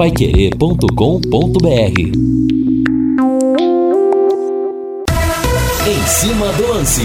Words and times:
paiquerê.com.br 0.00 2.00
Em 5.86 6.06
cima 6.06 6.50
do 6.54 6.68
lance. 6.68 7.02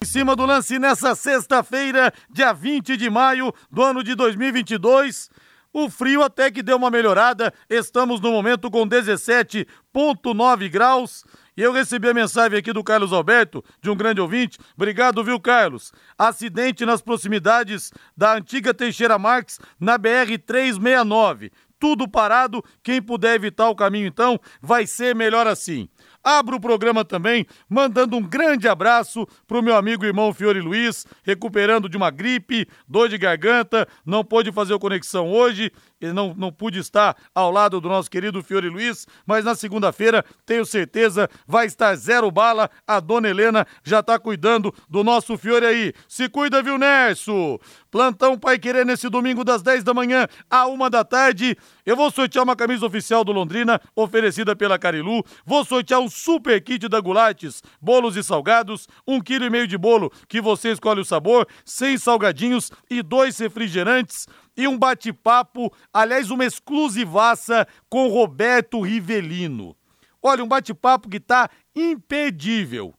Em 0.00 0.04
cima 0.04 0.36
do 0.36 0.46
lance 0.46 0.78
nessa 0.78 1.16
sexta-feira, 1.16 2.12
dia 2.30 2.52
20 2.52 2.96
de 2.96 3.10
maio 3.10 3.52
do 3.68 3.82
ano 3.82 4.04
de 4.04 4.14
2022. 4.14 5.28
O 5.72 5.90
frio 5.90 6.22
até 6.22 6.52
que 6.52 6.62
deu 6.62 6.76
uma 6.76 6.88
melhorada. 6.88 7.52
Estamos 7.68 8.20
no 8.20 8.30
momento 8.30 8.70
com 8.70 8.88
17,9 8.88 10.70
graus. 10.70 11.24
E 11.56 11.62
eu 11.62 11.72
recebi 11.72 12.06
a 12.08 12.14
mensagem 12.14 12.58
aqui 12.58 12.70
do 12.70 12.84
Carlos 12.84 13.14
Alberto, 13.14 13.64
de 13.80 13.88
um 13.88 13.96
grande 13.96 14.20
ouvinte. 14.20 14.58
Obrigado, 14.76 15.24
viu, 15.24 15.40
Carlos? 15.40 15.90
Acidente 16.18 16.84
nas 16.84 17.00
proximidades 17.00 17.92
da 18.14 18.34
antiga 18.34 18.74
Teixeira 18.74 19.18
Marques, 19.18 19.58
na 19.80 19.98
BR-369. 19.98 21.50
Tudo 21.78 22.06
parado. 22.06 22.62
Quem 22.82 23.00
puder 23.00 23.34
evitar 23.36 23.70
o 23.70 23.74
caminho, 23.74 24.06
então, 24.06 24.38
vai 24.60 24.86
ser 24.86 25.14
melhor 25.14 25.46
assim. 25.46 25.88
Abro 26.22 26.56
o 26.56 26.60
programa 26.60 27.04
também 27.04 27.46
mandando 27.70 28.16
um 28.16 28.22
grande 28.22 28.66
abraço 28.66 29.26
pro 29.46 29.62
meu 29.62 29.76
amigo 29.76 30.04
e 30.04 30.08
irmão 30.08 30.34
Fiore 30.34 30.60
Luiz, 30.60 31.06
recuperando 31.22 31.88
de 31.88 31.96
uma 31.96 32.10
gripe, 32.10 32.66
dor 32.88 33.08
de 33.08 33.16
garganta, 33.16 33.86
não 34.04 34.24
pôde 34.24 34.50
fazer 34.50 34.74
o 34.74 34.78
conexão 34.78 35.30
hoje, 35.30 35.70
ele 36.00 36.12
não, 36.12 36.34
não 36.36 36.52
pude 36.52 36.78
estar 36.78 37.16
ao 37.34 37.50
lado 37.50 37.80
do 37.80 37.88
nosso 37.88 38.10
querido 38.10 38.42
Fiore 38.42 38.68
Luiz, 38.68 39.06
mas 39.26 39.44
na 39.44 39.54
segunda-feira, 39.54 40.24
tenho 40.44 40.64
certeza, 40.64 41.28
vai 41.46 41.66
estar 41.66 41.94
zero 41.96 42.30
bala. 42.30 42.70
A 42.86 43.00
dona 43.00 43.28
Helena 43.28 43.66
já 43.82 44.02
tá 44.02 44.18
cuidando 44.18 44.74
do 44.88 45.02
nosso 45.02 45.38
Fiore 45.38 45.64
aí. 45.64 45.92
Se 46.08 46.28
cuida, 46.28 46.62
viu, 46.62 46.76
Nerso? 46.76 47.58
Plantão 47.90 48.38
Pai 48.38 48.58
Querer 48.58 48.84
nesse 48.84 49.08
domingo 49.08 49.42
das 49.42 49.62
10 49.62 49.82
da 49.82 49.94
manhã 49.94 50.28
à 50.50 50.66
uma 50.66 50.90
da 50.90 51.02
tarde. 51.02 51.56
Eu 51.84 51.96
vou 51.96 52.10
sortear 52.10 52.44
uma 52.44 52.54
camisa 52.54 52.84
oficial 52.84 53.24
do 53.24 53.32
Londrina, 53.32 53.80
oferecida 53.94 54.54
pela 54.54 54.78
Carilu. 54.78 55.24
Vou 55.46 55.64
sortear 55.64 56.00
um 56.00 56.08
super 56.08 56.60
kit 56.62 56.88
da 56.88 57.00
Gulates, 57.00 57.62
bolos 57.80 58.16
e 58.16 58.22
salgados, 58.22 58.86
um 59.06 59.20
quilo 59.20 59.46
e 59.46 59.50
meio 59.50 59.66
de 59.66 59.78
bolo 59.78 60.12
que 60.28 60.42
você 60.42 60.72
escolhe 60.72 61.00
o 61.00 61.04
sabor, 61.04 61.46
sem 61.64 61.96
salgadinhos 61.96 62.70
e 62.90 63.02
dois 63.02 63.38
refrigerantes 63.38 64.26
e 64.56 64.66
um 64.66 64.78
bate-papo, 64.78 65.72
aliás, 65.92 66.30
uma 66.30 66.44
exclusivaça 66.44 67.66
com 67.88 68.08
Roberto 68.08 68.80
Rivelino. 68.80 69.76
Olha, 70.22 70.42
um 70.42 70.48
bate-papo 70.48 71.08
que 71.08 71.20
tá 71.20 71.48
impedível. 71.74 72.94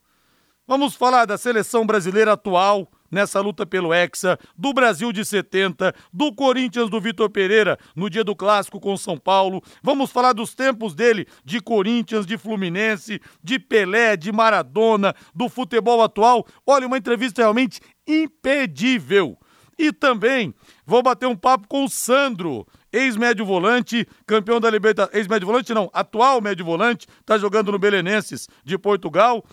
Vamos 0.68 0.96
falar 0.96 1.26
da 1.26 1.38
seleção 1.38 1.86
brasileira 1.86 2.34
atual, 2.34 2.90
nessa 3.10 3.40
luta 3.40 3.66
pelo 3.66 3.94
Hexa, 3.94 4.38
do 4.58 4.74
Brasil 4.74 5.12
de 5.12 5.24
70, 5.24 5.94
do 6.12 6.34
Corinthians 6.34 6.90
do 6.90 7.00
Vitor 7.00 7.30
Pereira 7.30 7.78
no 7.96 8.10
dia 8.10 8.24
do 8.24 8.36
clássico 8.36 8.80
com 8.80 8.96
São 8.98 9.18
Paulo. 9.18 9.62
Vamos 9.82 10.12
falar 10.12 10.34
dos 10.34 10.54
tempos 10.54 10.94
dele 10.94 11.26
de 11.44 11.62
Corinthians, 11.62 12.26
de 12.26 12.38
Fluminense, 12.38 13.22
de 13.44 13.60
Pelé, 13.60 14.18
de 14.18 14.32
Maradona, 14.32 15.16
do 15.34 15.50
futebol 15.50 16.02
atual. 16.02 16.46
Olha, 16.66 16.88
uma 16.88 16.98
entrevista 16.98 17.42
realmente 17.42 17.80
impedível. 18.06 19.38
E 19.78 19.92
também 19.92 20.54
vou 20.86 21.04
bater 21.04 21.28
um 21.28 21.36
papo 21.36 21.68
com 21.68 21.86
o 21.86 21.90
Sandro, 21.90 22.66
ex-médio 22.92 23.46
volante, 23.46 24.08
campeão 24.26 24.60
da 24.60 24.70
Libertadores. 24.70 25.18
Ex-médio 25.18 25.46
volante, 25.46 25.74
não, 25.74 25.90
atual 25.94 26.42
médio 26.42 26.66
volante, 26.66 27.08
tá 27.26 27.38
jogando 27.38 27.72
no 27.72 27.78
Belenenses 27.78 28.48
de 28.64 28.78
Portugal. 28.78 29.46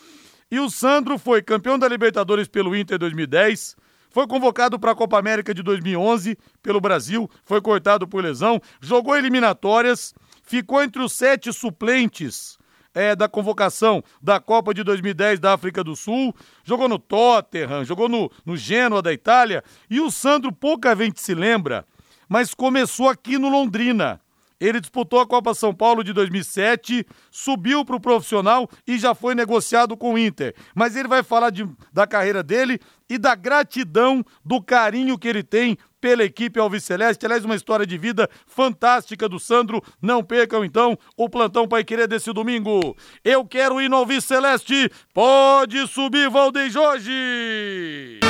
E 0.50 0.58
o 0.58 0.70
Sandro 0.70 1.19
foi 1.19 1.42
campeão 1.42 1.78
da 1.78 1.89
Libertadores 1.89 2.48
pelo 2.48 2.75
Inter 2.75 2.98
2010, 2.98 3.77
foi 4.11 4.27
convocado 4.27 4.78
para 4.78 4.92
a 4.92 4.95
Copa 4.95 5.19
América 5.19 5.52
de 5.52 5.62
2011 5.62 6.39
pelo 6.62 6.80
Brasil, 6.80 7.28
foi 7.45 7.61
cortado 7.61 8.06
por 8.06 8.22
lesão, 8.22 8.61
jogou 8.80 9.17
eliminatórias, 9.17 10.14
ficou 10.42 10.83
entre 10.83 11.02
os 11.02 11.12
sete 11.12 11.52
suplentes 11.52 12.56
é, 12.94 13.16
da 13.16 13.28
convocação 13.28 14.02
da 14.22 14.38
Copa 14.38 14.72
de 14.72 14.82
2010 14.84 15.40
da 15.40 15.52
África 15.52 15.82
do 15.82 15.96
Sul, 15.96 16.34
jogou 16.62 16.88
no 16.88 16.98
Tottenham, 16.98 17.84
jogou 17.84 18.08
no, 18.08 18.30
no 18.46 18.56
Genoa 18.56 19.02
da 19.02 19.12
Itália, 19.12 19.62
e 19.90 20.00
o 20.00 20.10
Sandro 20.10 20.52
pouca 20.52 20.94
gente 20.94 21.20
se 21.20 21.34
lembra, 21.34 21.84
mas 22.28 22.54
começou 22.54 23.08
aqui 23.08 23.36
no 23.38 23.48
Londrina. 23.48 24.20
Ele 24.60 24.80
disputou 24.80 25.20
a 25.20 25.27
Copa 25.27 25.52
São 25.52 25.74
Paulo 25.74 26.04
de 26.04 26.12
2007, 26.12 27.06
subiu 27.30 27.84
para 27.84 27.96
o 27.96 28.00
profissional 28.00 28.68
e 28.86 28.96
já 28.98 29.14
foi 29.14 29.34
negociado 29.34 29.96
com 29.96 30.14
o 30.14 30.18
Inter. 30.18 30.54
Mas 30.74 30.96
ele 30.96 31.08
vai 31.08 31.22
falar 31.22 31.50
de, 31.50 31.68
da 31.92 32.06
carreira 32.06 32.42
dele 32.42 32.80
e 33.10 33.18
da 33.18 33.34
gratidão, 33.34 34.24
do 34.44 34.62
carinho 34.62 35.18
que 35.18 35.28
ele 35.28 35.42
tem 35.42 35.77
pela 36.04 36.22
equipe 36.22 36.60
Alviceleste. 36.60 37.24
Aliás, 37.24 37.46
uma 37.46 37.54
história 37.54 37.86
de 37.86 37.96
vida 37.96 38.28
fantástica 38.46 39.26
do 39.26 39.40
Sandro. 39.40 39.82
Não 40.02 40.22
percam, 40.22 40.62
então, 40.62 40.98
o 41.16 41.30
plantão 41.30 41.66
Pai 41.66 41.82
Querer 41.82 42.06
desse 42.06 42.30
domingo. 42.30 42.94
Eu 43.24 43.42
quero 43.46 43.80
ir 43.80 43.88
no 43.88 43.96
Alviceleste. 43.96 44.90
Pode 45.14 45.86
subir, 45.88 46.28
Valdeir 46.28 46.70
Jorge! 46.70 48.20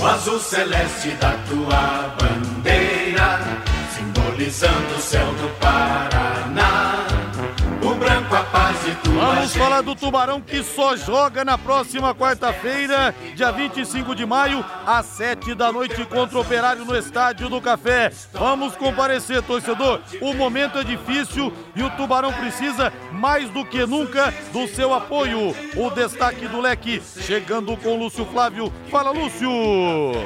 O 0.00 0.04
azul 0.04 0.40
celeste 0.40 1.10
da 1.20 1.30
tua 1.48 2.16
bandeira, 2.18 3.38
simbolizando 3.94 4.96
o 4.96 5.00
céu 5.00 5.26
do 5.34 5.48
Paraná. 5.60 7.06
O 7.84 7.94
branco 7.94 8.34
a 8.34 8.42
paz 8.42 8.71
Vamos 9.14 9.54
falar 9.54 9.80
do 9.80 9.94
Tubarão 9.94 10.40
que 10.40 10.60
só 10.62 10.96
joga 10.96 11.44
na 11.44 11.56
próxima 11.56 12.12
quarta-feira, 12.12 13.14
dia 13.32 13.52
25 13.52 14.12
de 14.12 14.26
maio, 14.26 14.64
às 14.84 15.06
7 15.06 15.54
da 15.54 15.70
noite 15.70 16.04
contra 16.06 16.36
o 16.36 16.40
Operário 16.40 16.84
no 16.84 16.96
Estádio 16.96 17.48
do 17.48 17.60
Café. 17.60 18.10
Vamos 18.32 18.74
comparecer, 18.74 19.40
torcedor. 19.42 20.00
O 20.20 20.34
momento 20.34 20.78
é 20.78 20.84
difícil 20.84 21.52
e 21.76 21.82
o 21.82 21.90
Tubarão 21.90 22.32
precisa 22.32 22.92
mais 23.12 23.48
do 23.50 23.64
que 23.64 23.86
nunca 23.86 24.34
do 24.52 24.66
seu 24.66 24.92
apoio. 24.92 25.54
O 25.76 25.90
destaque 25.90 26.48
do 26.48 26.60
leque 26.60 27.00
chegando 27.20 27.76
com 27.76 27.96
Lúcio 27.96 28.24
Flávio. 28.26 28.72
Fala, 28.90 29.12
Lúcio! 29.12 29.48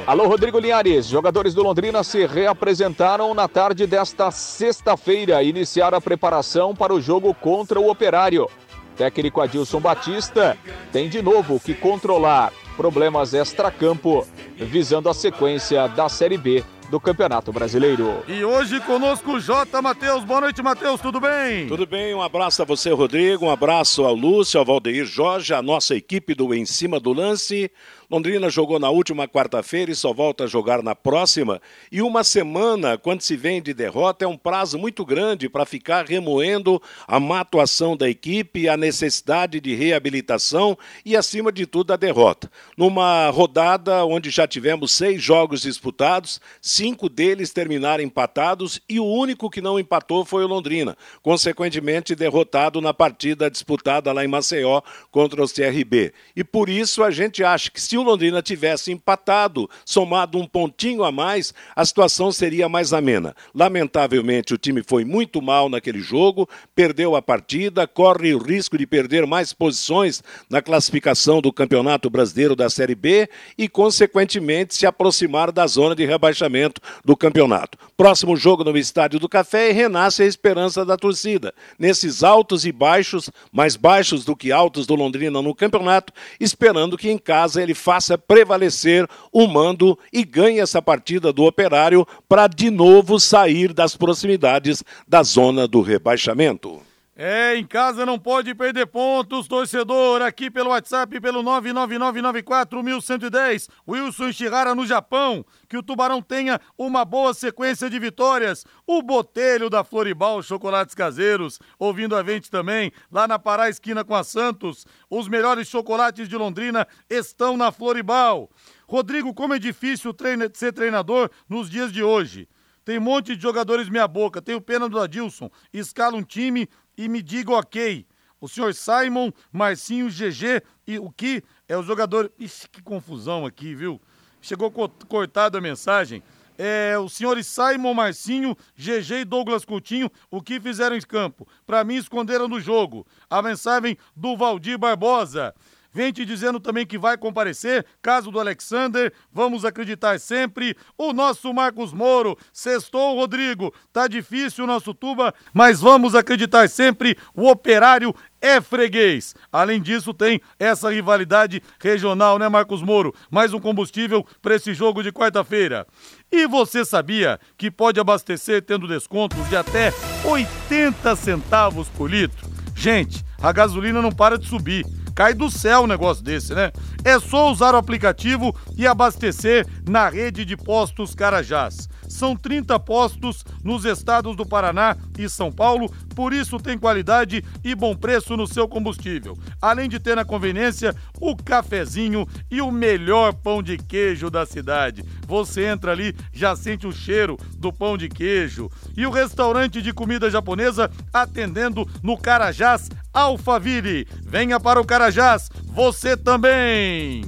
Alô, 0.07 0.27
Rodrigo 0.27 0.57
Linhares. 0.57 1.05
Jogadores 1.05 1.53
do 1.53 1.61
Londrina 1.61 2.03
se 2.03 2.25
reapresentaram 2.25 3.35
na 3.35 3.47
tarde 3.47 3.85
desta 3.85 4.31
sexta-feira. 4.31 5.43
Iniciaram 5.43 5.99
a 5.99 6.01
preparação 6.01 6.73
para 6.73 6.93
o 6.93 6.99
jogo 6.99 7.35
contra 7.35 7.79
o 7.79 7.89
Operário. 7.89 8.47
Técnico 8.97 9.39
Adilson 9.39 9.79
Batista 9.79 10.57
tem 10.91 11.07
de 11.07 11.21
novo 11.21 11.59
que 11.59 11.73
controlar 11.73 12.51
problemas 12.75 13.33
extracampo, 13.33 14.27
visando 14.55 15.09
a 15.09 15.13
sequência 15.13 15.87
da 15.87 16.09
Série 16.09 16.37
B 16.37 16.63
do 16.89 16.99
Campeonato 16.99 17.51
Brasileiro. 17.51 18.23
E 18.27 18.43
hoje 18.43 18.79
conosco 18.81 19.33
o 19.33 19.39
J. 19.39 19.81
Matheus. 19.81 20.23
Boa 20.23 20.41
noite, 20.41 20.61
Matheus. 20.61 21.01
Tudo 21.01 21.19
bem? 21.19 21.67
Tudo 21.67 21.85
bem, 21.85 22.13
um 22.13 22.21
abraço 22.21 22.61
a 22.61 22.65
você, 22.65 22.91
Rodrigo. 22.91 23.45
Um 23.45 23.51
abraço 23.51 24.05
ao 24.05 24.15
Lúcio, 24.15 24.59
ao 24.59 24.65
Valdeir 24.65 25.05
Jorge, 25.05 25.53
a 25.53 25.61
nossa 25.61 25.95
equipe 25.95 26.33
do 26.33 26.53
Em 26.53 26.65
Cima 26.65 26.99
do 26.99 27.11
Lance. 27.13 27.69
Londrina 28.09 28.49
jogou 28.49 28.79
na 28.79 28.89
última 28.89 29.27
quarta-feira 29.27 29.91
e 29.91 29.95
só 29.95 30.13
volta 30.13 30.45
a 30.45 30.47
jogar 30.47 30.81
na 30.81 30.95
próxima. 30.95 31.61
E 31.91 32.01
uma 32.01 32.23
semana, 32.23 32.97
quando 32.97 33.19
se 33.19 33.35
vem 33.35 33.61
de 33.61 33.73
derrota, 33.73 34.23
é 34.23 34.27
um 34.27 34.37
prazo 34.37 34.79
muito 34.79 35.05
grande 35.05 35.49
para 35.49 35.65
ficar 35.65 36.05
remoendo 36.05 36.81
a 37.05 37.19
má 37.19 37.41
atuação 37.41 37.97
da 37.97 38.09
equipe, 38.09 38.69
a 38.69 38.77
necessidade 38.77 39.59
de 39.59 39.75
reabilitação 39.75 40.77
e, 41.03 41.17
acima 41.17 41.51
de 41.51 41.65
tudo, 41.65 41.91
a 41.91 41.97
derrota. 41.97 42.49
Numa 42.77 43.29
rodada 43.29 44.05
onde 44.05 44.29
já 44.29 44.47
tivemos 44.47 44.93
seis 44.93 45.21
jogos 45.21 45.63
disputados, 45.63 46.39
cinco 46.61 47.09
deles 47.09 47.51
terminaram 47.51 48.01
empatados 48.01 48.79
e 48.87 49.01
o 49.01 49.05
único 49.05 49.49
que 49.49 49.59
não 49.59 49.77
empatou 49.77 50.23
foi 50.23 50.45
o 50.45 50.47
Londrina, 50.47 50.97
consequentemente 51.21 52.15
derrotado 52.15 52.79
na 52.79 52.93
partida 52.93 53.51
disputada 53.51 54.13
lá 54.13 54.23
em 54.23 54.29
Maceió 54.29 54.81
contra 55.11 55.43
o 55.43 55.47
CRB. 55.47 56.13
E 56.33 56.41
por 56.41 56.69
isso 56.69 57.03
a 57.03 57.11
gente 57.11 57.43
acha 57.43 57.69
que 57.69 57.81
se 57.81 57.96
o 57.97 58.03
Londrina 58.03 58.41
tivesse 58.41 58.91
empatado, 58.91 59.69
somado 59.85 60.37
um 60.37 60.45
pontinho 60.45 61.03
a 61.03 61.11
mais, 61.11 61.53
a 61.75 61.85
situação 61.85 62.31
seria 62.31 62.69
mais 62.69 62.93
amena. 62.93 63.35
Lamentavelmente, 63.53 64.53
o 64.53 64.57
time 64.57 64.83
foi 64.83 65.03
muito 65.03 65.41
mal 65.41 65.69
naquele 65.69 65.99
jogo, 65.99 66.47
perdeu 66.75 67.15
a 67.15 67.21
partida, 67.21 67.87
corre 67.87 68.33
o 68.33 68.37
risco 68.37 68.77
de 68.77 68.85
perder 68.85 69.25
mais 69.25 69.53
posições 69.53 70.23
na 70.49 70.61
classificação 70.61 71.41
do 71.41 71.51
Campeonato 71.51 72.09
Brasileiro 72.09 72.55
da 72.55 72.69
Série 72.69 72.95
B 72.95 73.29
e, 73.57 73.67
consequentemente, 73.67 74.75
se 74.75 74.85
aproximar 74.85 75.51
da 75.51 75.65
zona 75.67 75.95
de 75.95 76.05
rebaixamento 76.05 76.81
do 77.03 77.15
campeonato. 77.15 77.77
Próximo 77.95 78.35
jogo 78.35 78.63
no 78.63 78.77
Estádio 78.77 79.19
do 79.19 79.29
Café 79.29 79.69
e 79.69 79.73
renasce 79.73 80.23
a 80.23 80.25
esperança 80.25 80.85
da 80.85 80.97
torcida. 80.97 81.53
Nesses 81.79 82.23
altos 82.23 82.65
e 82.65 82.71
baixos, 82.71 83.29
mais 83.51 83.75
baixos 83.75 84.23
do 84.23 84.35
que 84.35 84.51
altos 84.51 84.85
do 84.85 84.95
Londrina 84.95 85.41
no 85.41 85.55
campeonato, 85.55 86.13
esperando 86.39 86.97
que 86.97 87.09
em 87.09 87.17
casa 87.17 87.61
ele 87.61 87.73
faça 87.87 88.17
prevalecer 88.17 89.07
o 89.31 89.47
mando 89.47 89.97
e 90.11 90.25
ganhe 90.25 90.59
essa 90.59 90.81
partida 90.81 91.31
do 91.31 91.45
Operário 91.45 92.05
para 92.27 92.45
de 92.45 92.69
novo 92.69 93.17
sair 93.17 93.71
das 93.71 93.95
proximidades 93.95 94.83
da 95.07 95.23
zona 95.23 95.65
do 95.65 95.79
rebaixamento. 95.79 96.86
É, 97.19 97.57
em 97.57 97.65
casa 97.65 98.05
não 98.05 98.19
pode 98.19 98.53
perder 98.53 98.85
pontos, 98.85 99.47
torcedor, 99.47 100.21
aqui 100.21 100.51
pelo 100.51 100.69
WhatsApp, 100.69 101.19
pelo 101.19 101.41
999941110, 101.41 103.67
Wilson 103.87 104.31
Shihara 104.31 104.75
no 104.75 104.85
Japão, 104.85 105.43
que 105.67 105.75
o 105.75 105.81
Tubarão 105.81 106.21
tenha 106.21 106.61
uma 106.77 107.03
boa 107.03 107.33
sequência 107.33 107.89
de 107.89 107.97
vitórias, 107.97 108.67
o 108.85 109.01
Botelho 109.01 109.67
da 109.67 109.83
Floribal 109.83 110.43
Chocolates 110.43 110.93
Caseiros, 110.93 111.59
ouvindo 111.79 112.15
a 112.15 112.23
gente 112.23 112.51
também, 112.51 112.91
lá 113.11 113.27
na 113.27 113.39
Pará 113.39 113.67
Esquina 113.67 114.05
com 114.05 114.13
a 114.13 114.23
Santos, 114.23 114.85
os 115.09 115.27
melhores 115.27 115.67
chocolates 115.67 116.29
de 116.29 116.37
Londrina 116.37 116.87
estão 117.09 117.57
na 117.57 117.71
Floribal. 117.71 118.47
Rodrigo, 118.87 119.33
como 119.33 119.55
é 119.55 119.59
difícil 119.59 120.15
ser 120.53 120.71
treinador 120.71 121.31
nos 121.49 121.67
dias 121.67 121.91
de 121.91 122.03
hoje. 122.03 122.47
Tem 122.87 122.99
um 122.99 123.01
monte 123.01 123.35
de 123.35 123.41
jogadores 123.41 123.89
meia 123.89 124.07
boca, 124.07 124.41
tenho 124.41 124.61
pena 124.61 124.87
do 124.87 124.97
Adilson, 124.97 125.51
escala 125.73 126.15
um 126.15 126.23
time 126.23 126.69
e 126.97 127.07
me 127.07 127.21
diga 127.21 127.51
ok. 127.51 128.05
O 128.39 128.47
senhor 128.47 128.73
Simon, 128.73 129.31
Marcinho, 129.51 130.09
GG 130.09 130.61
e 130.85 130.99
o 130.99 131.09
que 131.09 131.43
é 131.67 131.77
o 131.77 131.83
jogador. 131.83 132.31
Ixi, 132.39 132.69
que 132.69 132.81
confusão 132.81 133.45
aqui, 133.45 133.73
viu? 133.73 134.01
Chegou 134.41 134.71
co 134.71 134.87
cortada 135.07 135.57
a 135.57 135.61
mensagem. 135.61 136.23
É, 136.57 136.97
os 136.97 137.13
senhores 137.13 137.45
Simon, 137.45 137.93
Marcinho, 137.93 138.57
GG 138.75 139.21
e 139.21 139.25
Douglas 139.25 139.63
Coutinho, 139.63 140.09
o 140.29 140.41
que 140.41 140.59
fizeram 140.59 140.95
em 140.95 141.01
campo? 141.01 141.47
Para 141.65 141.83
mim, 141.83 141.95
esconderam 141.95 142.47
no 142.47 142.59
jogo. 142.59 143.05
A 143.29 143.41
mensagem 143.41 143.97
do 144.15 144.35
Valdir 144.35 144.77
Barbosa. 144.77 145.53
Vem 145.97 146.13
te 146.13 146.23
dizendo 146.23 146.59
também 146.59 146.85
que 146.85 146.95
vai 146.95 147.17
comparecer, 147.17 147.83
caso 148.03 148.29
do 148.29 148.39
Alexander, 148.39 149.11
vamos 149.33 149.65
acreditar 149.65 150.19
sempre. 150.19 150.77
O 150.95 151.11
nosso 151.11 151.51
Marcos 151.51 151.91
Moro, 151.91 152.37
sextou, 152.53 153.15
Rodrigo, 153.15 153.73
tá 153.91 154.07
difícil 154.07 154.65
o 154.65 154.67
nosso 154.67 154.93
tuba, 154.93 155.33
mas 155.51 155.81
vamos 155.81 156.13
acreditar 156.13 156.69
sempre. 156.69 157.17
O 157.33 157.49
operário 157.49 158.13
é 158.39 158.61
freguês. 158.61 159.33
Além 159.51 159.81
disso, 159.81 160.13
tem 160.13 160.39
essa 160.59 160.91
rivalidade 160.91 161.63
regional, 161.79 162.37
né, 162.37 162.47
Marcos 162.47 162.83
Moro? 162.83 163.11
Mais 163.31 163.51
um 163.51 163.59
combustível 163.59 164.23
para 164.39 164.53
esse 164.53 164.75
jogo 164.75 165.01
de 165.01 165.11
quarta-feira. 165.11 165.87
E 166.31 166.45
você 166.45 166.85
sabia 166.85 167.39
que 167.57 167.71
pode 167.71 167.99
abastecer 167.99 168.61
tendo 168.61 168.87
descontos 168.87 169.49
de 169.49 169.55
até 169.55 169.91
80 170.23 171.15
centavos 171.15 171.89
por 171.89 172.07
litro? 172.07 172.47
Gente, 172.75 173.25
a 173.41 173.51
gasolina 173.51 173.99
não 173.99 174.11
para 174.11 174.37
de 174.37 174.47
subir. 174.47 174.85
Cai 175.17 175.33
do 175.33 175.49
céu 175.49 175.81
um 175.81 175.87
negócio 175.87 176.23
desse, 176.23 176.53
né? 176.53 176.71
É 177.03 177.19
só 177.19 177.51
usar 177.51 177.73
o 177.73 177.77
aplicativo 177.77 178.55
e 178.75 178.85
abastecer 178.85 179.65
na 179.87 180.09
rede 180.09 180.43
de 180.43 180.57
postos 180.57 181.15
Carajás. 181.15 181.87
São 182.07 182.35
30 182.35 182.79
postos 182.79 183.45
nos 183.63 183.85
estados 183.85 184.35
do 184.35 184.45
Paraná 184.45 184.95
e 185.17 185.29
São 185.29 185.51
Paulo, 185.51 185.91
por 186.15 186.33
isso 186.33 186.57
tem 186.57 186.77
qualidade 186.77 187.43
e 187.63 187.75
bom 187.75 187.95
preço 187.95 188.35
no 188.35 188.47
seu 188.47 188.67
combustível. 188.67 189.37
Além 189.61 189.89
de 189.89 189.99
ter 189.99 190.15
na 190.15 190.25
conveniência 190.25 190.95
o 191.19 191.35
cafezinho 191.35 192.27
e 192.49 192.61
o 192.61 192.71
melhor 192.71 193.33
pão 193.33 193.61
de 193.61 193.77
queijo 193.77 194.29
da 194.29 194.45
cidade. 194.45 195.03
Você 195.27 195.65
entra 195.65 195.91
ali, 195.91 196.15
já 196.31 196.55
sente 196.55 196.87
o 196.87 196.91
cheiro 196.91 197.37
do 197.57 197.71
pão 197.71 197.97
de 197.97 198.07
queijo. 198.07 198.69
E 198.95 199.05
o 199.05 199.11
restaurante 199.11 199.81
de 199.81 199.93
comida 199.93 200.29
japonesa 200.29 200.89
atendendo 201.13 201.87
no 202.01 202.17
Carajás 202.17 202.89
Alphaville. 203.13 204.07
Venha 204.23 204.59
para 204.59 204.79
o 204.79 204.85
Carajás, 204.85 205.49
você 205.77 206.17
também! 206.17 207.21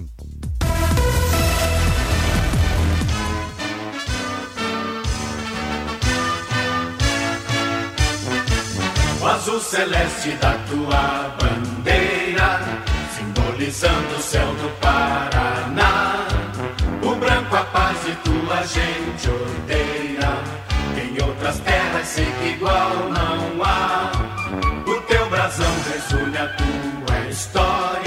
O 9.21 9.25
azul 9.27 9.59
celeste 9.59 10.31
da 10.41 10.53
tua 10.67 11.35
bandeira, 11.39 12.59
simbolizando 13.15 14.15
o 14.17 14.19
céu 14.19 14.47
do 14.55 14.69
Paraná. 14.81 16.27
O 17.03 17.15
branco 17.17 17.55
a 17.55 17.63
paz 17.65 17.97
e 18.07 18.15
tua 18.27 18.63
gente 18.63 19.29
odeia. 19.29 20.31
Em 20.97 21.23
outras 21.23 21.59
terras 21.59 22.07
sei 22.07 22.25
que 22.25 22.47
igual 22.55 23.09
não 23.11 23.63
há. 23.63 24.11
O 24.87 25.01
teu 25.01 25.29
brasão 25.29 25.71
resume 25.93 26.35
a 26.35 26.47
tua 26.47 26.79
história, 27.29 27.98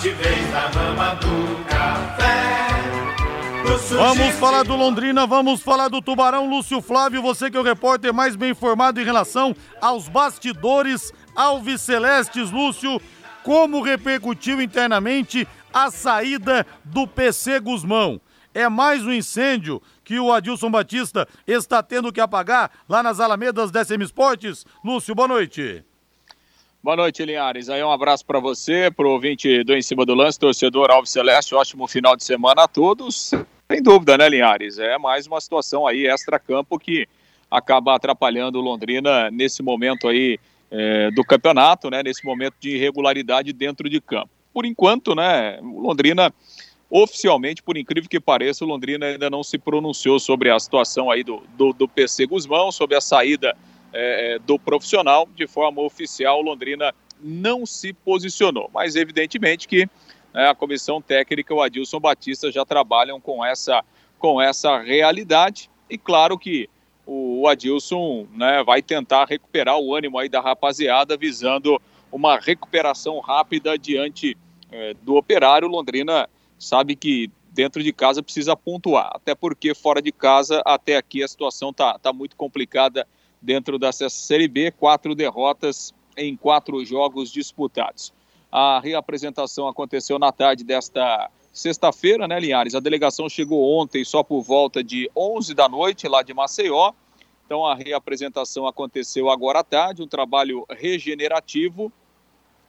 altivez 0.00 0.50
da 0.50 0.66
rama 0.68 1.14
do 1.16 1.64
café. 1.66 2.70
Vamos 3.90 4.34
falar 4.36 4.62
do 4.62 4.74
Londrina, 4.74 5.26
vamos 5.26 5.60
falar 5.60 5.88
do 5.88 6.00
Tubarão. 6.00 6.48
Lúcio 6.48 6.80
Flávio, 6.80 7.20
você 7.20 7.50
que 7.50 7.56
é 7.56 7.60
o 7.60 7.62
repórter 7.62 8.12
mais 8.14 8.34
bem 8.34 8.52
informado 8.52 8.98
em 8.98 9.04
relação 9.04 9.54
aos 9.78 10.08
bastidores 10.08 11.12
Alves 11.36 11.82
Celestes. 11.82 12.50
Lúcio, 12.50 12.98
como 13.42 13.82
repercutiu 13.82 14.62
internamente 14.62 15.46
a 15.70 15.90
saída 15.90 16.66
do 16.82 17.06
PC 17.06 17.60
Guzmão? 17.60 18.18
É 18.54 18.70
mais 18.70 19.04
um 19.04 19.12
incêndio 19.12 19.82
que 20.02 20.18
o 20.18 20.32
Adilson 20.32 20.70
Batista 20.70 21.28
está 21.46 21.82
tendo 21.82 22.10
que 22.10 22.22
apagar 22.22 22.70
lá 22.88 23.02
nas 23.02 23.20
Alamedas 23.20 23.70
da 23.70 23.84
SM 23.84 24.02
Esportes. 24.02 24.64
Lúcio, 24.82 25.14
boa 25.14 25.28
noite. 25.28 25.84
Boa 26.82 26.96
noite, 26.96 27.22
Linhares. 27.22 27.68
Aí 27.68 27.84
um 27.84 27.90
abraço 27.90 28.24
para 28.24 28.40
você, 28.40 28.90
para 28.90 29.06
o 29.06 29.10
ouvinte 29.10 29.62
do 29.64 29.76
Em 29.76 29.82
Cima 29.82 30.06
do 30.06 30.14
Lance, 30.14 30.38
torcedor 30.38 30.90
Alves 30.90 31.10
Celeste. 31.10 31.54
Ótimo 31.54 31.86
final 31.86 32.16
de 32.16 32.24
semana 32.24 32.62
a 32.62 32.68
todos. 32.68 33.32
Sem 33.70 33.82
dúvida, 33.82 34.16
né, 34.16 34.26
Linhares? 34.30 34.78
É 34.78 34.96
mais 34.96 35.26
uma 35.26 35.38
situação 35.42 35.86
aí 35.86 36.06
extra-campo 36.06 36.78
que 36.78 37.06
acaba 37.50 37.94
atrapalhando 37.94 38.58
o 38.58 38.62
Londrina 38.62 39.30
nesse 39.30 39.62
momento 39.62 40.08
aí 40.08 40.38
é, 40.70 41.10
do 41.10 41.22
campeonato, 41.22 41.90
né? 41.90 42.02
Nesse 42.02 42.24
momento 42.24 42.54
de 42.58 42.70
irregularidade 42.70 43.52
dentro 43.52 43.86
de 43.86 44.00
campo. 44.00 44.30
Por 44.50 44.64
enquanto, 44.64 45.14
né, 45.14 45.60
o 45.60 45.80
Londrina 45.80 46.32
oficialmente, 46.88 47.62
por 47.62 47.76
incrível 47.76 48.08
que 48.08 48.18
pareça, 48.18 48.64
o 48.64 48.68
Londrina 48.68 49.04
ainda 49.04 49.28
não 49.28 49.42
se 49.42 49.58
pronunciou 49.58 50.18
sobre 50.18 50.50
a 50.50 50.58
situação 50.58 51.10
aí 51.10 51.22
do, 51.22 51.42
do, 51.58 51.74
do 51.74 51.86
PC 51.86 52.24
Guzmão, 52.24 52.72
sobre 52.72 52.96
a 52.96 53.02
saída 53.02 53.54
é, 53.92 54.38
do 54.38 54.58
profissional. 54.58 55.28
De 55.34 55.46
forma 55.46 55.82
oficial, 55.82 56.40
Londrina 56.40 56.94
não 57.22 57.66
se 57.66 57.92
posicionou. 57.92 58.70
Mas 58.72 58.96
evidentemente 58.96 59.68
que 59.68 59.88
né, 60.32 60.48
a 60.48 60.54
comissão 60.54 61.00
técnica, 61.00 61.54
o 61.54 61.62
Adilson 61.62 62.00
Batista, 62.00 62.50
já 62.50 62.64
trabalham 62.64 63.20
com 63.20 63.44
essa, 63.44 63.84
com 64.18 64.40
essa 64.40 64.78
realidade. 64.78 65.70
E 65.88 65.98
claro 65.98 66.38
que 66.38 66.68
o 67.06 67.48
Adilson 67.48 68.26
né, 68.32 68.62
vai 68.62 68.80
tentar 68.80 69.26
recuperar 69.26 69.78
o 69.78 69.94
ânimo 69.94 70.18
aí 70.18 70.28
da 70.28 70.40
rapaziada, 70.40 71.16
visando 71.16 71.80
uma 72.12 72.38
recuperação 72.38 73.18
rápida 73.18 73.76
diante 73.76 74.36
é, 74.70 74.94
do 75.02 75.16
operário. 75.16 75.66
Londrina 75.66 76.28
sabe 76.58 76.94
que 76.94 77.30
dentro 77.52 77.82
de 77.82 77.92
casa 77.92 78.22
precisa 78.22 78.56
pontuar, 78.56 79.10
até 79.12 79.34
porque 79.34 79.74
fora 79.74 80.00
de 80.00 80.12
casa, 80.12 80.62
até 80.64 80.96
aqui 80.96 81.22
a 81.22 81.28
situação 81.28 81.70
está 81.70 81.98
tá 81.98 82.12
muito 82.12 82.36
complicada 82.36 83.06
dentro 83.40 83.78
da 83.78 83.90
Série 83.92 84.48
B, 84.48 84.70
quatro 84.70 85.14
derrotas 85.14 85.94
em 86.16 86.36
quatro 86.36 86.84
jogos 86.84 87.30
disputados. 87.30 88.12
A 88.50 88.80
reapresentação 88.80 89.68
aconteceu 89.68 90.18
na 90.18 90.32
tarde 90.32 90.64
desta 90.64 91.30
sexta-feira, 91.52 92.26
né, 92.28 92.38
Linhares? 92.38 92.74
A 92.74 92.80
delegação 92.80 93.28
chegou 93.28 93.78
ontem 93.78 94.04
só 94.04 94.22
por 94.22 94.42
volta 94.42 94.82
de 94.82 95.10
11 95.16 95.54
da 95.54 95.68
noite, 95.68 96.08
lá 96.08 96.22
de 96.22 96.34
Maceió. 96.34 96.92
Então 97.46 97.66
a 97.66 97.74
reapresentação 97.74 98.66
aconteceu 98.66 99.30
agora 99.30 99.60
à 99.60 99.64
tarde, 99.64 100.02
um 100.02 100.06
trabalho 100.06 100.64
regenerativo 100.70 101.92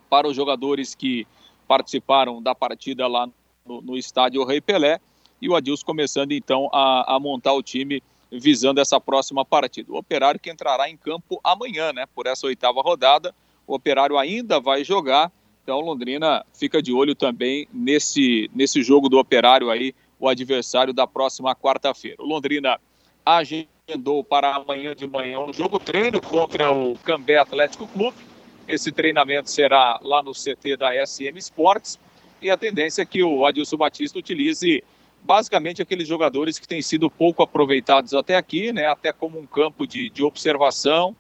para 0.10 0.28
os 0.28 0.36
jogadores 0.36 0.96
que 0.96 1.28
participaram 1.68 2.42
da 2.42 2.54
partida 2.54 3.08
lá 3.08 3.30
no, 3.66 3.82
no 3.82 3.98
estádio 3.98 4.44
Rei 4.44 4.60
Pelé. 4.60 5.00
E 5.42 5.50
o 5.50 5.56
Adilson 5.56 5.86
começando 5.86 6.32
então 6.32 6.70
a, 6.72 7.16
a 7.16 7.20
montar 7.20 7.54
o 7.54 7.64
time 7.64 8.04
visando 8.32 8.80
essa 8.80 9.00
próxima 9.00 9.44
partida. 9.44 9.92
O 9.92 9.98
Operário 9.98 10.40
que 10.40 10.50
entrará 10.50 10.90
em 10.90 10.96
campo 10.96 11.40
amanhã, 11.44 11.92
né? 11.92 12.06
Por 12.16 12.28
essa 12.28 12.48
oitava 12.48 12.82
rodada. 12.82 13.36
O 13.68 13.76
Operário 13.76 14.18
ainda 14.18 14.60
vai 14.60 14.84
jogar 14.84 15.32
então, 15.64 15.80
Londrina 15.80 16.44
fica 16.54 16.82
de 16.82 16.92
olho 16.92 17.14
também 17.14 17.68
nesse, 17.72 18.50
nesse 18.54 18.82
jogo 18.82 19.08
do 19.08 19.20
Operário 19.20 19.70
aí, 19.70 19.94
o 20.20 20.28
adversário 20.28 20.94
da 20.94 21.06
próxima 21.06 21.56
quarta-feira. 21.56 22.18
Londrina 22.20 22.80
agendou 23.26 24.24
para 24.24 24.56
amanhã 24.56 24.96
de 24.96 25.08
manhã 25.08 25.40
um 25.40 25.54
jogo 25.54 25.80
treino 25.80 26.20
contra 26.20 26.72
o 26.72 26.98
Cambé 27.04 27.38
Atlético 27.38 27.88
Clube. 27.88 28.18
Esse 28.68 28.92
treinamento 28.92 29.50
será 29.50 30.00
lá 30.02 30.24
no 30.24 30.32
CT 30.32 30.78
da 30.78 31.06
SM 31.06 31.38
Sports 31.38 32.00
e 32.42 32.50
a 32.50 32.58
tendência 32.58 33.04
é 33.04 33.06
que 33.06 33.24
o 33.24 33.46
Adilson 33.46 33.78
Batista 33.78 34.18
utilize 34.18 34.84
basicamente 35.24 35.82
aqueles 35.82 36.08
jogadores 36.08 36.58
que 36.60 36.68
têm 36.68 36.82
sido 36.82 37.10
pouco 37.10 37.44
aproveitados 37.44 38.14
até 38.14 38.36
aqui, 38.36 38.72
né, 38.72 38.88
até 38.88 39.12
como 39.14 39.40
um 39.40 39.46
campo 39.46 39.86
de, 39.86 40.10
de 40.10 40.24
observação, 40.24 41.16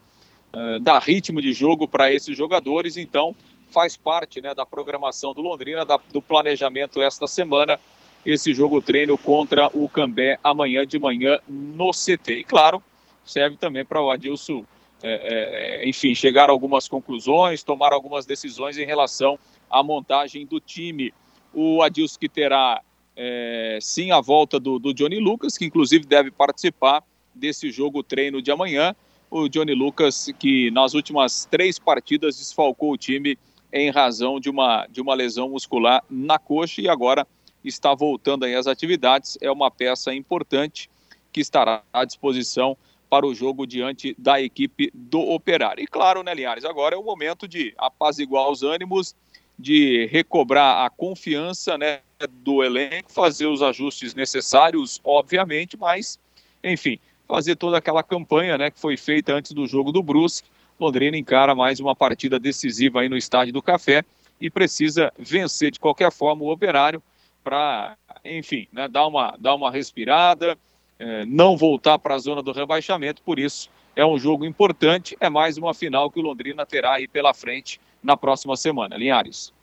uh, 0.53 0.99
ritmo 1.01 1.41
de 1.41 1.53
jogo 1.53 1.87
para 1.87 2.11
esses 2.11 2.35
jogadores. 2.37 2.97
Então, 2.97 3.35
faz 3.69 3.95
parte 3.95 4.41
né, 4.41 4.53
da 4.53 4.65
programação 4.65 5.33
do 5.33 5.41
Londrina, 5.41 5.85
da, 5.85 5.99
do 6.11 6.21
planejamento 6.21 7.01
esta 7.01 7.25
semana, 7.27 7.79
esse 8.25 8.53
jogo 8.53 8.81
treino 8.81 9.17
contra 9.17 9.67
o 9.73 9.87
Cambé 9.89 10.37
amanhã 10.43 10.85
de 10.85 10.99
manhã 10.99 11.39
no 11.47 11.91
CT. 11.91 12.39
E 12.39 12.43
claro, 12.43 12.83
serve 13.25 13.57
também 13.57 13.83
para 13.83 14.01
o 14.01 14.11
Adilson 14.11 14.65
é, 15.03 15.81
é, 15.83 15.89
enfim, 15.89 16.13
chegar 16.13 16.49
a 16.49 16.51
algumas 16.51 16.87
conclusões, 16.87 17.63
tomar 17.63 17.91
algumas 17.91 18.25
decisões 18.25 18.77
em 18.77 18.85
relação 18.85 19.39
à 19.69 19.81
montagem 19.81 20.45
do 20.45 20.59
time. 20.59 21.11
O 21.53 21.81
Adilson 21.81 22.19
que 22.19 22.29
terá 22.29 22.81
é, 23.15 23.77
sim 23.81 24.11
a 24.11 24.21
volta 24.21 24.59
do, 24.59 24.79
do, 24.79 24.93
Johnny 24.93 25.19
Lucas, 25.19 25.57
que 25.57 25.65
inclusive 25.65 26.05
deve 26.05 26.31
participar 26.31 27.03
desse 27.33 27.71
jogo 27.71 28.03
treino 28.03 28.41
de 28.41 28.51
amanhã. 28.51 28.95
O 29.29 29.47
Johnny 29.47 29.73
Lucas, 29.73 30.29
que 30.39 30.71
nas 30.71 30.93
últimas 30.93 31.45
três 31.45 31.79
partidas 31.79 32.37
desfalcou 32.37 32.91
o 32.91 32.97
time 32.97 33.37
em 33.71 33.89
razão 33.89 34.39
de 34.39 34.49
uma, 34.49 34.85
de 34.87 34.99
uma 35.01 35.13
lesão 35.13 35.49
muscular 35.49 36.03
na 36.09 36.37
coxa 36.37 36.81
e 36.81 36.89
agora 36.89 37.25
está 37.63 37.93
voltando 37.93 38.43
aí 38.43 38.55
às 38.55 38.67
atividades. 38.67 39.37
É 39.41 39.49
uma 39.49 39.71
peça 39.71 40.13
importante 40.13 40.89
que 41.31 41.39
estará 41.39 41.83
à 41.93 42.03
disposição 42.03 42.77
para 43.09 43.25
o 43.25 43.33
jogo 43.33 43.65
diante 43.65 44.15
da 44.17 44.41
equipe 44.41 44.89
do 44.93 45.19
Operário. 45.19 45.83
E 45.83 45.87
claro, 45.87 46.23
né, 46.23 46.33
Linhares, 46.33 46.65
agora 46.65 46.95
é 46.95 46.97
o 46.97 47.03
momento 47.03 47.47
de 47.47 47.73
apaziguar 47.77 48.49
os 48.49 48.63
ânimos, 48.63 49.15
de 49.57 50.07
recobrar 50.07 50.85
a 50.85 50.89
confiança 50.89 51.77
né, 51.77 51.99
do 52.27 52.63
elenco, 52.63 53.11
fazer 53.11 53.47
os 53.47 53.61
ajustes 53.61 54.13
necessários, 54.13 54.99
obviamente, 55.03 55.77
mas, 55.77 56.19
enfim, 56.63 56.99
fazer 57.27 57.55
toda 57.55 57.77
aquela 57.77 58.03
campanha 58.03 58.57
né, 58.57 58.69
que 58.69 58.79
foi 58.79 58.97
feita 58.97 59.33
antes 59.33 59.51
do 59.51 59.65
jogo 59.65 59.91
do 59.91 60.03
Brusque. 60.03 60.49
Londrina 60.79 61.17
encara 61.17 61.55
mais 61.55 61.79
uma 61.79 61.95
partida 61.95 62.39
decisiva 62.39 63.01
aí 63.01 63.09
no 63.09 63.15
Estádio 63.15 63.53
do 63.53 63.61
Café 63.61 64.03
e 64.39 64.49
precisa 64.49 65.13
vencer 65.17 65.71
de 65.71 65.79
qualquer 65.79 66.11
forma 66.11 66.43
o 66.43 66.51
Operário 66.51 67.01
para, 67.43 67.95
enfim, 68.25 68.67
né, 68.71 68.87
dar, 68.87 69.07
uma, 69.07 69.35
dar 69.39 69.55
uma 69.55 69.71
respirada, 69.71 70.57
é, 70.99 71.25
não 71.25 71.55
voltar 71.55 71.97
para 71.99 72.15
a 72.15 72.19
zona 72.19 72.41
do 72.41 72.51
rebaixamento, 72.51 73.21
por 73.21 73.39
isso 73.39 73.69
é 73.95 74.05
um 74.05 74.17
jogo 74.17 74.45
importante, 74.45 75.15
é 75.19 75.29
mais 75.29 75.57
uma 75.57 75.73
final 75.73 76.09
que 76.09 76.19
o 76.19 76.23
Londrina 76.23 76.65
terá 76.65 76.93
aí 76.93 77.07
pela 77.07 77.33
frente 77.33 77.79
na 78.03 78.15
próxima 78.15 78.55
semana. 78.55 78.97
Linhares. 78.97 79.53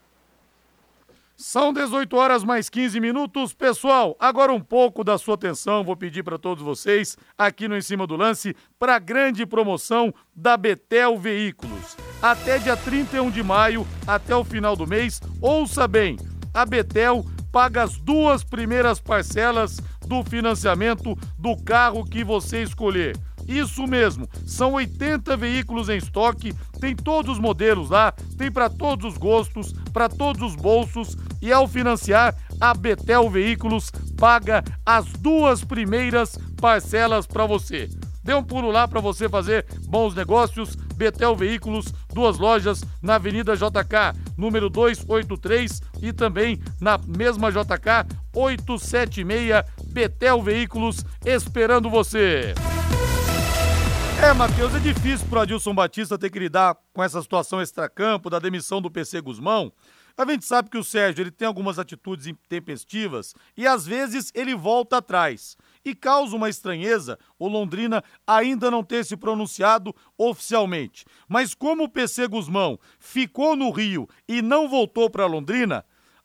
São 1.40 1.72
18 1.72 2.16
horas 2.16 2.42
mais 2.42 2.68
15 2.68 2.98
minutos. 2.98 3.54
Pessoal, 3.54 4.16
agora 4.18 4.52
um 4.52 4.60
pouco 4.60 5.04
da 5.04 5.16
sua 5.16 5.36
atenção, 5.36 5.84
vou 5.84 5.96
pedir 5.96 6.24
para 6.24 6.36
todos 6.36 6.64
vocês, 6.64 7.16
aqui 7.38 7.68
no 7.68 7.76
Em 7.76 7.80
Cima 7.80 8.08
do 8.08 8.16
Lance, 8.16 8.56
para 8.76 8.96
a 8.96 8.98
grande 8.98 9.46
promoção 9.46 10.12
da 10.34 10.56
Betel 10.56 11.16
Veículos. 11.16 11.96
Até 12.20 12.58
dia 12.58 12.76
31 12.76 13.30
de 13.30 13.40
maio, 13.44 13.86
até 14.04 14.34
o 14.34 14.42
final 14.42 14.74
do 14.74 14.84
mês, 14.84 15.20
ouça 15.40 15.86
bem, 15.86 16.16
a 16.52 16.66
Betel 16.66 17.24
paga 17.52 17.84
as 17.84 17.96
duas 17.98 18.42
primeiras 18.42 18.98
parcelas 18.98 19.76
do 20.08 20.24
financiamento 20.24 21.16
do 21.38 21.56
carro 21.62 22.04
que 22.04 22.24
você 22.24 22.64
escolher. 22.64 23.16
Isso 23.48 23.86
mesmo, 23.86 24.28
são 24.46 24.74
80 24.74 25.34
veículos 25.38 25.88
em 25.88 25.96
estoque, 25.96 26.54
tem 26.78 26.94
todos 26.94 27.32
os 27.32 27.38
modelos 27.40 27.88
lá, 27.88 28.12
tem 28.36 28.52
para 28.52 28.68
todos 28.68 29.12
os 29.12 29.18
gostos, 29.18 29.72
para 29.90 30.06
todos 30.06 30.42
os 30.42 30.54
bolsos 30.54 31.16
e 31.40 31.50
ao 31.50 31.66
financiar, 31.66 32.36
a 32.60 32.74
Betel 32.74 33.30
Veículos 33.30 33.90
paga 34.18 34.62
as 34.84 35.06
duas 35.06 35.64
primeiras 35.64 36.36
parcelas 36.60 37.26
para 37.26 37.46
você. 37.46 37.88
Dê 38.22 38.34
um 38.34 38.42
pulo 38.42 38.70
lá 38.70 38.86
para 38.86 39.00
você 39.00 39.26
fazer 39.26 39.64
bons 39.86 40.14
negócios. 40.14 40.76
Betel 40.96 41.34
Veículos, 41.34 41.94
duas 42.12 42.36
lojas 42.36 42.84
na 43.00 43.14
Avenida 43.14 43.56
JK, 43.56 44.18
número 44.36 44.68
283 44.68 45.80
e 46.02 46.12
também 46.12 46.60
na 46.78 46.98
mesma 46.98 47.50
JK 47.50 48.14
876. 48.34 49.64
Betel 49.92 50.42
Veículos 50.42 51.06
esperando 51.24 51.88
você. 51.88 52.52
É, 54.20 54.32
Matheus, 54.32 54.74
é 54.74 54.80
difícil 54.80 55.28
pro 55.28 55.38
Adilson 55.38 55.72
Batista 55.72 56.18
ter 56.18 56.28
que 56.28 56.40
lidar 56.40 56.76
com 56.92 57.04
essa 57.04 57.22
situação 57.22 57.62
extracampo 57.62 58.28
da 58.28 58.40
demissão 58.40 58.82
do 58.82 58.90
PC 58.90 59.20
Guzmão. 59.20 59.72
A 60.16 60.26
gente 60.28 60.44
sabe 60.44 60.68
que 60.68 60.76
o 60.76 60.82
Sérgio 60.82 61.22
ele 61.22 61.30
tem 61.30 61.46
algumas 61.46 61.78
atitudes 61.78 62.26
intempestivas 62.26 63.32
e 63.56 63.64
às 63.64 63.86
vezes 63.86 64.32
ele 64.34 64.56
volta 64.56 64.96
atrás. 64.96 65.56
E 65.84 65.94
causa 65.94 66.34
uma 66.34 66.48
estranheza 66.48 67.16
o 67.38 67.46
Londrina 67.46 68.02
ainda 68.26 68.68
não 68.72 68.82
ter 68.82 69.04
se 69.04 69.16
pronunciado 69.16 69.94
oficialmente. 70.18 71.04
Mas 71.28 71.54
como 71.54 71.84
o 71.84 71.88
PC 71.88 72.26
Guzmão 72.26 72.76
ficou 72.98 73.54
no 73.54 73.70
Rio 73.70 74.08
e 74.26 74.42
não 74.42 74.68
voltou 74.68 75.08
para 75.08 75.26
Londrina, 75.26 75.84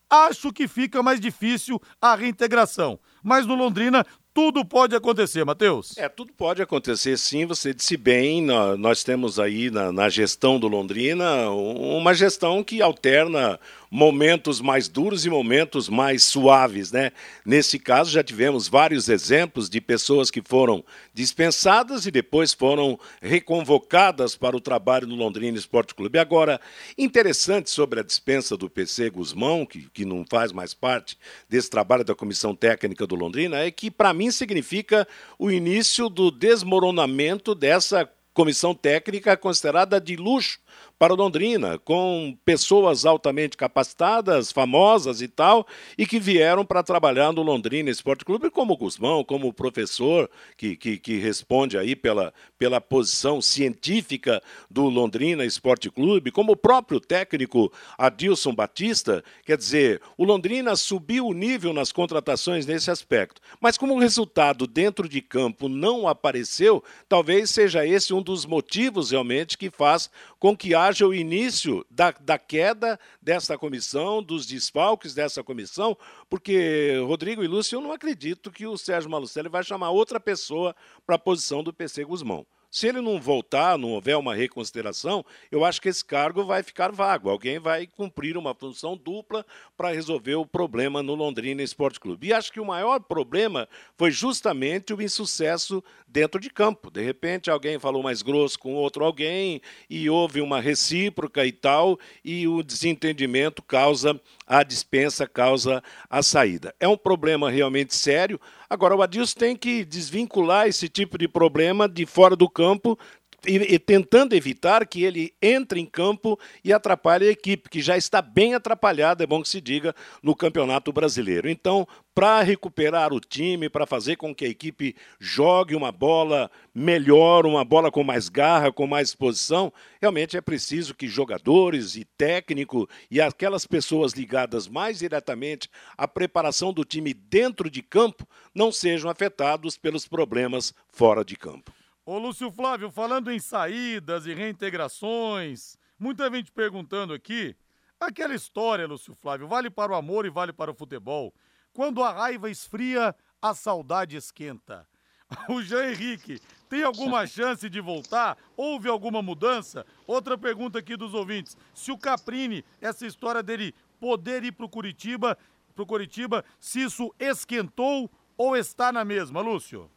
acho 0.10 0.52
que 0.52 0.68
fica 0.68 1.04
mais 1.04 1.20
difícil 1.20 1.80
a 2.02 2.16
reintegração. 2.16 3.00
Mas 3.24 3.46
no 3.46 3.54
Londrina 3.54 4.04
tudo 4.34 4.66
pode 4.66 4.96
acontecer, 4.96 5.46
Matheus. 5.46 5.98
É, 5.98 6.10
tudo 6.10 6.34
pode 6.34 6.62
acontecer 6.62 7.18
sim, 7.18 7.46
você 7.46 7.74
disse 7.74 7.96
bem, 7.96 8.42
nós 8.80 9.04
temos 9.04 9.40
aí 9.40 9.70
na, 9.70 9.92
na, 9.92 10.10
gestão 10.10 10.60
do 10.60 10.68
Londrina 10.68 11.50
uma 11.50 12.14
gestão 12.14 12.64
que 12.64 12.82
alterna 12.82 13.60
momentos 13.94 14.60
mais 14.60 14.88
duros 14.88 15.24
e 15.24 15.30
momentos 15.30 15.88
mais 15.88 16.24
suaves, 16.24 16.92
né? 16.92 17.12
Nesse 17.46 17.78
caso 17.78 18.10
já 18.10 18.24
tivemos 18.24 18.68
vários 18.68 19.08
exemplos 19.08 19.70
de 19.70 19.80
pessoas 19.80 20.32
que 20.32 20.42
foram 20.42 20.84
dispensadas 21.14 22.08
e 22.08 22.10
depois 22.10 22.54
foram 22.54 23.00
reconvocadas 23.22 24.36
para 24.36 24.58
o 24.58 24.60
trabalho 24.60 25.06
no 25.06 25.14
Londrina 25.14 25.60
Esporte 25.60 25.94
Clube. 25.94 26.18
Agora, 26.18 26.60
interessante 26.98 27.70
sobre 27.70 28.00
a 28.00 28.04
dispensa 28.04 28.58
do 28.58 28.68
PC 28.68 29.12
Guzmão, 29.12 29.64
que, 29.64 29.88
que 29.94 30.06
não 30.06 30.26
faz 30.28 30.52
mais 30.52 30.74
parte 30.74 31.16
desse 31.48 31.70
trabalho 31.70 32.04
da 32.04 32.16
comissão 32.16 32.56
técnica 32.56 33.06
do 33.06 33.14
Londrina, 33.14 33.60
é 33.60 33.70
que 33.70 33.92
para 33.92 34.12
mim 34.12 34.32
significa 34.32 35.08
o 35.38 35.52
início 35.52 36.10
do 36.10 36.32
desmoronamento 36.32 37.54
dessa 37.54 38.10
comissão 38.34 38.74
técnica 38.74 39.38
considerada 39.38 40.02
de 40.02 40.16
luxo 40.16 40.63
para 41.04 41.14
Londrina, 41.14 41.78
com 41.80 42.38
pessoas 42.46 43.06
altamente 43.06 43.58
capacitadas, 43.58 44.54
famosas 44.54 45.22
e 45.22 45.28
tal, 45.28 45.68
e 45.98 46.06
que 46.06 46.18
vieram 46.18 46.66
para 46.66 46.82
trabalhar 46.82 47.34
no 47.34 47.42
Londrina 47.42 47.90
Esporte 47.90 48.24
Clube, 48.24 48.50
como 48.50 48.74
o 48.74 48.78
Guzmão, 48.78 49.24
como 49.24 49.50
o 49.50 49.54
professor 49.54 50.30
que, 50.56 50.78
que, 50.78 50.98
que, 50.98 51.18
responde 51.18 51.78
aí 51.78 51.94
pela, 51.94 52.34
pela 52.58 52.80
posição 52.80 53.42
científica 53.42 54.42
do 54.70 54.84
Londrina 54.84 55.44
Esporte 55.44 55.90
Clube, 55.90 56.32
como 56.32 56.54
o 56.54 56.56
próprio 56.56 57.02
técnico 57.02 57.70
Adilson 57.98 58.56
Batista. 58.56 59.24
Quer 59.46 59.58
dizer, 59.58 60.02
o 60.18 60.24
Londrina 60.24 60.74
subiu 60.76 61.28
o 61.28 61.34
nível 61.34 61.74
nas 61.74 61.92
contratações 61.92 62.66
nesse 62.66 62.90
aspecto. 62.90 63.42
Mas 63.60 63.78
como 63.78 63.94
o 63.94 64.00
resultado 64.00 64.66
dentro 64.66 65.10
de 65.10 65.22
campo 65.22 65.68
não 65.68 66.08
apareceu, 66.08 66.82
talvez 67.10 67.50
seja 67.50 67.86
esse 67.86 68.14
um 68.14 68.22
dos 68.22 68.46
motivos 68.46 69.12
realmente 69.12 69.58
que 69.58 69.70
faz 69.70 70.10
com 70.40 70.56
que 70.56 70.63
haja 70.64 71.04
haja 71.04 71.08
o 71.08 71.14
início 71.14 71.86
da, 71.90 72.12
da 72.12 72.38
queda 72.38 73.00
dessa 73.22 73.58
comissão, 73.58 74.22
dos 74.22 74.46
desfalques 74.46 75.14
dessa 75.14 75.44
comissão, 75.44 75.98
porque, 76.30 77.02
Rodrigo 77.06 77.44
e 77.44 77.48
Lúcio, 77.48 77.76
eu 77.76 77.82
não 77.82 77.92
acredito 77.92 78.52
que 78.52 78.68
o 78.68 78.78
Sérgio 78.78 79.10
Malucelli 79.10 79.50
vai 79.50 79.64
chamar 79.64 79.90
outra 79.90 80.20
pessoa 80.20 80.76
para 81.06 81.16
a 81.16 81.20
posição 81.20 81.64
do 81.64 81.74
PC 81.74 82.06
Guzmão. 82.06 82.46
Se 82.74 82.88
ele 82.88 83.02
não 83.02 83.22
voltar, 83.22 83.78
não 83.78 83.92
houver 83.92 84.18
uma 84.18 84.34
reconsideração, 84.34 85.24
eu 85.52 85.64
acho 85.64 85.80
que 85.80 85.88
esse 85.88 86.04
cargo 86.04 86.44
vai 86.44 86.64
ficar 86.64 86.92
vago. 86.92 87.30
Alguém 87.30 87.60
vai 87.60 87.86
cumprir 87.86 88.36
uma 88.36 88.56
função 88.56 88.98
dupla 88.98 89.46
para 89.78 89.92
resolver 89.92 90.34
o 90.34 90.46
problema 90.46 91.04
no 91.04 91.14
Londrina 91.14 91.62
Esporte 91.62 92.00
Clube. 92.00 92.30
E 92.30 92.34
acho 92.34 92.52
que 92.52 92.60
o 92.60 92.66
maior 92.66 93.00
problema 93.02 93.70
foi 93.96 94.10
justamente 94.10 94.92
o 94.92 95.00
insucesso 95.00 95.84
dentro 96.08 96.42
de 96.42 96.50
campo. 96.50 96.90
De 96.90 97.04
repente, 97.04 97.52
alguém 97.52 97.78
falou 97.78 98.02
mais 98.02 98.24
grosso 98.24 98.58
com 98.58 98.74
outro 98.74 99.06
alguém 99.06 99.62
e 99.88 100.10
houve 100.10 100.42
uma 100.42 100.60
recíproca 100.60 101.46
e 101.46 101.52
tal, 101.52 102.00
e 102.26 102.48
o 102.48 102.64
desentendimento 102.64 103.62
causa 103.62 104.20
a 104.48 104.64
dispensa, 104.64 105.28
causa 105.28 105.84
a 106.10 106.24
saída. 106.24 106.74
É 106.80 106.88
um 106.88 106.98
problema 106.98 107.52
realmente 107.52 107.94
sério. 107.94 108.42
Agora, 108.74 108.96
o 108.96 109.04
Adilson 109.04 109.38
tem 109.38 109.56
que 109.56 109.86
desvincular 109.86 110.68
esse 110.68 110.90
tipo 110.90 111.16
de 111.16 111.28
problema 111.28 111.88
de 111.88 112.08
fora 112.08 112.36
do 112.36 112.50
campo, 112.50 112.98
e, 113.46 113.76
e, 113.76 113.80
tentando 113.80 114.34
evitar 114.34 114.86
que 114.88 115.04
ele 115.04 115.34
entre 115.42 115.80
em 115.80 115.86
campo 115.86 116.40
e 116.64 116.72
atrapalhe 116.72 117.28
a 117.28 117.32
equipe, 117.32 117.70
que 117.70 117.82
já 117.82 117.98
está 117.98 118.22
bem 118.22 118.54
atrapalhada, 118.54 119.24
é 119.24 119.28
bom 119.28 119.42
que 119.42 119.50
se 119.50 119.60
diga, 119.60 119.94
no 120.22 120.36
Campeonato 120.36 120.92
Brasileiro. 120.94 121.50
Então, 121.50 121.88
para 122.16 122.42
recuperar 122.42 123.12
o 123.12 123.20
time, 123.20 123.70
para 123.70 123.86
fazer 123.86 124.16
com 124.16 124.34
que 124.34 124.46
a 124.46 124.50
equipe 124.50 124.96
jogue 125.20 125.76
uma 125.76 125.92
bola 125.92 126.50
melhor, 126.74 127.46
uma 127.46 127.66
bola 127.66 127.92
com 127.92 128.04
mais 128.04 128.30
garra, 128.30 128.72
com 128.72 128.88
mais 128.88 129.10
exposição, 129.10 129.74
realmente 130.00 130.38
é 130.38 130.42
preciso 130.42 130.96
que 130.96 131.08
jogadores 131.08 131.96
e 131.96 132.06
técnico 132.06 132.88
e 133.10 133.20
aquelas 133.20 133.66
pessoas 133.66 134.14
ligadas 134.14 134.68
mais 134.68 135.00
diretamente 135.00 135.70
à 135.98 136.08
preparação 136.08 136.72
do 136.72 136.86
time 136.86 137.14
dentro 137.14 137.70
de 137.70 137.82
campo 137.82 138.28
não 138.54 138.72
sejam 138.72 139.10
afetados 139.10 139.78
pelos 139.78 140.08
problemas 140.08 140.74
fora 140.88 141.26
de 141.26 141.36
campo. 141.36 141.83
Ô 142.06 142.18
Lúcio 142.18 142.52
Flávio, 142.52 142.92
falando 142.92 143.32
em 143.32 143.40
saídas 143.40 144.26
e 144.26 144.34
reintegrações, 144.34 145.78
muita 145.98 146.30
gente 146.30 146.52
perguntando 146.52 147.14
aqui, 147.14 147.56
aquela 147.98 148.36
história, 148.36 148.86
Lúcio 148.86 149.16
Flávio, 149.16 149.48
vale 149.48 149.70
para 149.70 149.94
o 149.94 149.96
amor 149.96 150.26
e 150.26 150.30
vale 150.30 150.52
para 150.52 150.70
o 150.70 150.74
futebol. 150.74 151.34
Quando 151.72 152.04
a 152.04 152.12
raiva 152.12 152.50
esfria, 152.50 153.16
a 153.42 153.54
saudade 153.54 154.18
esquenta. 154.18 154.86
O 155.48 155.62
Jean 155.64 155.92
Henrique 155.92 156.42
tem 156.68 156.84
alguma 156.84 157.26
chance 157.26 157.70
de 157.70 157.80
voltar? 157.80 158.38
Houve 158.58 158.90
alguma 158.90 159.22
mudança? 159.22 159.86
Outra 160.06 160.38
pergunta 160.38 160.80
aqui 160.80 160.98
dos 160.98 161.14
ouvintes. 161.14 161.56
Se 161.74 161.90
o 161.90 161.98
Caprini, 161.98 162.66
essa 162.82 163.08
história 163.08 163.42
dele 163.42 163.74
poder 163.98 164.44
ir 164.44 164.52
para 164.52 164.66
o 164.66 164.70
Curitiba, 164.70 165.38
pro 165.74 165.86
Curitiba, 165.86 166.44
se 166.60 166.82
isso 166.84 167.16
esquentou 167.18 168.12
ou 168.38 168.58
está 168.58 168.92
na 168.92 169.06
mesma, 169.06 169.40
Lúcio? 169.40 169.90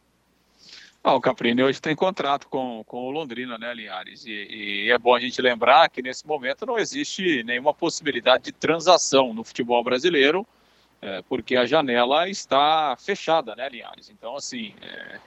Ah, 1.07 1.15
o 1.15 1.21
Caprini 1.21 1.63
hoje 1.63 1.81
tem 1.81 1.95
contrato 1.95 2.49
com, 2.49 2.83
com 2.85 3.07
o 3.07 3.11
Londrina, 3.11 3.57
né, 3.57 3.73
Linhares? 3.73 4.25
E, 4.25 4.29
e, 4.29 4.91
é 4.91 4.97
bom 4.97 5.15
a 5.15 5.19
gente 5.21 5.41
lembrar 5.41 5.89
que 5.89 6.01
nesse 6.01 6.27
momento 6.27 6.65
não 6.65 6.77
existe 6.77 7.43
nenhuma 7.43 7.73
possibilidade 7.73 8.43
de 8.43 8.51
transação 8.51 9.33
no 9.33 9.41
futebol 9.41 9.81
brasileiro, 9.81 10.45
é, 11.01 11.21
porque 11.21 11.55
a 11.55 11.65
janela 11.65 12.27
está 12.27 12.93
fechada, 12.99 13.55
né, 13.55 13.69
Linhares? 13.69 14.09
Então, 14.09 14.35
assim, 14.35 14.73
é, 14.81 15.17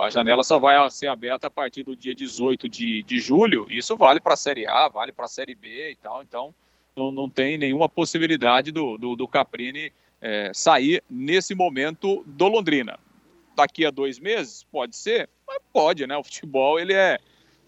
a 0.00 0.08
janela 0.08 0.44
só 0.44 0.56
vai 0.56 0.88
ser 0.88 1.08
aberta 1.08 1.48
a 1.48 1.50
partir 1.50 1.82
do 1.82 1.96
dia 1.96 2.14
18 2.14 2.68
de, 2.68 3.02
de 3.02 3.18
julho. 3.18 3.66
Isso 3.68 3.96
vale 3.96 4.20
para 4.20 4.34
a 4.34 4.36
Série 4.36 4.68
A, 4.68 4.86
vale 4.86 5.10
para 5.10 5.24
a 5.24 5.28
Série 5.28 5.56
B 5.56 5.90
e 5.90 5.96
tal. 5.96 6.22
Então, 6.22 6.54
não, 6.94 7.10
não 7.10 7.28
tem 7.28 7.58
nenhuma 7.58 7.88
possibilidade 7.88 8.70
do, 8.70 8.96
do, 8.96 9.16
do 9.16 9.26
Caprini 9.26 9.92
é, 10.20 10.52
sair 10.54 11.02
nesse 11.10 11.56
momento 11.56 12.22
do 12.24 12.46
Londrina 12.46 13.00
daqui 13.58 13.84
a 13.84 13.90
dois 13.90 14.18
meses? 14.18 14.64
Pode 14.70 14.96
ser, 14.96 15.28
mas 15.46 15.58
pode, 15.72 16.06
né? 16.06 16.16
O 16.16 16.22
futebol 16.22 16.78
ele 16.78 16.94
é, 16.94 17.18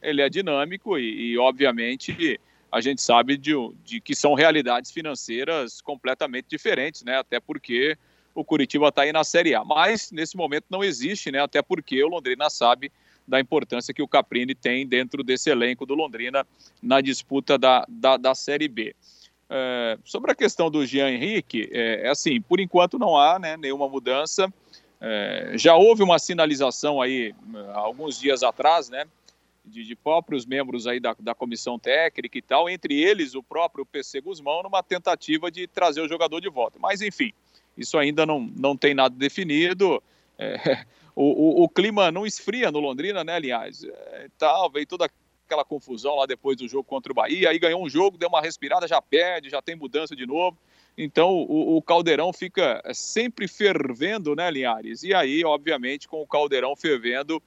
ele 0.01 0.23
é 0.23 0.29
dinâmico 0.29 0.99
e, 0.99 1.33
e 1.33 1.39
obviamente 1.39 2.39
a 2.71 2.81
gente 2.81 3.03
sabe 3.03 3.37
de, 3.37 3.53
de, 3.85 4.01
que 4.01 4.15
são 4.15 4.35
realidades 4.35 4.91
financeiras 4.93 5.81
completamente 5.81 6.47
diferentes, 6.49 7.03
né? 7.03 7.19
Até 7.19 7.41
porque 7.41 7.97
o 8.35 8.45
Curitiba 8.45 8.89
está 8.89 9.03
aí 9.03 9.13
na 9.13 9.25
Série 9.25 9.55
A. 9.55 9.65
Mas 9.65 10.13
nesse 10.13 10.37
momento 10.37 10.67
não 10.71 10.85
existe, 10.85 11.33
né? 11.33 11.41
Até 11.41 11.61
porque 11.61 12.03
o 12.03 12.09
Londrina 12.09 12.49
sabe 12.49 12.93
da 13.27 13.41
importância 13.41 13.93
que 13.93 14.03
o 14.03 14.09
Caprini 14.09 14.55
tem 14.55 14.87
dentro 14.87 15.23
desse 15.23 15.51
elenco 15.51 15.85
do 15.85 15.95
Londrina 15.95 16.47
na 16.83 17.01
disputa 17.01 17.59
da, 17.59 17.85
da, 17.89 18.17
da 18.17 18.35
Série 18.35 18.69
B. 18.69 18.95
É, 19.49 19.99
sobre 20.05 20.31
a 20.31 20.35
questão 20.35 20.71
do 20.71 20.87
Jean 20.87 21.11
Henrique, 21.11 21.69
é, 21.73 22.07
é 22.07 22.09
assim, 22.09 22.41
por 22.41 22.61
enquanto 22.61 23.01
não 23.01 23.17
há 23.17 23.37
né, 23.37 23.57
nenhuma 23.57 23.89
mudança. 23.89 24.53
É, 25.01 25.53
já 25.55 25.75
houve 25.77 26.03
uma 26.03 26.19
sinalização 26.19 27.01
aí 27.01 27.35
alguns 27.73 28.19
dias 28.21 28.43
atrás, 28.43 28.91
né, 28.91 29.07
de, 29.65 29.85
de 29.85 29.97
próprios 29.97 30.45
membros 30.45 30.87
aí 30.87 31.01
da, 31.01 31.17
da 31.19 31.35
comissão 31.35 31.79
técnica 31.79 32.37
e 32.37 32.43
tal, 32.43 32.69
entre 32.69 33.01
eles 33.01 33.35
o 33.35 33.43
próprio 33.43 33.87
PC 33.87 34.21
Guzmão, 34.21 34.63
numa 34.63 34.83
tentativa 34.83 35.51
de 35.51 35.67
trazer 35.67 36.03
o 36.03 36.09
jogador 36.09 36.41
de 36.41 36.51
volta. 36.51 36.79
Mas 36.79 37.01
enfim, 37.01 37.33
isso 37.77 37.97
ainda 37.97 38.27
não, 38.27 38.41
não 38.41 38.77
tem 38.77 38.95
nada 38.95 39.15
definido. 39.15 40.03
É, 40.39 40.85
o, 41.17 41.63
o, 41.63 41.65
o, 41.65 41.69
clima 41.69 42.11
não 42.11 42.27
esfria 42.27 42.71
no 42.71 42.79
Londrina, 42.79 43.25
né, 43.25 43.35
aliás? 43.35 43.85
É, 43.85 44.29
tal, 44.39 44.71
veio 44.71 44.87
toda 44.87 45.09
aquela 45.47 45.65
confusão 45.65 46.17
lá 46.17 46.27
depois 46.27 46.57
do 46.57 46.69
jogo 46.69 46.85
contra 46.85 47.11
o 47.11 47.15
Bahia, 47.15 47.51
aí 47.51 47.59
ganhou 47.59 47.83
um 47.83 47.89
jogo, 47.89 48.19
deu 48.19 48.29
uma 48.29 48.41
respirada, 48.41 48.87
já 48.87 49.01
perde, 49.01 49.49
já 49.49 49.63
tem 49.63 49.75
mudança 49.75 50.15
de 50.15 50.27
novo. 50.27 50.59
Então 51.03 51.31
o, 51.33 51.79
o, 51.79 51.83
caldeirão 51.83 52.31
fica 52.31 52.83
sempre 52.93 53.49
fervendo, 53.49 54.37
né, 54.37 54.51
Linhares? 54.51 55.03
E 55.03 55.15
aí, 55.15 55.43
obviamente, 55.43 56.07
com 56.07 56.21
o 56.21 56.27
caldeirão 56.27 56.77
fervendo, 56.77 57.43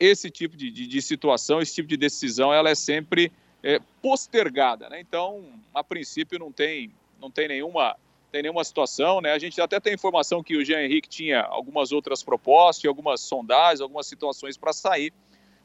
esse 0.00 0.30
tipo 0.30 0.56
de, 0.56 0.70
de, 0.70 0.86
de 0.86 1.02
situação, 1.02 1.60
esse 1.60 1.74
tipo 1.74 1.86
de 1.86 1.96
decisão, 1.98 2.54
ela 2.54 2.70
é 2.70 2.74
sempre 2.74 3.30
é, 3.62 3.78
postergada, 4.00 4.88
né? 4.88 4.98
Então, 4.98 5.44
a 5.74 5.84
princípio, 5.84 6.38
não 6.38 6.50
tem, 6.50 6.90
não 7.20 7.30
tem 7.30 7.46
nenhuma 7.46 7.96
tem 8.32 8.42
nenhuma 8.42 8.64
situação, 8.64 9.20
né? 9.20 9.32
A 9.32 9.38
gente 9.38 9.60
até 9.60 9.78
tem 9.78 9.92
informação 9.92 10.42
que 10.42 10.56
o 10.56 10.64
Jean 10.64 10.82
Henrique 10.82 11.08
tinha 11.08 11.42
algumas 11.42 11.92
outras 11.92 12.22
propostas, 12.22 12.86
algumas 12.86 13.20
sondagens, 13.20 13.82
algumas 13.82 14.06
situações 14.06 14.56
para 14.56 14.72
sair, 14.72 15.12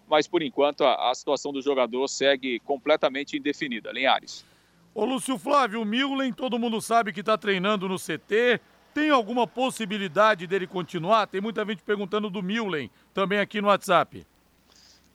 mas 0.07 0.27
por 0.27 0.41
enquanto 0.41 0.83
a, 0.83 1.11
a 1.11 1.15
situação 1.15 1.53
do 1.53 1.61
jogador 1.61 2.05
segue 2.09 2.59
completamente 2.59 3.37
indefinida. 3.37 3.89
Linhares. 3.91 4.45
Ô 4.93 5.05
Lúcio 5.05 5.37
Flávio, 5.37 5.81
o 5.81 5.85
Milen, 5.85 6.33
todo 6.33 6.59
mundo 6.59 6.81
sabe 6.81 7.13
que 7.13 7.21
está 7.21 7.37
treinando 7.37 7.87
no 7.87 7.97
CT. 7.97 8.59
Tem 8.93 9.09
alguma 9.09 9.47
possibilidade 9.47 10.45
dele 10.45 10.67
continuar? 10.67 11.27
Tem 11.27 11.39
muita 11.39 11.65
gente 11.65 11.81
perguntando 11.81 12.29
do 12.29 12.43
Milen, 12.43 12.89
também 13.13 13.39
aqui 13.39 13.61
no 13.61 13.69
WhatsApp. 13.69 14.27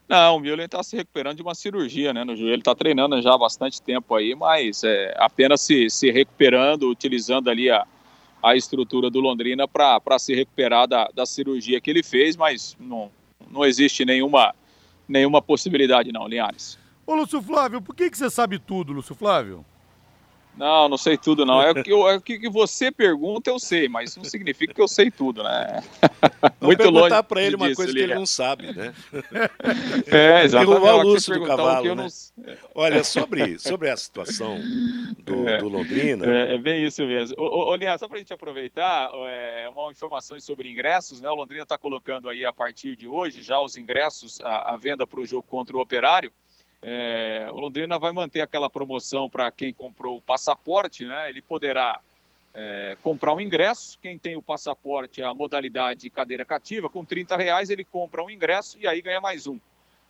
Não, 0.09 0.37
o 0.37 0.39
Milen 0.39 0.65
está 0.65 0.81
se 0.81 0.95
recuperando 0.95 1.35
de 1.35 1.43
uma 1.43 1.53
cirurgia 1.53 2.11
né, 2.11 2.23
no 2.23 2.35
joelho. 2.35 2.53
Ele 2.53 2.61
está 2.61 2.73
treinando 2.73 3.21
já 3.21 3.35
há 3.35 3.37
bastante 3.37 3.79
tempo 3.79 4.15
aí, 4.15 4.33
mas 4.33 4.83
é, 4.83 5.13
apenas 5.17 5.61
se, 5.61 5.91
se 5.91 6.09
recuperando, 6.09 6.89
utilizando 6.89 7.47
ali 7.47 7.69
a, 7.69 7.85
a 8.41 8.55
estrutura 8.55 9.11
do 9.11 9.19
Londrina 9.19 9.67
para 9.67 10.17
se 10.17 10.33
recuperar 10.33 10.87
da, 10.87 11.07
da 11.13 11.25
cirurgia 11.27 11.79
que 11.79 11.91
ele 11.91 12.01
fez, 12.01 12.35
mas 12.35 12.75
não, 12.79 13.11
não 13.51 13.63
existe 13.63 14.03
nenhuma, 14.05 14.55
nenhuma 15.07 15.39
possibilidade 15.39 16.11
não, 16.11 16.27
Linhares. 16.27 16.79
Ô, 17.07 17.15
Lúcio 17.15 17.41
Flávio, 17.41 17.81
por 17.81 17.95
que, 17.95 18.09
que 18.09 18.17
você 18.17 18.29
sabe 18.29 18.59
tudo, 18.59 18.91
Lúcio 18.91 19.15
Flávio? 19.15 19.65
Não, 20.57 20.89
não 20.89 20.97
sei 20.97 21.17
tudo, 21.17 21.45
não. 21.45 21.61
É 21.61 21.69
o 21.69 21.83
que, 21.83 21.91
eu, 21.91 22.09
é 22.09 22.15
o 22.15 22.21
que 22.21 22.49
você 22.49 22.91
pergunta, 22.91 23.49
eu 23.49 23.59
sei, 23.59 23.87
mas 23.87 24.09
isso 24.09 24.19
não 24.19 24.25
significa 24.25 24.73
que 24.73 24.81
eu 24.81 24.87
sei 24.87 25.11
tudo, 25.11 25.43
né? 25.43 25.83
Não 26.59 26.67
Muito 26.67 26.83
longe. 26.83 26.93
perguntar 26.93 27.23
para 27.23 27.41
ele 27.43 27.55
uma 27.55 27.73
coisa 27.75 27.93
que 27.93 27.99
ele 27.99 28.15
não 28.15 28.25
sabe, 28.25 28.73
né? 28.73 28.93
É, 30.07 30.43
exatamente. 30.43 30.81
o 30.81 31.01
Lúcio 31.03 31.39
do 31.39 31.45
Cavalo, 31.45 31.95
né? 31.95 32.07
Não... 32.37 32.55
Olha, 32.73 33.03
sobre, 33.03 33.59
sobre 33.59 33.89
a 33.89 33.95
situação 33.95 34.57
do, 35.19 35.47
é, 35.47 35.59
do 35.59 35.69
Londrina... 35.69 36.25
É, 36.25 36.55
é, 36.55 36.57
bem 36.57 36.83
isso 36.83 37.05
mesmo. 37.05 37.35
Ô, 37.39 37.73
ô, 37.73 37.77
só 37.99 38.07
para 38.07 38.17
a 38.17 38.19
gente 38.19 38.33
aproveitar, 38.33 39.11
é, 39.27 39.69
uma 39.69 39.91
informação 39.91 40.39
sobre 40.39 40.71
ingressos, 40.71 41.21
né? 41.21 41.29
O 41.29 41.35
Londrina 41.35 41.63
está 41.63 41.77
colocando 41.77 42.27
aí, 42.27 42.43
a 42.43 42.51
partir 42.51 42.95
de 42.95 43.07
hoje, 43.07 43.43
já 43.43 43.61
os 43.61 43.77
ingressos 43.77 44.39
à 44.41 44.75
venda 44.75 45.05
para 45.05 45.19
o 45.19 45.25
jogo 45.25 45.43
contra 45.43 45.77
o 45.77 45.79
Operário. 45.79 46.31
É, 46.81 47.47
o 47.51 47.59
Londrina 47.59 47.97
vai 47.97 48.11
manter 48.11 48.41
aquela 48.41 48.69
promoção 48.69 49.29
para 49.29 49.51
quem 49.51 49.73
comprou 49.73 50.17
o 50.17 50.21
passaporte, 50.21 51.05
né? 51.05 51.29
Ele 51.29 51.41
poderá 51.41 51.99
é, 52.53 52.97
comprar 53.01 53.33
um 53.33 53.41
ingresso. 53.41 53.97
Quem 53.99 54.17
tem 54.17 54.35
o 54.35 54.41
passaporte, 54.41 55.21
a 55.21 55.33
modalidade 55.33 56.09
cadeira 56.09 56.45
cativa, 56.45 56.89
com 56.89 57.03
30 57.03 57.35
reais 57.35 57.69
ele 57.69 57.83
compra 57.83 58.23
um 58.23 58.29
ingresso 58.29 58.77
e 58.79 58.87
aí 58.87 59.01
ganha 59.01 59.19
mais 59.19 59.47
um. 59.47 59.59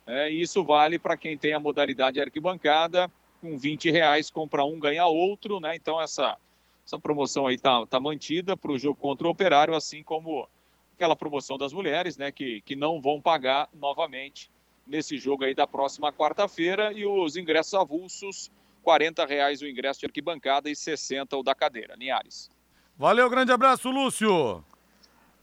É, 0.06 0.30
e 0.30 0.40
isso 0.40 0.64
vale 0.64 0.98
para 0.98 1.16
quem 1.16 1.36
tem 1.36 1.52
a 1.52 1.60
modalidade 1.60 2.20
arquibancada, 2.20 3.10
com 3.40 3.56
20 3.56 3.90
reais 3.90 4.30
compra 4.30 4.64
um, 4.64 4.78
ganha 4.78 5.06
outro, 5.06 5.60
né? 5.60 5.76
Então 5.76 6.00
essa, 6.00 6.36
essa 6.84 6.98
promoção 6.98 7.46
aí 7.46 7.56
está 7.56 7.86
tá 7.86 8.00
mantida 8.00 8.56
para 8.56 8.72
o 8.72 8.78
jogo 8.78 8.98
contra 8.98 9.26
o 9.26 9.30
Operário, 9.30 9.74
assim 9.74 10.02
como 10.02 10.48
aquela 10.94 11.14
promoção 11.14 11.56
das 11.56 11.72
mulheres, 11.72 12.16
né? 12.16 12.32
Que, 12.32 12.60
que 12.62 12.74
não 12.74 13.00
vão 13.00 13.20
pagar 13.20 13.68
novamente 13.72 14.50
nesse 14.88 15.18
jogo 15.18 15.44
aí 15.44 15.54
da 15.54 15.66
próxima 15.66 16.12
quarta-feira 16.12 16.92
e 16.92 17.06
os 17.06 17.36
ingressos 17.36 17.74
avulsos, 17.74 18.50
R$ 18.84 19.26
reais 19.26 19.60
o 19.60 19.66
ingresso 19.66 20.00
de 20.00 20.06
arquibancada 20.06 20.70
e 20.70 20.74
60 20.74 21.36
o 21.36 21.42
da 21.42 21.54
cadeira. 21.54 21.94
Linhares. 21.96 22.50
Valeu, 22.96 23.28
grande 23.28 23.52
abraço, 23.52 23.90
Lúcio. 23.90 24.64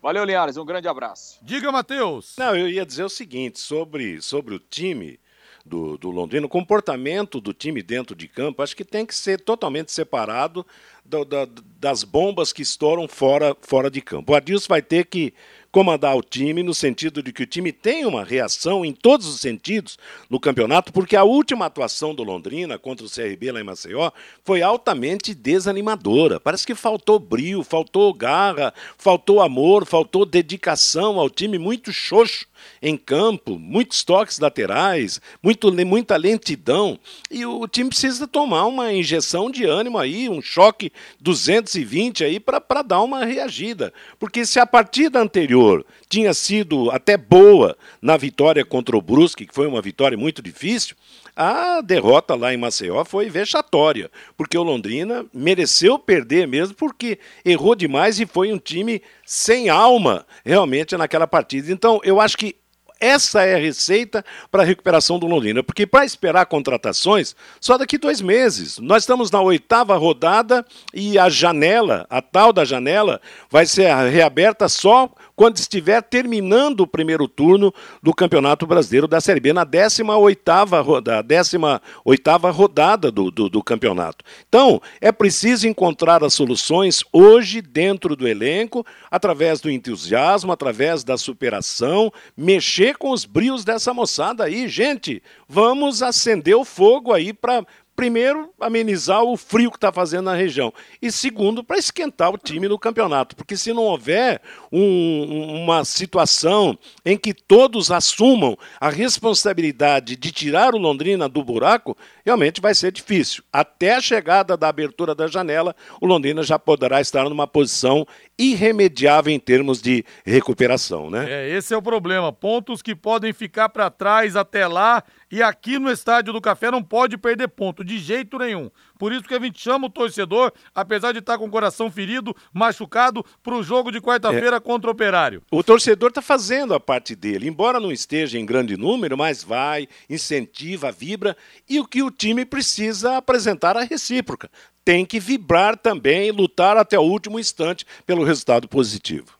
Valeu, 0.01 0.23
Linhares, 0.23 0.57
um 0.57 0.65
grande 0.65 0.87
abraço. 0.87 1.39
Diga, 1.41 1.71
Matheus. 1.71 2.35
Não, 2.37 2.55
eu 2.55 2.67
ia 2.67 2.85
dizer 2.85 3.03
o 3.03 3.09
seguinte, 3.09 3.59
sobre, 3.59 4.21
sobre 4.21 4.55
o 4.55 4.59
time 4.59 5.19
do, 5.65 5.97
do 5.97 6.11
Londrina, 6.11 6.45
o 6.45 6.49
comportamento 6.49 7.41
do 7.41 7.53
time 7.53 7.81
dentro 7.81 8.15
de 8.15 8.27
campo, 8.27 8.61
acho 8.61 8.75
que 8.75 8.85
tem 8.85 9.05
que 9.05 9.15
ser 9.15 9.41
totalmente 9.41 9.91
separado 9.91 10.65
do, 11.03 11.25
da, 11.25 11.47
das 11.79 12.03
bombas 12.03 12.53
que 12.53 12.61
estouram 12.61 13.07
fora, 13.07 13.55
fora 13.61 13.89
de 13.89 13.99
campo. 14.01 14.31
O 14.31 14.35
Adilson 14.35 14.67
vai 14.69 14.81
ter 14.81 15.05
que 15.05 15.33
comandar 15.75 16.15
o 16.15 16.21
time 16.23 16.63
no 16.63 16.73
sentido 16.73 17.21
de 17.21 17.33
que 17.33 17.43
o 17.43 17.45
time 17.45 17.69
tem 17.69 18.05
uma 18.05 18.23
reação 18.23 18.85
em 18.85 18.93
todos 18.93 19.27
os 19.27 19.41
sentidos 19.41 19.99
no 20.29 20.39
campeonato, 20.39 20.93
porque 20.93 21.17
a 21.17 21.25
última 21.25 21.65
atuação 21.65 22.15
do 22.15 22.23
Londrina 22.23 22.79
contra 22.79 23.05
o 23.05 23.09
CRB 23.09 23.51
lá 23.51 23.59
em 23.59 23.63
Maceió 23.65 24.09
foi 24.41 24.61
altamente 24.61 25.35
desanimadora. 25.35 26.39
Parece 26.39 26.65
que 26.65 26.73
faltou 26.73 27.19
brio, 27.19 27.61
faltou 27.61 28.13
garra, 28.13 28.73
faltou 28.97 29.41
amor, 29.41 29.85
faltou 29.85 30.25
dedicação 30.25 31.19
ao 31.19 31.29
time 31.29 31.59
muito 31.59 31.91
xoxo 31.91 32.45
em 32.81 32.97
campo, 32.97 33.57
muitos 33.57 34.03
toques 34.03 34.39
laterais, 34.39 35.21
muito, 35.41 35.71
muita 35.85 36.15
lentidão. 36.17 36.99
E 37.29 37.45
o 37.45 37.67
time 37.67 37.89
precisa 37.89 38.27
tomar 38.27 38.65
uma 38.65 38.91
injeção 38.93 39.49
de 39.49 39.65
ânimo 39.65 39.97
aí, 39.97 40.29
um 40.29 40.41
choque 40.41 40.91
220 41.19 42.23
aí 42.23 42.39
para 42.39 42.81
dar 42.81 43.01
uma 43.01 43.25
reagida. 43.25 43.93
Porque 44.19 44.45
se 44.45 44.59
a 44.59 44.65
partida 44.65 45.19
anterior 45.19 45.85
tinha 46.09 46.33
sido 46.33 46.91
até 46.91 47.17
boa 47.17 47.77
na 48.01 48.17
vitória 48.17 48.63
contra 48.63 48.95
o 48.97 49.01
Brusque, 49.01 49.45
que 49.45 49.53
foi 49.53 49.67
uma 49.67 49.81
vitória 49.81 50.17
muito 50.17 50.41
difícil, 50.41 50.95
a 51.35 51.81
derrota 51.81 52.33
lá 52.33 52.53
em 52.53 52.57
Maceió 52.57 53.03
foi 53.03 53.29
vexatória, 53.29 54.09
porque 54.37 54.57
o 54.57 54.63
Londrina 54.63 55.25
mereceu 55.33 55.99
perder 55.99 56.47
mesmo, 56.47 56.75
porque 56.75 57.19
errou 57.43 57.75
demais 57.75 58.19
e 58.19 58.25
foi 58.25 58.53
um 58.53 58.57
time 58.57 59.01
sem 59.25 59.67
alma 59.67 60.25
realmente 60.45 60.95
naquela 60.95 61.27
partida. 61.27 61.71
Então, 61.71 61.99
eu 62.03 62.21
acho 62.21 62.37
que 62.37 62.55
essa 62.99 63.43
é 63.43 63.55
a 63.55 63.59
receita 63.59 64.23
para 64.49 64.63
a 64.63 64.65
recuperação 64.65 65.19
do 65.19 65.27
Londrina, 65.27 65.61
porque 65.61 65.85
para 65.85 66.05
esperar 66.05 66.45
contratações, 66.45 67.35
só 67.59 67.77
daqui 67.77 67.97
dois 67.97 68.21
meses. 68.21 68.79
Nós 68.79 69.03
estamos 69.03 69.29
na 69.29 69.41
oitava 69.41 69.97
rodada 69.97 70.65
e 70.93 71.19
a 71.19 71.29
janela, 71.29 72.07
a 72.09 72.21
tal 72.21 72.53
da 72.53 72.63
janela, 72.63 73.19
vai 73.49 73.65
ser 73.65 73.93
reaberta 74.09 74.69
só 74.69 75.09
quando 75.35 75.57
estiver 75.57 76.01
terminando 76.01 76.81
o 76.81 76.87
primeiro 76.87 77.27
turno 77.27 77.73
do 78.01 78.13
Campeonato 78.13 78.65
Brasileiro 78.65 79.07
da 79.07 79.19
Série 79.19 79.39
B, 79.39 79.53
na 79.53 79.65
18ª 79.65 80.83
rodada, 80.83 81.21
18 81.21 82.51
rodada 82.51 83.11
do, 83.11 83.29
do, 83.29 83.49
do 83.49 83.63
campeonato. 83.63 84.23
Então, 84.47 84.81
é 85.01 85.11
preciso 85.11 85.67
encontrar 85.67 86.23
as 86.23 86.33
soluções 86.33 87.03
hoje 87.11 87.61
dentro 87.61 88.15
do 88.15 88.27
elenco, 88.27 88.85
através 89.11 89.59
do 89.59 89.69
entusiasmo, 89.69 90.51
através 90.51 91.03
da 91.03 91.17
superação, 91.17 92.11
mexer 92.35 92.97
com 92.97 93.11
os 93.11 93.25
brios 93.25 93.65
dessa 93.65 93.93
moçada 93.93 94.45
aí. 94.45 94.67
Gente, 94.67 95.21
vamos 95.47 96.01
acender 96.01 96.55
o 96.55 96.65
fogo 96.65 97.11
aí 97.13 97.33
para 97.33 97.65
primeiro, 97.95 98.49
amenizar 98.59 99.23
o 99.23 99.37
frio 99.37 99.71
que 99.71 99.77
está 99.77 99.91
fazendo 99.91 100.25
na 100.25 100.35
região. 100.35 100.73
E 101.01 101.11
segundo, 101.11 101.63
para 101.63 101.77
esquentar 101.77 102.33
o 102.33 102.37
time 102.37 102.67
no 102.67 102.77
campeonato. 102.77 103.35
Porque 103.35 103.55
se 103.55 103.71
não 103.73 103.83
houver 103.83 104.41
um, 104.71 105.63
uma 105.63 105.85
situação 105.85 106.77
em 107.05 107.17
que 107.17 107.33
todos 107.33 107.91
assumam 107.91 108.57
a 108.79 108.89
responsabilidade 108.89 110.15
de 110.15 110.31
tirar 110.31 110.75
o 110.75 110.77
Londrina 110.77 111.29
do 111.29 111.43
buraco, 111.43 111.95
realmente 112.25 112.59
vai 112.59 112.75
ser 112.75 112.91
difícil. 112.91 113.43
Até 113.51 113.95
a 113.95 114.01
chegada 114.01 114.57
da 114.57 114.67
abertura 114.67 115.15
da 115.15 115.27
janela, 115.27 115.75
o 116.01 116.05
Londrina 116.05 116.43
já 116.43 116.59
poderá 116.59 116.99
estar 116.99 117.29
numa 117.29 117.47
posição 117.47 118.05
irremediável 118.37 119.33
em 119.33 119.39
termos 119.39 119.81
de 119.81 120.03
recuperação, 120.25 121.09
né? 121.09 121.25
É, 121.27 121.57
esse 121.57 121.73
é 121.73 121.77
o 121.77 121.81
problema. 121.81 122.33
Pontos 122.33 122.81
que 122.81 122.95
podem 122.95 123.31
ficar 123.31 123.69
para 123.69 123.89
trás 123.89 124.35
até 124.35 124.67
lá 124.67 125.03
e 125.31 125.41
aqui 125.41 125.79
no 125.79 125.91
Estádio 125.91 126.31
do 126.31 126.39
Café 126.39 126.69
não 126.69 126.83
pode 126.83 127.17
perder 127.17 127.47
ponto, 127.47 127.83
de 127.83 127.97
jeito 127.97 128.37
nenhum. 128.37 128.69
Por 128.97 129.11
isso 129.11 129.23
que 129.23 129.33
a 129.33 129.39
gente 129.39 129.59
chama 129.59 129.87
o 129.87 129.89
torcedor, 129.89 130.51
apesar 130.73 131.11
de 131.11 131.19
estar 131.19 131.37
com 131.37 131.45
o 131.45 131.49
coração 131.49 131.91
ferido, 131.91 132.35
machucado, 132.53 133.25
para 133.43 133.55
o 133.55 133.63
jogo 133.63 133.91
de 133.91 133.99
quarta-feira 133.99 134.57
é. 134.57 134.59
contra 134.59 134.89
o 134.89 134.93
Operário. 134.93 135.41
O 135.51 135.63
torcedor 135.63 136.09
está 136.09 136.21
fazendo 136.21 136.73
a 136.73 136.79
parte 136.79 137.15
dele, 137.15 137.49
embora 137.49 137.79
não 137.79 137.91
esteja 137.91 138.37
em 138.37 138.45
grande 138.45 138.77
número, 138.77 139.17
mas 139.17 139.43
vai, 139.43 139.87
incentiva, 140.09 140.91
vibra, 140.91 141.35
e 141.67 141.79
o 141.79 141.85
que 141.85 142.01
o 142.01 142.11
time 142.11 142.45
precisa 142.45 143.17
apresentar 143.17 143.75
a 143.75 143.83
recíproca. 143.83 144.49
Tem 144.85 145.05
que 145.05 145.19
vibrar 145.19 145.75
também 145.75 146.27
e 146.27 146.31
lutar 146.31 146.77
até 146.77 146.97
o 146.97 147.03
último 147.03 147.39
instante 147.39 147.85
pelo 148.05 148.23
resultado 148.23 148.69
positivo. 148.69 149.37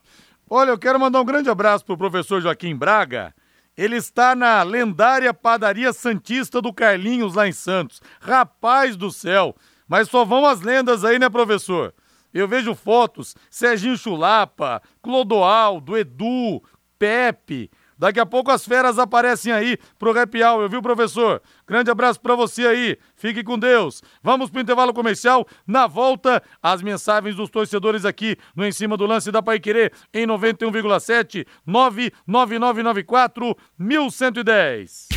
Olha, 0.50 0.70
eu 0.70 0.78
quero 0.78 1.00
mandar 1.00 1.22
um 1.22 1.24
grande 1.24 1.48
abraço 1.48 1.84
para 1.84 1.94
o 1.94 1.98
professor 1.98 2.42
Joaquim 2.42 2.76
Braga 2.76 3.32
ele 3.76 3.96
está 3.96 4.34
na 4.34 4.62
lendária 4.62 5.34
padaria 5.34 5.92
Santista 5.92 6.62
do 6.62 6.72
Carlinhos, 6.72 7.34
lá 7.34 7.46
em 7.46 7.52
Santos. 7.52 8.00
Rapaz 8.20 8.96
do 8.96 9.10
céu! 9.10 9.54
Mas 9.86 10.08
só 10.08 10.24
vão 10.24 10.46
as 10.46 10.62
lendas 10.62 11.04
aí, 11.04 11.18
né, 11.18 11.28
professor? 11.28 11.94
Eu 12.32 12.48
vejo 12.48 12.74
fotos, 12.74 13.36
Serginho 13.50 13.96
Chulapa, 13.96 14.82
Clodoaldo, 15.02 15.96
Edu, 15.96 16.62
Pepe, 16.98 17.70
Daqui 17.98 18.20
a 18.20 18.26
pouco 18.26 18.50
as 18.50 18.64
feras 18.64 18.98
aparecem 18.98 19.52
aí 19.52 19.78
pro 19.98 20.12
Rap 20.12 20.42
Hour, 20.42 20.68
viu, 20.68 20.82
professor? 20.82 21.40
Grande 21.66 21.90
abraço 21.90 22.20
para 22.20 22.34
você 22.34 22.66
aí. 22.66 22.98
Fique 23.16 23.42
com 23.42 23.58
Deus. 23.58 24.02
Vamos 24.22 24.50
pro 24.50 24.60
intervalo 24.60 24.92
comercial. 24.92 25.46
Na 25.66 25.86
volta, 25.86 26.42
as 26.62 26.82
mensagens 26.82 27.34
dos 27.34 27.50
torcedores 27.50 28.04
aqui 28.04 28.36
no 28.54 28.66
Em 28.66 28.72
Cima 28.72 28.96
do 28.96 29.06
Lance 29.06 29.32
da 29.32 29.42
Pai 29.42 29.58
Querer 29.58 29.92
em 30.12 30.26
91,7 30.26 31.46
99994 31.66 33.56
1110. 33.78 35.08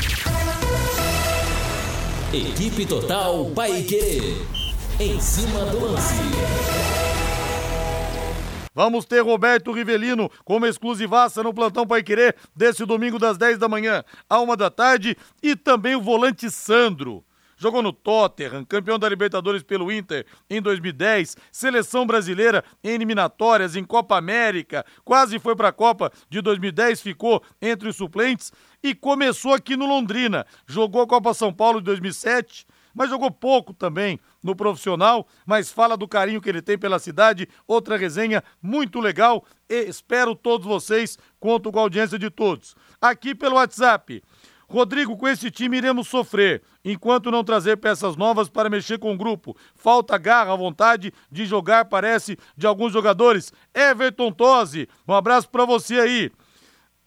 Equipe 2.32 2.86
Total 2.86 3.46
Pai 3.56 3.82
Querer. 3.84 4.36
Em 5.00 5.20
cima 5.20 5.66
do 5.66 5.80
lance. 5.80 6.79
Vamos 8.80 9.04
ter 9.04 9.20
Roberto 9.20 9.74
Rivelino 9.74 10.32
como 10.46 10.66
exclusivaça 10.66 11.44
no 11.44 11.54
plantão 11.54 11.86
Pai 11.86 12.02
Querer 12.02 12.34
desse 12.56 12.86
domingo 12.86 13.20
das 13.20 13.38
10 13.38 13.58
da 13.58 13.68
manhã 13.68 14.06
à 14.30 14.40
1 14.40 14.56
da 14.56 14.70
tarde 14.70 15.18
e 15.44 15.54
também 15.54 15.98
o 15.98 16.02
volante 16.02 16.50
Sandro. 16.50 17.22
Jogou 17.58 17.82
no 17.82 17.92
Tottenham, 17.92 18.64
campeão 18.64 18.98
da 18.98 19.10
Libertadores 19.10 19.64
pelo 19.64 19.92
Inter 19.92 20.26
em 20.50 20.62
2010, 20.62 21.36
seleção 21.52 22.08
brasileira 22.08 22.64
em 22.82 22.92
eliminatórias, 22.92 23.76
em 23.76 23.84
Copa 23.84 24.18
América, 24.18 24.86
quase 25.04 25.40
foi 25.40 25.58
para 25.58 25.68
a 25.68 25.74
Copa 25.74 26.10
de 26.30 26.40
2010, 26.40 27.02
ficou 27.02 27.44
entre 27.62 27.90
os 27.90 27.98
suplentes 27.98 28.50
e 28.82 28.96
começou 28.96 29.54
aqui 29.54 29.76
no 29.76 29.86
Londrina. 29.86 30.46
Jogou 30.66 31.02
a 31.02 31.08
Copa 31.08 31.34
São 31.34 31.52
Paulo 31.52 31.82
de 31.82 31.86
2007, 31.88 32.66
mas 33.00 33.10
jogou 33.10 33.32
pouco 33.32 33.74
também 33.74 34.20
no 34.44 34.54
profissional, 34.54 35.26
mas 35.46 35.72
fala 35.72 35.96
do 35.96 36.06
carinho 36.06 36.42
que 36.42 36.50
ele 36.50 36.62
tem 36.62 36.78
pela 36.78 37.00
cidade. 37.00 37.48
Outra 37.66 37.96
resenha 37.96 38.44
muito 38.62 39.00
legal 39.00 39.46
espero 39.70 40.36
todos 40.36 40.68
vocês, 40.68 41.18
conto 41.40 41.72
com 41.72 41.80
a 41.80 41.84
audiência 41.84 42.20
de 42.20 42.30
todos. 42.30 42.76
Aqui 43.00 43.34
pelo 43.34 43.56
WhatsApp. 43.56 44.22
Rodrigo, 44.68 45.16
com 45.16 45.28
esse 45.28 45.50
time 45.50 45.78
iremos 45.78 46.10
sofrer, 46.10 46.62
enquanto 46.84 47.32
não 47.32 47.44
trazer 47.44 47.78
peças 47.78 48.18
novas 48.18 48.50
para 48.50 48.70
mexer 48.70 49.00
com 49.00 49.14
o 49.14 49.18
grupo. 49.18 49.56
Falta 49.76 50.18
garra, 50.18 50.56
vontade 50.56 51.14
de 51.32 51.46
jogar, 51.46 51.86
parece, 51.86 52.38
de 52.56 52.68
alguns 52.68 52.92
jogadores. 52.92 53.54
Everton 53.74 54.32
Tosi, 54.32 54.90
um 55.08 55.14
abraço 55.14 55.50
para 55.50 55.66
você 55.66 56.00
aí. 56.00 56.32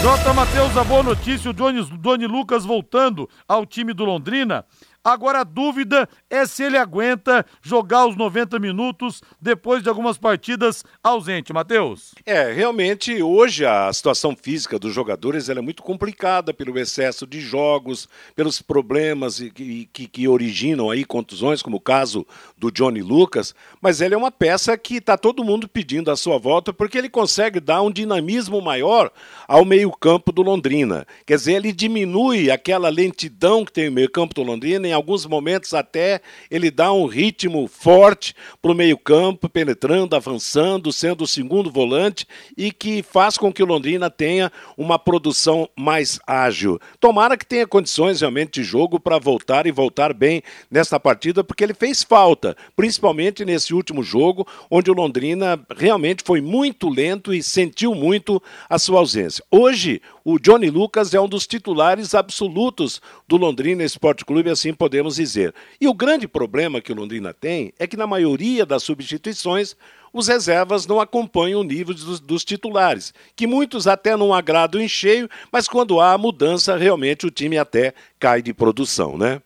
J. 0.00 0.32
Matheus, 0.32 0.74
a 0.78 0.84
boa 0.84 1.02
notícia, 1.02 1.50
o 1.50 1.52
Doni 1.52 2.26
Lucas 2.26 2.64
voltando 2.64 3.28
ao 3.46 3.66
time 3.66 3.92
do 3.92 4.06
Londrina. 4.06 4.64
Agora 5.02 5.40
a 5.40 5.44
dúvida 5.44 6.06
é 6.28 6.44
se 6.44 6.62
ele 6.62 6.76
aguenta 6.76 7.46
jogar 7.62 8.06
os 8.06 8.16
90 8.16 8.58
minutos 8.58 9.22
depois 9.40 9.82
de 9.82 9.88
algumas 9.88 10.18
partidas 10.18 10.84
ausente, 11.02 11.54
Matheus. 11.54 12.14
É, 12.26 12.52
realmente 12.52 13.22
hoje 13.22 13.64
a 13.64 13.90
situação 13.94 14.36
física 14.36 14.78
dos 14.78 14.92
jogadores 14.92 15.48
é 15.48 15.58
muito 15.58 15.82
complicada 15.82 16.52
pelo 16.52 16.78
excesso 16.78 17.26
de 17.26 17.40
jogos, 17.40 18.10
pelos 18.36 18.60
problemas 18.60 19.40
que, 19.40 19.88
que, 19.90 20.06
que, 20.06 20.28
originam 20.28 20.90
aí 20.90 21.02
contusões, 21.02 21.62
como 21.62 21.78
o 21.78 21.80
caso 21.80 22.26
do 22.58 22.70
Johnny 22.70 23.00
Lucas, 23.00 23.54
mas 23.80 24.02
ele 24.02 24.14
é 24.14 24.18
uma 24.18 24.30
peça 24.30 24.76
que 24.76 24.96
está 24.96 25.16
todo 25.16 25.42
mundo 25.42 25.66
pedindo 25.66 26.10
a 26.10 26.16
sua 26.16 26.38
volta 26.38 26.74
porque 26.74 26.98
ele 26.98 27.08
consegue 27.08 27.58
dar 27.58 27.80
um 27.80 27.90
dinamismo 27.90 28.60
maior 28.60 29.10
ao 29.48 29.64
meio-campo 29.64 30.30
do 30.30 30.42
Londrina. 30.42 31.06
Quer 31.24 31.36
dizer, 31.36 31.54
ele 31.54 31.72
diminui 31.72 32.50
aquela 32.50 32.90
lentidão 32.90 33.64
que 33.64 33.72
tem 33.72 33.88
o 33.88 33.92
meio-campo 33.92 34.34
do 34.34 34.42
Londrina 34.42 34.89
em 34.90 34.92
alguns 34.92 35.24
momentos 35.24 35.72
até 35.72 36.20
ele 36.50 36.70
dá 36.70 36.92
um 36.92 37.06
ritmo 37.06 37.66
forte 37.66 38.34
para 38.60 38.72
o 38.72 38.74
meio-campo, 38.74 39.48
penetrando, 39.48 40.14
avançando, 40.14 40.92
sendo 40.92 41.24
o 41.24 41.26
segundo 41.26 41.70
volante 41.70 42.26
e 42.56 42.70
que 42.70 43.02
faz 43.02 43.38
com 43.38 43.52
que 43.52 43.62
o 43.62 43.66
Londrina 43.66 44.10
tenha 44.10 44.52
uma 44.76 44.98
produção 44.98 45.68
mais 45.76 46.18
ágil. 46.26 46.78
Tomara 46.98 47.36
que 47.36 47.46
tenha 47.46 47.66
condições 47.66 48.20
realmente 48.20 48.60
de 48.60 48.64
jogo 48.64 48.98
para 49.00 49.18
voltar 49.18 49.66
e 49.66 49.72
voltar 49.72 50.12
bem 50.12 50.42
nesta 50.70 50.98
partida, 50.98 51.42
porque 51.44 51.64
ele 51.64 51.74
fez 51.74 52.02
falta, 52.02 52.56
principalmente 52.76 53.44
nesse 53.44 53.72
último 53.72 54.02
jogo, 54.02 54.46
onde 54.70 54.90
o 54.90 54.94
Londrina 54.94 55.58
realmente 55.76 56.22
foi 56.24 56.40
muito 56.40 56.88
lento 56.88 57.32
e 57.32 57.42
sentiu 57.42 57.94
muito 57.94 58.42
a 58.68 58.78
sua 58.78 58.98
ausência. 58.98 59.44
Hoje, 59.50 60.02
o 60.24 60.38
Johnny 60.38 60.68
Lucas 60.68 61.14
é 61.14 61.20
um 61.20 61.28
dos 61.28 61.46
titulares 61.46 62.14
absolutos 62.14 63.00
do 63.26 63.36
Londrina 63.36 63.82
Esporte 63.82 64.24
Clube, 64.24 64.50
assim 64.50 64.74
podemos 64.80 65.16
dizer. 65.16 65.54
E 65.78 65.86
o 65.86 65.92
grande 65.92 66.26
problema 66.26 66.80
que 66.80 66.90
o 66.90 66.94
Londrina 66.94 67.34
tem 67.34 67.70
é 67.78 67.86
que, 67.86 67.98
na 67.98 68.06
maioria 68.06 68.64
das 68.64 68.82
substituições, 68.82 69.76
os 70.10 70.26
reservas 70.26 70.86
não 70.86 70.98
acompanham 70.98 71.60
o 71.60 71.64
nível 71.64 71.92
dos, 71.92 72.18
dos, 72.18 72.42
titulares, 72.46 73.12
que 73.36 73.46
muitos 73.46 73.86
até 73.86 74.16
não 74.16 74.32
agradam 74.32 74.80
em 74.80 74.88
cheio, 74.88 75.28
mas 75.52 75.68
quando 75.68 76.00
há 76.00 76.16
mudança, 76.16 76.78
realmente 76.78 77.26
o 77.26 77.30
time 77.30 77.58
até 77.58 77.92
cai 78.18 78.40
de 78.40 78.54
produção, 78.54 79.18
né? 79.18 79.42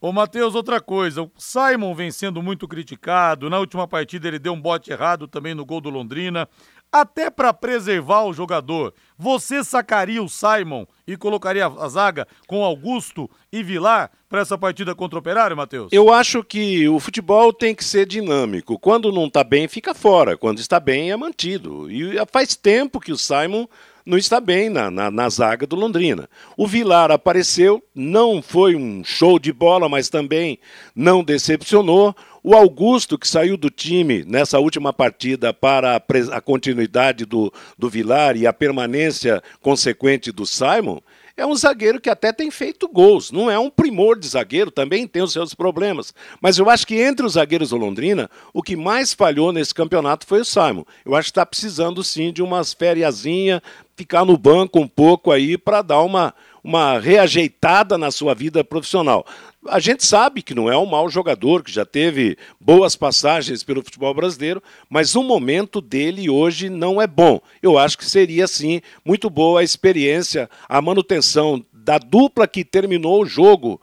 Ô, 0.00 0.10
Matheus, 0.10 0.56
outra 0.56 0.80
coisa, 0.80 1.22
o 1.22 1.30
Simon 1.38 1.94
vem 1.94 2.10
sendo 2.10 2.42
muito 2.42 2.66
criticado, 2.66 3.48
na 3.48 3.60
última 3.60 3.86
partida 3.86 4.26
ele 4.26 4.40
deu 4.40 4.52
um 4.52 4.60
bote 4.60 4.90
errado 4.90 5.28
também 5.28 5.54
no 5.54 5.64
gol 5.64 5.80
do 5.80 5.90
Londrina, 5.90 6.48
até 6.92 7.30
para 7.30 7.54
preservar 7.54 8.24
o 8.24 8.34
jogador, 8.34 8.92
você 9.18 9.64
sacaria 9.64 10.22
o 10.22 10.28
Simon 10.28 10.84
e 11.06 11.16
colocaria 11.16 11.66
a 11.66 11.88
zaga 11.88 12.28
com 12.46 12.62
Augusto 12.62 13.30
e 13.50 13.62
Vilar 13.62 14.10
para 14.28 14.40
essa 14.40 14.58
partida 14.58 14.94
contra 14.94 15.16
o 15.16 15.20
Operário, 15.20 15.56
Matheus? 15.56 15.88
Eu 15.90 16.12
acho 16.12 16.44
que 16.44 16.86
o 16.88 17.00
futebol 17.00 17.52
tem 17.52 17.74
que 17.74 17.84
ser 17.84 18.06
dinâmico. 18.06 18.78
Quando 18.78 19.10
não 19.10 19.26
está 19.26 19.42
bem, 19.42 19.66
fica 19.68 19.94
fora. 19.94 20.36
Quando 20.36 20.58
está 20.58 20.78
bem, 20.78 21.10
é 21.10 21.16
mantido. 21.16 21.90
E 21.90 22.14
faz 22.30 22.54
tempo 22.54 23.00
que 23.00 23.12
o 23.12 23.18
Simon 23.18 23.66
não 24.04 24.18
está 24.18 24.40
bem 24.40 24.68
na, 24.68 24.90
na, 24.90 25.10
na, 25.10 25.28
zaga 25.28 25.66
do 25.66 25.76
Londrina. 25.76 26.28
O 26.56 26.66
Vilar 26.66 27.10
apareceu, 27.10 27.82
não 27.94 28.42
foi 28.42 28.74
um 28.74 29.04
show 29.04 29.38
de 29.38 29.52
bola, 29.52 29.88
mas 29.88 30.08
também 30.08 30.58
não 30.94 31.22
decepcionou. 31.22 32.14
O 32.44 32.56
Augusto, 32.56 33.16
que 33.16 33.28
saiu 33.28 33.56
do 33.56 33.70
time 33.70 34.24
nessa 34.26 34.58
última 34.58 34.92
partida 34.92 35.54
para 35.54 36.02
a, 36.32 36.40
continuidade 36.40 37.24
do, 37.24 37.52
do 37.78 37.88
Vilar 37.88 38.36
e 38.36 38.48
a 38.48 38.52
permanência 38.52 39.40
consequente 39.60 40.32
do 40.32 40.44
Simon, 40.44 40.98
é 41.36 41.46
um 41.46 41.54
zagueiro 41.54 42.00
que 42.00 42.10
até 42.10 42.32
tem 42.32 42.50
feito 42.50 42.88
gols. 42.88 43.30
Não 43.30 43.48
é 43.48 43.56
um 43.56 43.70
primor 43.70 44.18
de 44.18 44.26
zagueiro, 44.26 44.72
também 44.72 45.06
tem 45.06 45.22
os 45.22 45.32
seus 45.32 45.54
problemas. 45.54 46.12
Mas 46.40 46.58
eu 46.58 46.68
acho 46.68 46.84
que 46.84 47.00
entre 47.00 47.24
os 47.24 47.34
zagueiros 47.34 47.70
do 47.70 47.76
Londrina, 47.76 48.28
o 48.52 48.60
que 48.60 48.74
mais 48.74 49.14
falhou 49.14 49.52
nesse 49.52 49.72
campeonato 49.72 50.26
foi 50.26 50.40
o 50.40 50.44
Simon. 50.44 50.84
Eu 51.06 51.14
acho 51.14 51.26
que 51.26 51.30
está 51.30 51.46
precisando 51.46 52.02
sim 52.02 52.32
de 52.32 52.42
umas 52.42 52.72
fériasinhas, 52.72 53.60
ficar 53.94 54.24
no 54.24 54.36
banco 54.36 54.80
um 54.80 54.88
pouco 54.88 55.30
aí 55.30 55.56
para 55.56 55.80
dar 55.80 56.02
uma, 56.02 56.34
uma 56.62 56.98
reajeitada 56.98 57.98
na 57.98 58.10
sua 58.10 58.34
vida 58.34 58.62
profissional. 58.62 59.26
A 59.68 59.78
gente 59.78 60.04
sabe 60.04 60.42
que 60.42 60.54
não 60.54 60.70
é 60.70 60.76
um 60.76 60.86
mau 60.86 61.08
jogador, 61.08 61.62
que 61.62 61.72
já 61.72 61.84
teve 61.84 62.36
boas 62.60 62.96
passagens 62.96 63.62
pelo 63.62 63.82
futebol 63.82 64.12
brasileiro, 64.12 64.62
mas 64.88 65.14
o 65.14 65.22
momento 65.22 65.80
dele 65.80 66.28
hoje 66.28 66.68
não 66.68 67.00
é 67.00 67.06
bom. 67.06 67.40
Eu 67.62 67.78
acho 67.78 67.96
que 67.96 68.04
seria, 68.04 68.46
sim, 68.46 68.80
muito 69.04 69.30
boa 69.30 69.60
a 69.60 69.64
experiência, 69.64 70.48
a 70.68 70.80
manutenção 70.80 71.64
da 71.72 71.98
dupla 71.98 72.46
que 72.46 72.64
terminou 72.64 73.22
o 73.22 73.26
jogo. 73.26 73.80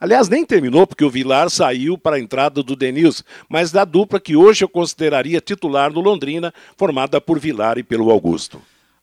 Aliás, 0.00 0.28
nem 0.28 0.46
terminou, 0.46 0.86
porque 0.86 1.04
o 1.04 1.10
Vilar 1.10 1.50
saiu 1.50 1.98
para 1.98 2.16
a 2.16 2.20
entrada 2.20 2.62
do 2.62 2.76
Denilson, 2.76 3.24
mas 3.48 3.72
da 3.72 3.84
dupla 3.84 4.20
que 4.20 4.36
hoje 4.36 4.64
eu 4.64 4.68
consideraria 4.68 5.40
titular 5.40 5.92
do 5.92 6.00
Londrina, 6.00 6.54
formada 6.76 7.20
por 7.20 7.38
Vilar 7.38 7.78
e 7.78 7.82
pelo 7.82 8.10
Augusto. 8.10 8.62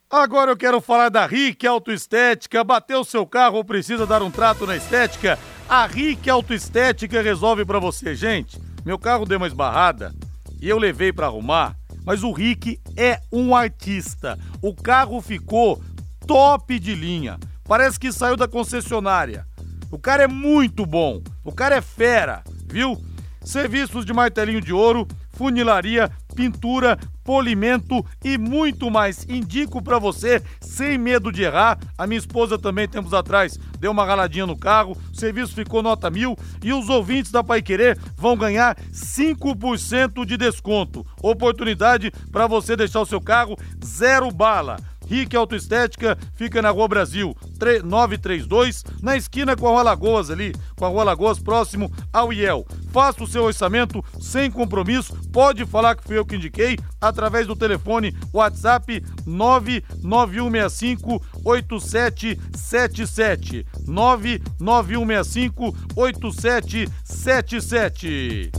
Agora 0.09 0.51
eu 0.51 0.57
quero 0.57 0.79
falar 0.79 1.09
da 1.09 1.25
RIC 1.25 1.65
Autoestética. 1.65 2.63
Bateu 2.63 3.03
seu 3.03 3.25
carro 3.25 3.57
ou 3.57 3.65
precisa 3.65 4.05
dar 4.05 4.21
um 4.21 4.29
trato 4.29 4.65
na 4.65 4.75
estética? 4.75 5.37
A 5.67 5.85
RIC 5.87 6.29
Autoestética 6.29 7.21
resolve 7.21 7.65
para 7.65 7.79
você. 7.79 8.15
Gente, 8.15 8.59
meu 8.85 8.99
carro 8.99 9.25
deu 9.25 9.37
uma 9.37 9.47
esbarrada 9.47 10.13
e 10.61 10.69
eu 10.69 10.77
levei 10.77 11.11
para 11.11 11.25
arrumar, 11.25 11.75
mas 12.05 12.23
o 12.23 12.31
Rick 12.31 12.79
é 12.95 13.19
um 13.31 13.55
artista. 13.55 14.37
O 14.61 14.75
carro 14.75 15.19
ficou 15.21 15.81
top 16.27 16.77
de 16.77 16.93
linha. 16.93 17.39
Parece 17.63 17.99
que 17.99 18.11
saiu 18.11 18.37
da 18.37 18.47
concessionária. 18.47 19.45
O 19.91 19.97
cara 19.97 20.23
é 20.23 20.27
muito 20.27 20.85
bom. 20.85 21.21
O 21.43 21.51
cara 21.51 21.75
é 21.75 21.81
fera, 21.81 22.43
viu? 22.67 22.95
Serviços 23.43 24.05
de 24.05 24.13
martelinho 24.13 24.61
de 24.61 24.71
ouro, 24.71 25.07
funilaria, 25.31 26.11
pintura, 26.35 26.99
polimento 27.23 28.05
e 28.23 28.37
muito 28.37 28.91
mais. 28.91 29.25
Indico 29.27 29.81
para 29.81 29.97
você, 29.97 30.43
sem 30.61 30.97
medo 30.97 31.31
de 31.31 31.43
errar. 31.43 31.79
A 31.97 32.05
minha 32.05 32.19
esposa 32.19 32.59
também, 32.59 32.87
tempos 32.87 33.13
atrás, 33.13 33.57
deu 33.79 33.91
uma 33.91 34.05
raladinha 34.05 34.45
no 34.45 34.57
carro, 34.57 34.97
o 35.11 35.15
serviço 35.15 35.55
ficou 35.55 35.81
nota 35.81 36.09
mil 36.09 36.37
e 36.63 36.73
os 36.73 36.89
ouvintes 36.89 37.31
da 37.31 37.43
Pai 37.43 37.61
Querer 37.61 37.97
vão 38.17 38.35
ganhar 38.35 38.77
5% 38.91 40.25
de 40.25 40.37
desconto. 40.37 41.05
Oportunidade 41.21 42.11
para 42.31 42.45
você 42.45 42.75
deixar 42.75 43.01
o 43.01 43.05
seu 43.05 43.21
carro 43.21 43.57
zero 43.83 44.29
bala. 44.31 44.77
Rick 45.07 45.35
Autoestética 45.35 46.15
fica 46.33 46.61
na 46.61 46.69
Rua 46.69 46.87
Brasil 46.87 47.35
932, 47.83 48.85
na 49.01 49.17
esquina 49.17 49.55
com 49.55 49.67
a 49.67 49.71
Rua 49.71 49.81
Lagoas 49.83 50.29
ali, 50.29 50.53
com 50.75 50.85
a 50.85 50.87
Rua 50.87 51.03
Lagoas 51.03 51.39
próximo 51.39 51.91
ao 52.11 52.33
IEL. 52.33 52.65
Faça 52.91 53.23
o 53.23 53.27
seu 53.27 53.43
orçamento 53.43 54.03
sem 54.19 54.51
compromisso, 54.51 55.15
pode 55.31 55.65
falar 55.65 55.95
que 55.95 56.03
foi 56.03 56.17
eu 56.17 56.25
que 56.25 56.35
indiquei 56.35 56.77
através 56.99 57.47
do 57.47 57.55
telefone 57.55 58.13
WhatsApp 58.33 59.01
99165 59.25 61.23
8777 61.43 63.65
99165 63.87 65.75
8777 65.95 68.51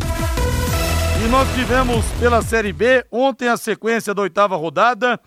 e 1.24 1.28
nós 1.28 1.48
tivemos 1.54 2.04
pela 2.20 2.42
Série 2.42 2.72
B 2.72 3.04
ontem 3.11 3.48
a 3.48 3.56
sequência 3.56 4.14
da 4.14 4.22
oitava 4.22 4.54
rodada. 4.54 5.18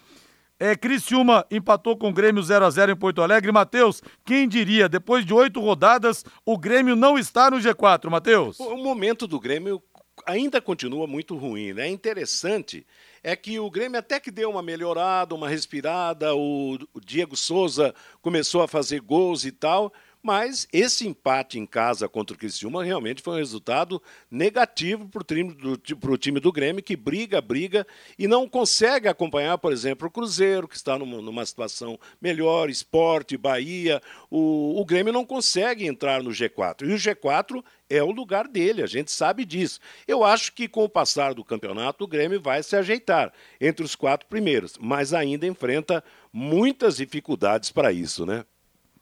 É, 0.59 0.75
Criciúma 0.75 1.45
empatou 1.49 1.95
com 1.97 2.09
o 2.09 2.13
Grêmio 2.13 2.43
0 2.43 2.65
a 2.65 2.69
0 2.69 2.91
em 2.91 2.95
Porto 2.95 3.21
Alegre. 3.21 3.49
Matheus, 3.51 4.03
quem 4.25 4.47
diria, 4.47 4.89
depois 4.89 5.25
de 5.25 5.33
oito 5.33 5.61
rodadas, 5.61 6.25
o 6.45 6.57
Grêmio 6.57 6.97
não 6.97 7.17
está 7.17 7.49
no 7.49 7.57
G4, 7.57 8.09
Matheus? 8.09 8.59
O 8.59 8.75
momento 8.75 9.25
do 9.25 9.39
Grêmio 9.39 9.81
ainda 10.25 10.59
continua 10.59 11.07
muito 11.07 11.37
ruim, 11.37 11.71
né? 11.71 11.87
É 11.87 11.89
interessante 11.89 12.85
é 13.23 13.35
que 13.35 13.59
o 13.59 13.69
Grêmio 13.69 13.99
até 13.99 14.19
que 14.19 14.31
deu 14.31 14.49
uma 14.49 14.61
melhorada, 14.61 15.35
uma 15.35 15.49
respirada, 15.49 16.33
o 16.35 16.77
Diego 17.03 17.35
Souza 17.35 17.93
começou 18.21 18.61
a 18.61 18.67
fazer 18.67 19.01
gols 19.01 19.45
e 19.45 19.51
tal, 19.51 19.93
mas 20.21 20.67
esse 20.71 21.07
empate 21.07 21.57
em 21.57 21.65
casa 21.65 22.09
contra 22.09 22.35
o 22.35 22.39
Criciúma 22.39 22.83
realmente 22.83 23.21
foi 23.21 23.35
um 23.35 23.37
resultado 23.37 24.01
negativo 24.29 25.07
para 25.07 25.21
o 25.21 26.17
time, 26.17 26.39
do, 26.39 26.51
Grêmio, 26.51 26.83
que 26.83 26.95
briga, 26.95 27.41
briga 27.41 27.87
e 28.17 28.27
não 28.27 28.47
consegue 28.47 29.07
acompanhar, 29.07 29.57
por 29.57 29.71
exemplo, 29.71 30.07
o 30.07 30.11
Cruzeiro, 30.11 30.67
que 30.67 30.75
está 30.75 30.97
numa, 30.97 31.21
numa 31.21 31.45
situação 31.45 31.99
melhor, 32.21 32.69
esporte, 32.69 33.37
Bahia. 33.37 34.01
O, 34.29 34.79
o 34.79 34.85
Grêmio 34.85 35.13
não 35.13 35.25
consegue 35.25 35.85
entrar 35.85 36.21
no 36.21 36.31
G4. 36.31 36.87
E 36.87 36.93
o 36.93 36.97
G4 36.97 37.63
é 37.89 38.03
o 38.03 38.11
lugar 38.11 38.47
dele, 38.47 38.83
a 38.83 38.87
gente 38.87 39.11
sabe 39.11 39.43
disso. 39.45 39.79
Eu 40.07 40.23
acho 40.23 40.53
que 40.53 40.67
com 40.67 40.83
o 40.83 40.89
passar 40.89 41.33
do 41.33 41.43
campeonato, 41.43 42.03
o 42.03 42.07
Grêmio 42.07 42.41
vai 42.41 42.61
se 42.61 42.75
ajeitar 42.75 43.33
entre 43.59 43.83
os 43.83 43.95
quatro 43.95 44.27
primeiros, 44.27 44.77
mas 44.79 45.13
ainda 45.13 45.47
enfrenta 45.47 46.03
muitas 46.31 46.97
dificuldades 46.97 47.71
para 47.71 47.91
isso, 47.91 48.25
né? 48.25 48.45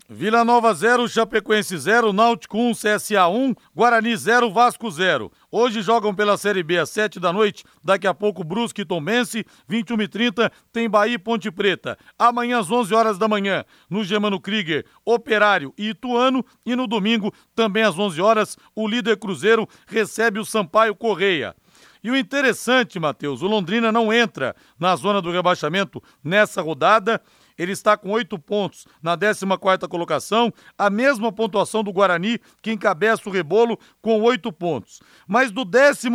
Vila 0.10 0.46
Nova 0.46 0.74
0, 0.74 1.06
Chapecoense 1.10 1.78
0, 1.78 2.14
Náutico 2.14 2.58
1, 2.58 2.72
CSA 2.76 3.28
1, 3.28 3.54
Guarani 3.76 4.16
0, 4.16 4.50
Vasco 4.50 4.90
0. 4.90 5.30
Hoje 5.52 5.82
jogam 5.82 6.16
pela 6.16 6.38
Série 6.38 6.64
B 6.64 6.78
às 6.78 6.90
7 6.92 7.20
da 7.20 7.34
noite, 7.34 7.66
daqui 7.84 8.08
a 8.08 8.14
pouco 8.14 8.42
Brusque 8.42 8.84
e 8.84 8.86
Tombense, 8.86 9.46
21 9.68 10.02
e 10.04 10.08
30 10.08 10.52
tem 10.72 10.90
Bahia 10.90 11.16
e 11.16 11.18
Ponte 11.18 11.52
Preta. 11.52 11.98
Amanhã 12.18 12.60
às 12.60 12.72
11 12.72 12.96
horas 12.96 13.18
da 13.18 13.28
manhã, 13.28 13.66
no 13.90 14.02
Germano 14.02 14.40
Krieger, 14.40 14.86
Operário 15.04 15.74
e 15.78 15.90
Ituano 15.90 16.42
e 16.66 16.74
no 16.74 16.88
domingo, 16.88 17.34
também 17.54 17.84
às 17.84 18.00
11 18.00 18.22
horas, 18.22 18.58
o 18.74 18.88
líder 18.88 19.18
Cruzeiro 19.18 19.68
recebe 19.86 20.40
o 20.40 20.46
Sampaio 20.46 20.96
Correia. 20.96 21.54
E 22.02 22.10
o 22.10 22.16
interessante, 22.16 22.98
Matheus, 22.98 23.42
o 23.42 23.48
Londrina 23.48 23.92
não 23.92 24.14
entra 24.14 24.56
na 24.80 24.96
zona 24.96 25.22
do 25.22 25.32
rebaixamento 25.32 26.02
nessa 26.24 26.62
rodada 26.62 27.22
ele 27.58 27.72
está 27.72 27.98
com 27.98 28.12
oito 28.12 28.38
pontos 28.38 28.86
na 29.02 29.18
14 29.18 29.46
colocação, 29.90 30.54
a 30.78 30.90
mesma 30.90 31.32
pontuação 31.32 31.84
do 31.84 31.92
Guarani, 31.92 32.40
que 32.62 32.72
encabeça 32.72 33.28
o 33.28 33.32
rebolo 33.32 33.80
com 34.02 34.22
oito 34.22 34.52
pontos. 34.52 35.02
Mas 35.28 35.52
do 35.52 35.62
11 35.62 36.10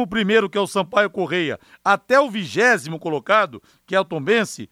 que 0.50 0.58
é 0.58 0.60
o 0.60 0.66
Sampaio 0.66 1.10
Correia, 1.10 1.58
até 1.84 2.20
o 2.20 2.30
vigésimo 2.30 2.98
colocado, 2.98 3.62
que 3.86 3.94
é 3.94 4.00
o 4.00 4.04
Tombense, 4.04 4.68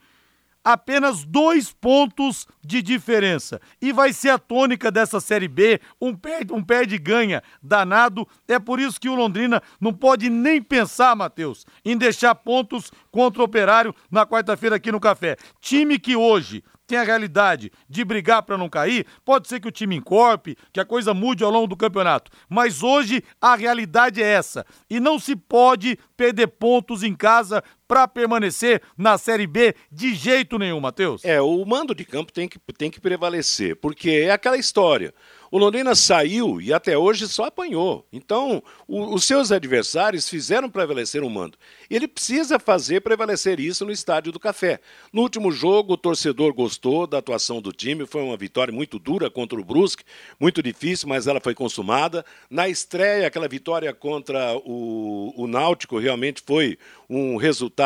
apenas 0.64 1.24
dois 1.24 1.72
pontos 1.72 2.46
de 2.64 2.82
diferença. 2.82 3.60
E 3.80 3.92
vai 3.92 4.12
ser 4.12 4.30
a 4.30 4.38
tônica 4.38 4.90
dessa 4.90 5.20
Série 5.20 5.48
B, 5.48 5.80
um 6.00 6.14
perde, 6.14 6.52
um 6.52 6.62
perde 6.62 6.98
ganha 6.98 7.42
danado. 7.62 8.26
É 8.46 8.58
por 8.58 8.78
isso 8.78 9.00
que 9.00 9.08
o 9.08 9.14
Londrina 9.14 9.62
não 9.80 9.92
pode 9.92 10.28
nem 10.28 10.62
pensar, 10.62 11.16
Matheus, 11.16 11.66
em 11.84 11.96
deixar 11.96 12.34
pontos 12.34 12.90
contra 13.10 13.42
o 13.42 13.44
Operário 13.44 13.94
na 14.10 14.26
quarta-feira 14.26 14.76
aqui 14.76 14.92
no 14.92 15.00
Café. 15.00 15.36
Time 15.60 15.98
que 15.98 16.14
hoje 16.14 16.62
tem 16.90 16.98
a 16.98 17.04
realidade 17.04 17.70
de 17.88 18.04
brigar 18.04 18.42
para 18.42 18.58
não 18.58 18.68
cair, 18.68 19.06
pode 19.24 19.46
ser 19.46 19.60
que 19.60 19.68
o 19.68 19.70
time 19.70 19.94
encorpe, 19.94 20.56
que 20.72 20.80
a 20.80 20.84
coisa 20.84 21.14
mude 21.14 21.44
ao 21.44 21.50
longo 21.50 21.68
do 21.68 21.76
campeonato. 21.76 22.32
Mas 22.48 22.82
hoje 22.82 23.22
a 23.40 23.54
realidade 23.54 24.20
é 24.20 24.26
essa. 24.26 24.66
E 24.90 24.98
não 24.98 25.16
se 25.16 25.36
pode 25.36 25.96
perder 26.16 26.48
pontos 26.48 27.04
em 27.04 27.14
casa 27.14 27.62
para 27.90 28.06
permanecer 28.06 28.80
na 28.96 29.18
Série 29.18 29.48
B 29.48 29.74
de 29.90 30.14
jeito 30.14 30.60
nenhum, 30.60 30.78
Matheus. 30.78 31.24
É, 31.24 31.40
o 31.40 31.64
mando 31.64 31.92
de 31.92 32.04
campo 32.04 32.32
tem 32.32 32.46
que, 32.48 32.56
tem 32.78 32.88
que 32.88 33.00
prevalecer, 33.00 33.74
porque 33.74 34.10
é 34.10 34.30
aquela 34.30 34.56
história. 34.56 35.12
O 35.50 35.58
Londrina 35.58 35.96
saiu 35.96 36.60
e 36.60 36.72
até 36.72 36.96
hoje 36.96 37.26
só 37.26 37.46
apanhou. 37.46 38.06
Então, 38.12 38.62
o, 38.86 39.12
os 39.12 39.24
seus 39.24 39.50
adversários 39.50 40.28
fizeram 40.28 40.70
prevalecer 40.70 41.24
o 41.24 41.28
mando. 41.28 41.58
Ele 41.90 42.06
precisa 42.06 42.60
fazer 42.60 43.00
prevalecer 43.00 43.58
isso 43.58 43.84
no 43.84 43.90
Estádio 43.90 44.30
do 44.30 44.38
Café. 44.38 44.78
No 45.12 45.22
último 45.22 45.50
jogo, 45.50 45.94
o 45.94 45.96
torcedor 45.96 46.54
gostou 46.54 47.04
da 47.04 47.18
atuação 47.18 47.60
do 47.60 47.72
time. 47.72 48.06
Foi 48.06 48.22
uma 48.22 48.36
vitória 48.36 48.72
muito 48.72 48.96
dura 48.96 49.28
contra 49.28 49.60
o 49.60 49.64
Brusque, 49.64 50.04
muito 50.38 50.62
difícil, 50.62 51.08
mas 51.08 51.26
ela 51.26 51.40
foi 51.40 51.52
consumada. 51.52 52.24
Na 52.48 52.68
estreia, 52.68 53.26
aquela 53.26 53.48
vitória 53.48 53.92
contra 53.92 54.56
o, 54.58 55.34
o 55.36 55.48
Náutico 55.48 55.98
realmente 55.98 56.44
foi 56.46 56.78
um 57.08 57.36
resultado 57.36 57.79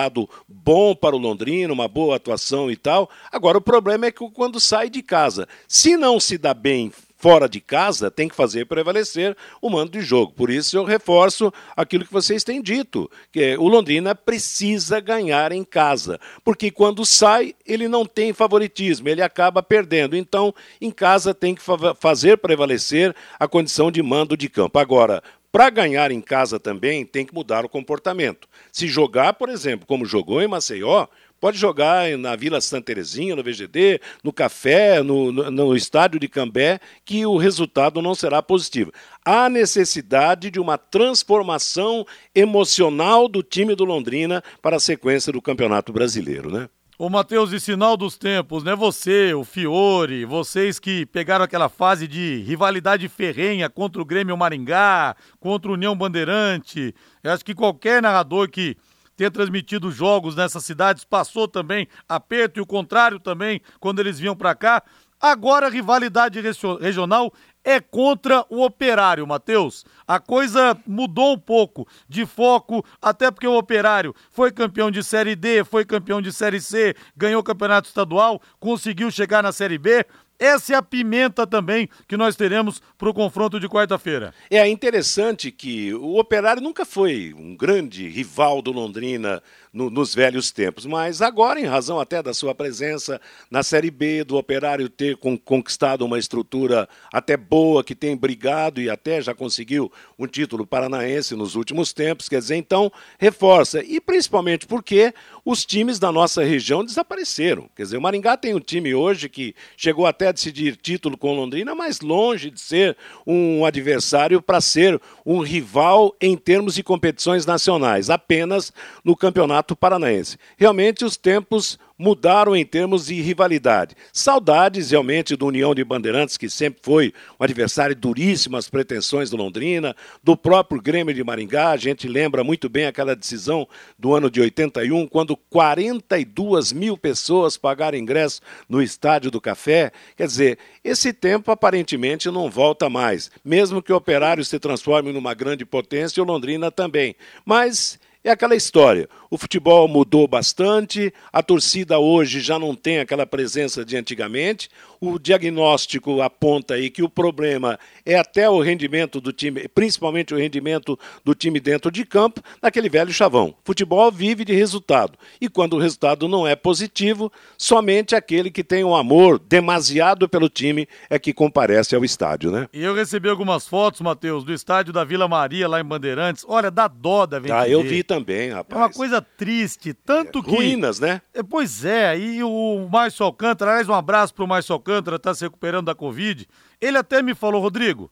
bom 0.48 0.94
para 0.94 1.16
o 1.16 1.18
Londrina, 1.18 1.72
uma 1.72 1.88
boa 1.88 2.16
atuação 2.16 2.70
e 2.70 2.76
tal. 2.76 3.08
Agora, 3.30 3.58
o 3.58 3.62
problema 3.62 4.06
é 4.06 4.12
que 4.12 4.28
quando 4.30 4.60
sai 4.60 4.90
de 4.90 5.02
casa, 5.02 5.48
se 5.68 5.96
não 5.96 6.18
se 6.18 6.38
dá 6.38 6.54
bem 6.54 6.92
fora 7.24 7.48
de 7.48 7.58
casa 7.58 8.10
tem 8.10 8.28
que 8.28 8.34
fazer 8.36 8.66
prevalecer 8.66 9.34
o 9.62 9.70
mando 9.70 9.92
de 9.92 10.02
jogo. 10.02 10.34
Por 10.34 10.50
isso 10.50 10.76
eu 10.76 10.84
reforço 10.84 11.50
aquilo 11.74 12.04
que 12.04 12.12
vocês 12.12 12.44
têm 12.44 12.60
dito, 12.60 13.10
que 13.32 13.56
o 13.56 13.66
Londrina 13.66 14.14
precisa 14.14 15.00
ganhar 15.00 15.50
em 15.50 15.64
casa, 15.64 16.20
porque 16.44 16.70
quando 16.70 17.02
sai 17.06 17.54
ele 17.64 17.88
não 17.88 18.04
tem 18.04 18.34
favoritismo, 18.34 19.08
ele 19.08 19.22
acaba 19.22 19.62
perdendo. 19.62 20.14
Então, 20.14 20.54
em 20.78 20.90
casa 20.90 21.32
tem 21.32 21.54
que 21.54 21.62
fazer 21.98 22.36
prevalecer 22.36 23.16
a 23.40 23.48
condição 23.48 23.90
de 23.90 24.02
mando 24.02 24.36
de 24.36 24.50
campo. 24.50 24.78
Agora, 24.78 25.22
para 25.54 25.70
ganhar 25.70 26.10
em 26.10 26.20
casa 26.20 26.58
também 26.58 27.06
tem 27.06 27.24
que 27.24 27.32
mudar 27.32 27.64
o 27.64 27.68
comportamento. 27.68 28.48
Se 28.72 28.88
jogar, 28.88 29.34
por 29.34 29.48
exemplo, 29.48 29.86
como 29.86 30.04
jogou 30.04 30.42
em 30.42 30.48
Maceió, 30.48 31.06
Pode 31.40 31.58
jogar 31.58 32.16
na 32.16 32.34
Vila 32.34 32.58
Santa 32.58 32.86
Terezinha, 32.86 33.36
no 33.36 33.42
VGD, 33.42 34.00
no 34.22 34.32
Café, 34.32 35.02
no, 35.02 35.30
no, 35.30 35.50
no, 35.50 35.76
estádio 35.76 36.18
de 36.18 36.26
Cambé, 36.26 36.80
que 37.04 37.26
o 37.26 37.36
resultado 37.36 38.00
não 38.00 38.14
será 38.14 38.40
positivo. 38.40 38.90
Há 39.22 39.50
necessidade 39.50 40.50
de 40.50 40.58
uma 40.58 40.78
transformação 40.78 42.06
emocional 42.34 43.28
do 43.28 43.42
time 43.42 43.74
do 43.74 43.84
Londrina 43.84 44.42
para 44.62 44.76
a 44.76 44.80
sequência 44.80 45.30
do 45.30 45.42
Campeonato 45.42 45.92
Brasileiro, 45.92 46.50
né? 46.50 46.66
Ô 46.96 47.10
Matheus, 47.10 47.50
e 47.50 47.58
sinal 47.58 47.96
dos 47.96 48.16
tempos, 48.16 48.62
né? 48.62 48.72
Você, 48.76 49.34
o 49.34 49.42
Fiore, 49.42 50.24
vocês 50.24 50.78
que 50.78 51.04
pegaram 51.06 51.44
aquela 51.44 51.68
fase 51.68 52.06
de 52.06 52.36
rivalidade 52.46 53.08
ferrenha 53.08 53.68
contra 53.68 54.00
o 54.00 54.04
Grêmio 54.04 54.36
Maringá, 54.36 55.16
contra 55.40 55.72
o 55.72 55.74
União 55.74 55.96
Bandeirante. 55.96 56.94
Eu 57.20 57.32
acho 57.32 57.44
que 57.44 57.52
qualquer 57.52 58.00
narrador 58.00 58.48
que 58.48 58.76
ter 59.16 59.30
transmitido 59.30 59.90
jogos 59.90 60.34
nessas 60.36 60.64
cidades, 60.64 61.04
passou 61.04 61.46
também 61.48 61.88
aperto 62.08 62.58
e 62.58 62.62
o 62.62 62.66
contrário 62.66 63.18
também 63.18 63.60
quando 63.80 64.00
eles 64.00 64.18
vinham 64.18 64.36
para 64.36 64.54
cá. 64.54 64.82
Agora 65.26 65.68
a 65.68 65.70
rivalidade 65.70 66.38
regional 66.38 67.32
é 67.64 67.80
contra 67.80 68.44
o 68.50 68.62
Operário, 68.62 69.26
Matheus. 69.26 69.82
A 70.06 70.20
coisa 70.20 70.76
mudou 70.86 71.32
um 71.32 71.38
pouco 71.38 71.88
de 72.06 72.26
foco, 72.26 72.84
até 73.00 73.30
porque 73.30 73.46
o 73.46 73.56
Operário 73.56 74.14
foi 74.30 74.52
campeão 74.52 74.90
de 74.90 75.02
Série 75.02 75.34
D, 75.34 75.64
foi 75.64 75.82
campeão 75.82 76.20
de 76.20 76.30
Série 76.30 76.60
C, 76.60 76.94
ganhou 77.16 77.40
o 77.40 77.42
campeonato 77.42 77.88
estadual, 77.88 78.38
conseguiu 78.60 79.10
chegar 79.10 79.42
na 79.42 79.50
Série 79.50 79.78
B. 79.78 80.04
Essa 80.38 80.74
é 80.74 80.76
a 80.76 80.82
pimenta 80.82 81.46
também 81.46 81.88
que 82.06 82.18
nós 82.18 82.36
teremos 82.36 82.82
para 82.98 83.08
o 83.08 83.14
confronto 83.14 83.58
de 83.58 83.66
quarta-feira. 83.66 84.34
É 84.50 84.68
interessante 84.68 85.50
que 85.50 85.94
o 85.94 86.18
Operário 86.18 86.60
nunca 86.60 86.84
foi 86.84 87.32
um 87.34 87.56
grande 87.56 88.08
rival 88.08 88.60
do 88.60 88.72
Londrina 88.72 89.42
no, 89.74 89.90
nos 89.90 90.14
velhos 90.14 90.52
tempos. 90.52 90.86
Mas 90.86 91.20
agora, 91.20 91.60
em 91.60 91.64
razão 91.64 91.98
até 91.98 92.22
da 92.22 92.32
sua 92.32 92.54
presença 92.54 93.20
na 93.50 93.64
Série 93.64 93.90
B, 93.90 94.22
do 94.22 94.36
Operário 94.36 94.88
ter 94.88 95.16
con 95.16 95.36
conquistado 95.36 96.04
uma 96.04 96.18
estrutura 96.18 96.88
até 97.12 97.36
boa, 97.36 97.82
que 97.82 97.94
tem 97.94 98.16
brigado 98.16 98.80
e 98.80 98.88
até 98.88 99.20
já 99.20 99.34
conseguiu 99.34 99.90
um 100.16 100.26
título 100.26 100.64
paranaense 100.64 101.34
nos 101.34 101.56
últimos 101.56 101.92
tempos, 101.92 102.28
quer 102.28 102.38
dizer, 102.38 102.54
então 102.54 102.90
reforça. 103.18 103.82
E 103.82 104.00
principalmente 104.00 104.66
porque 104.66 105.12
os 105.44 105.64
times 105.64 105.98
da 105.98 106.12
nossa 106.12 106.44
região 106.44 106.84
desapareceram. 106.84 107.68
Quer 107.74 107.82
dizer, 107.82 107.96
o 107.96 108.00
Maringá 108.00 108.36
tem 108.36 108.54
um 108.54 108.60
time 108.60 108.94
hoje 108.94 109.28
que 109.28 109.54
chegou 109.76 110.06
até 110.06 110.28
a 110.28 110.32
decidir 110.32 110.76
título 110.76 111.18
com 111.18 111.34
Londrina, 111.34 111.74
mas 111.74 112.00
longe 112.00 112.50
de 112.50 112.60
ser 112.60 112.96
um 113.26 113.64
adversário 113.64 114.40
para 114.40 114.60
ser 114.60 115.00
um 115.26 115.40
rival 115.40 116.14
em 116.20 116.36
termos 116.36 116.74
de 116.74 116.82
competições 116.82 117.44
nacionais, 117.44 118.08
apenas 118.08 118.72
no 119.02 119.16
campeonato 119.16 119.63
Campeonato 119.64 119.76
Paranaense. 119.76 120.38
Realmente 120.56 121.04
os 121.04 121.16
tempos 121.16 121.78
mudaram 121.96 122.56
em 122.56 122.64
termos 122.64 123.06
de 123.06 123.20
rivalidade. 123.20 123.94
Saudades 124.12 124.90
realmente 124.90 125.36
do 125.36 125.46
União 125.46 125.74
de 125.74 125.84
Bandeirantes, 125.84 126.36
que 126.36 126.50
sempre 126.50 126.80
foi 126.82 127.14
um 127.38 127.44
adversário 127.44 127.94
duríssimo 127.94 128.56
às 128.56 128.68
pretensões 128.68 129.30
do 129.30 129.36
Londrina, 129.36 129.94
do 130.22 130.36
próprio 130.36 130.82
Grêmio 130.82 131.14
de 131.14 131.22
Maringá. 131.22 131.70
A 131.70 131.76
gente 131.76 132.08
lembra 132.08 132.42
muito 132.42 132.68
bem 132.68 132.86
aquela 132.86 133.14
decisão 133.14 133.66
do 133.98 134.12
ano 134.12 134.30
de 134.30 134.40
81, 134.40 135.06
quando 135.06 135.36
42 135.36 136.72
mil 136.72 136.98
pessoas 136.98 137.56
pagaram 137.56 137.96
ingresso 137.96 138.40
no 138.68 138.82
Estádio 138.82 139.30
do 139.30 139.40
Café. 139.40 139.92
Quer 140.16 140.26
dizer, 140.26 140.58
esse 140.82 141.12
tempo 141.12 141.50
aparentemente 141.50 142.30
não 142.30 142.50
volta 142.50 142.90
mais, 142.90 143.30
mesmo 143.44 143.80
que 143.80 143.92
o 143.92 143.96
Operário 143.96 144.44
se 144.44 144.58
transforme 144.58 145.12
numa 145.12 145.32
grande 145.32 145.64
potência 145.64 146.20
e 146.20 146.22
o 146.22 146.26
Londrina 146.26 146.70
também. 146.70 147.14
Mas 147.46 147.98
é 148.24 148.30
aquela 148.30 148.56
história. 148.56 149.08
O 149.30 149.36
futebol 149.36 149.86
mudou 149.86 150.26
bastante, 150.26 151.12
a 151.30 151.42
torcida 151.42 151.98
hoje 151.98 152.40
já 152.40 152.58
não 152.58 152.74
tem 152.74 152.98
aquela 152.98 153.26
presença 153.26 153.84
de 153.84 153.96
antigamente. 153.96 154.70
O 154.98 155.18
diagnóstico 155.18 156.22
aponta 156.22 156.74
aí 156.74 156.88
que 156.88 157.02
o 157.02 157.08
problema 157.08 157.78
é 158.04 158.16
até 158.16 158.48
o 158.48 158.60
rendimento 158.60 159.20
do 159.20 159.32
time, 159.32 159.68
principalmente 159.68 160.34
o 160.34 160.36
rendimento 160.36 160.98
do 161.24 161.34
time 161.34 161.58
dentro 161.58 161.90
de 161.90 162.04
campo, 162.04 162.42
naquele 162.60 162.88
velho 162.88 163.12
chavão. 163.12 163.54
Futebol 163.64 164.10
vive 164.10 164.44
de 164.44 164.52
resultado. 164.52 165.18
E 165.40 165.48
quando 165.48 165.74
o 165.74 165.78
resultado 165.78 166.28
não 166.28 166.46
é 166.46 166.54
positivo, 166.54 167.32
somente 167.56 168.14
aquele 168.14 168.50
que 168.50 168.62
tem 168.62 168.84
um 168.84 168.94
amor 168.94 169.38
demasiado 169.38 170.28
pelo 170.28 170.48
time 170.48 170.88
é 171.08 171.18
que 171.18 171.32
comparece 171.32 171.94
ao 171.94 172.04
estádio, 172.04 172.50
né? 172.50 172.68
E 172.72 172.82
eu 172.82 172.94
recebi 172.94 173.28
algumas 173.28 173.66
fotos, 173.66 174.00
Matheus, 174.00 174.44
do 174.44 174.52
estádio 174.52 174.92
da 174.92 175.04
Vila 175.04 175.26
Maria, 175.28 175.68
lá 175.68 175.80
em 175.80 175.84
Bandeirantes. 175.84 176.44
Olha, 176.46 176.70
dá 176.70 176.88
dó 176.88 177.26
da 177.26 177.40
Ah, 177.50 177.68
eu 177.68 177.82
vi 177.82 178.02
também, 178.02 178.50
rapaz. 178.50 178.80
É 178.80 178.84
uma 178.84 178.92
coisa 178.92 179.22
triste, 179.22 179.94
tanto 179.94 180.40
é, 180.40 180.42
que... 180.42 180.50
Ruínas, 180.50 181.00
né? 181.00 181.22
É, 181.32 181.42
pois 181.42 181.84
é, 181.84 182.18
e 182.18 182.42
o 182.42 182.88
Márcio 182.90 183.24
Alcântara, 183.24 183.72
aliás, 183.72 183.88
um 183.88 183.94
abraço 183.94 184.34
pro 184.34 184.46
Márcio 184.46 184.72
Alcântara, 184.72 185.18
tá 185.18 185.34
se 185.34 185.44
recuperando 185.44 185.86
da 185.86 185.94
Covid. 185.94 186.46
Ele 186.84 186.98
até 186.98 187.22
me 187.22 187.34
falou, 187.34 187.60
Rodrigo, 187.60 188.10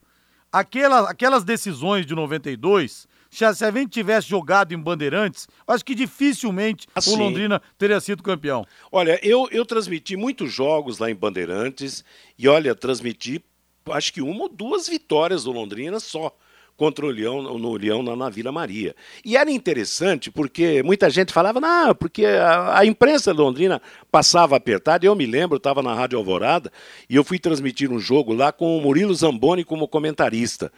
aquela, 0.51 1.09
aquelas 1.09 1.43
decisões 1.43 2.05
de 2.05 2.15
92 2.15 3.07
se 3.33 3.43
a 3.43 3.71
gente 3.71 3.89
tivesse 3.89 4.29
jogado 4.29 4.73
em 4.75 4.77
Bandeirantes, 4.77 5.47
acho 5.65 5.83
que 5.83 5.95
dificilmente 5.95 6.87
assim. 6.93 7.15
o 7.15 7.17
Londrina 7.17 7.59
teria 7.79 7.99
sido 7.99 8.21
campeão. 8.21 8.63
Olha, 8.91 9.19
eu, 9.23 9.49
eu 9.51 9.65
transmiti 9.65 10.15
muitos 10.15 10.53
jogos 10.53 10.99
lá 10.99 11.09
em 11.09 11.15
Bandeirantes 11.15 12.05
e 12.37 12.47
olha, 12.47 12.75
transmiti 12.75 13.43
acho 13.89 14.13
que 14.13 14.21
uma 14.21 14.43
ou 14.43 14.49
duas 14.49 14.87
vitórias 14.87 15.45
do 15.45 15.51
Londrina 15.51 15.99
só 15.99 16.35
contra 16.75 17.05
o 17.05 17.09
Leão, 17.09 17.41
no 17.57 17.73
Leão 17.73 18.01
na, 18.01 18.15
na, 18.15 18.29
Vila 18.29 18.51
Maria. 18.51 18.95
E 19.23 19.37
era 19.37 19.51
interessante 19.51 20.31
porque 20.31 20.81
muita 20.83 21.09
gente 21.09 21.31
falava, 21.31 21.59
não, 21.59 21.93
porque 21.93 22.25
a, 22.25 22.79
a 22.79 22.85
imprensa 22.85 23.31
londrina 23.31 23.81
passava 24.11 24.55
apertada. 24.55 25.05
Eu 25.05 25.15
me 25.15 25.25
lembro, 25.25 25.57
estava 25.57 25.81
na 25.81 25.93
Rádio 25.93 26.17
Alvorada 26.17 26.71
e 27.09 27.15
eu 27.15 27.23
fui 27.23 27.39
transmitir 27.39 27.91
um 27.91 27.99
jogo 27.99 28.33
lá 28.33 28.51
com 28.51 28.77
o 28.77 28.81
Murilo 28.81 29.13
Zamboni 29.13 29.63
como 29.63 29.87
comentarista. 29.87 30.71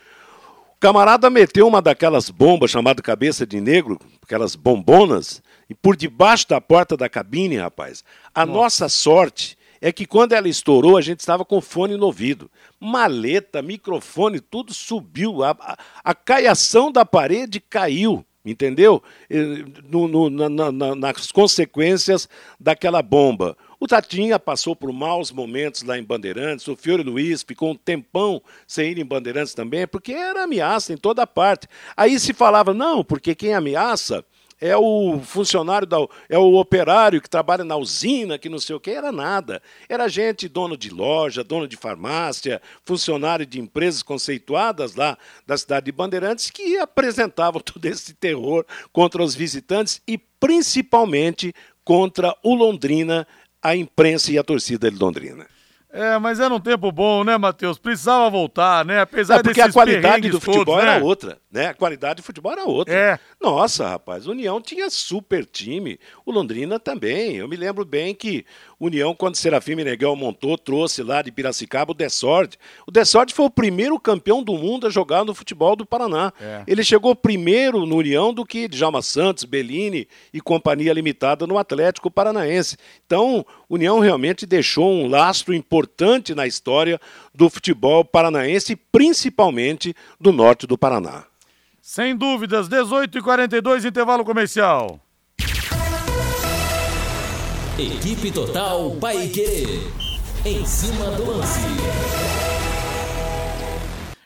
O 0.75 0.79
camarada 0.79 1.29
meteu 1.29 1.67
uma 1.67 1.81
daquelas 1.81 2.29
bombas 2.29 2.69
chamada 2.69 3.01
cabeça 3.01 3.45
de 3.45 3.61
negro, 3.61 3.97
aquelas 4.21 4.55
bombonas, 4.55 5.41
e 5.69 5.73
por 5.73 5.95
debaixo 5.95 6.49
da 6.49 6.59
porta 6.59 6.97
da 6.97 7.09
cabine, 7.09 7.57
rapaz. 7.57 8.03
A 8.33 8.45
nossa, 8.45 8.83
nossa 8.85 8.89
sorte 8.89 9.57
é 9.81 9.91
que 9.91 10.05
quando 10.05 10.33
ela 10.33 10.47
estourou, 10.47 10.97
a 10.97 11.01
gente 11.01 11.19
estava 11.19 11.45
com 11.45 11.61
fone 11.61 11.95
no 11.97 12.05
ouvido. 12.05 12.49
Maleta, 12.79 13.61
microfone, 13.61 14.39
tudo 14.39 14.73
subiu. 14.73 15.43
A, 15.43 15.51
a, 15.51 15.77
a 16.03 16.15
caiação 16.15 16.91
da 16.91 17.05
parede 17.05 17.59
caiu, 17.59 18.25
entendeu? 18.43 19.01
No, 19.89 20.07
no, 20.07 20.29
na, 20.29 20.71
na, 20.71 20.95
nas 20.95 21.31
consequências 21.31 22.29
daquela 22.59 23.01
bomba. 23.01 23.57
O 23.79 23.87
Tatinha 23.87 24.39
passou 24.39 24.75
por 24.75 24.91
maus 24.91 25.31
momentos 25.31 25.83
lá 25.83 25.97
em 25.97 26.03
Bandeirantes, 26.03 26.67
o 26.67 26.75
Fiore 26.75 27.03
Luiz 27.03 27.43
ficou 27.43 27.71
um 27.71 27.75
tempão 27.75 28.41
sem 28.65 28.91
ir 28.91 28.99
em 28.99 29.05
Bandeirantes 29.05 29.53
também, 29.53 29.85
porque 29.85 30.13
era 30.13 30.43
ameaça 30.43 30.93
em 30.93 30.97
toda 30.97 31.27
parte. 31.27 31.67
Aí 31.95 32.17
se 32.19 32.33
falava, 32.33 32.73
não, 32.73 33.03
porque 33.03 33.35
quem 33.35 33.53
ameaça 33.53 34.25
é 34.59 34.75
o 34.75 35.19
funcionário, 35.19 35.85
da, 35.85 35.97
é 36.29 36.37
o 36.37 36.55
operário 36.55 37.21
que 37.21 37.29
trabalha 37.29 37.63
na 37.63 37.75
usina, 37.75 38.37
que 38.37 38.49
não 38.49 38.59
sei 38.59 38.75
o 38.75 38.79
que, 38.79 38.91
era 38.91 39.11
nada. 39.11 39.61
Era 39.89 40.07
gente 40.07 40.47
dono 40.47 40.77
de 40.77 40.89
loja, 40.89 41.43
dono 41.43 41.67
de 41.67 41.75
farmácia, 41.75 42.61
funcionário 42.85 43.45
de 43.45 43.59
empresas 43.59 44.01
conceituadas 44.01 44.95
lá 44.95 45.17
da 45.45 45.57
cidade 45.57 45.87
de 45.87 45.91
Bandeirantes 45.91 46.49
que 46.49 46.77
apresentavam 46.77 47.59
todo 47.63 47.85
esse 47.85 48.13
terror 48.13 48.65
contra 48.93 49.21
os 49.21 49.35
visitantes 49.35 50.01
e 50.07 50.17
principalmente 50.17 51.53
contra 51.83 52.35
o 52.43 52.55
Londrina, 52.55 53.27
a 53.61 53.75
imprensa 53.75 54.31
e 54.31 54.37
a 54.37 54.43
torcida 54.43 54.89
de 54.89 54.97
Londrina. 54.97 55.54
É, 55.95 56.19
mas 56.19 56.41
era 56.41 56.53
um 56.53 56.59
tempo 56.59 56.91
bom, 56.91 57.23
né, 57.23 57.37
Matheus? 57.37 57.79
Precisava 57.79 58.29
voltar, 58.29 58.83
né? 58.83 58.99
Apesar 58.99 59.39
é 59.39 59.43
porque 59.43 59.61
a 59.61 59.71
qualidade 59.71 60.29
do 60.29 60.41
futebol 60.41 60.65
todos, 60.65 60.83
era 60.83 60.99
né? 60.99 61.05
outra, 61.05 61.37
né? 61.49 61.67
A 61.67 61.73
qualidade 61.73 62.17
do 62.17 62.23
futebol 62.23 62.51
era 62.51 62.65
outra. 62.65 62.93
É. 62.93 63.19
Nossa, 63.41 63.87
rapaz, 63.87 64.27
o 64.27 64.31
União 64.31 64.59
tinha 64.59 64.89
super 64.89 65.45
time, 65.45 65.97
o 66.25 66.33
Londrina 66.33 66.77
também. 66.77 67.37
Eu 67.37 67.47
me 67.47 67.55
lembro 67.55 67.85
bem 67.85 68.13
que 68.13 68.45
União, 68.79 69.15
quando 69.15 69.35
Serafim 69.35 69.75
Meneghel 69.75 70.15
montou, 70.15 70.57
trouxe 70.57 71.01
lá 71.01 71.21
de 71.21 71.31
Piracicaba 71.31 71.91
o 71.91 71.95
Desord. 71.95 72.57
O 72.85 72.91
Desord 72.91 73.33
foi 73.33 73.45
o 73.45 73.49
primeiro 73.49 73.99
campeão 73.99 74.43
do 74.43 74.53
mundo 74.53 74.87
a 74.87 74.89
jogar 74.89 75.23
no 75.23 75.33
futebol 75.33 75.75
do 75.75 75.85
Paraná. 75.85 76.33
É. 76.39 76.63
Ele 76.67 76.83
chegou 76.83 77.15
primeiro 77.15 77.85
no 77.85 77.97
União 77.97 78.33
do 78.33 78.45
que 78.45 78.67
Djalma 78.67 79.01
Santos, 79.01 79.43
Bellini 79.43 80.07
e 80.33 80.41
Companhia 80.41 80.93
Limitada 80.93 81.47
no 81.47 81.57
Atlético 81.57 82.11
Paranaense. 82.11 82.77
Então, 83.05 83.45
União 83.69 83.99
realmente 83.99 84.45
deixou 84.45 84.91
um 84.91 85.07
lastro 85.07 85.53
importante 85.53 86.35
na 86.35 86.45
história 86.45 86.99
do 87.33 87.49
futebol 87.49 88.03
paranaense, 88.03 88.75
principalmente 88.75 89.95
do 90.19 90.31
norte 90.31 90.67
do 90.67 90.77
Paraná. 90.77 91.25
Sem 91.81 92.15
dúvidas, 92.15 92.67
18 92.67 93.19
e 93.19 93.21
42 93.21 93.85
intervalo 93.85 94.25
comercial. 94.25 94.99
Equipe 97.77 98.31
Total 98.31 98.89
Paique. 99.01 99.81
Em 100.45 100.65
cima 100.65 101.11
do 101.11 101.25
lance. 101.25 101.59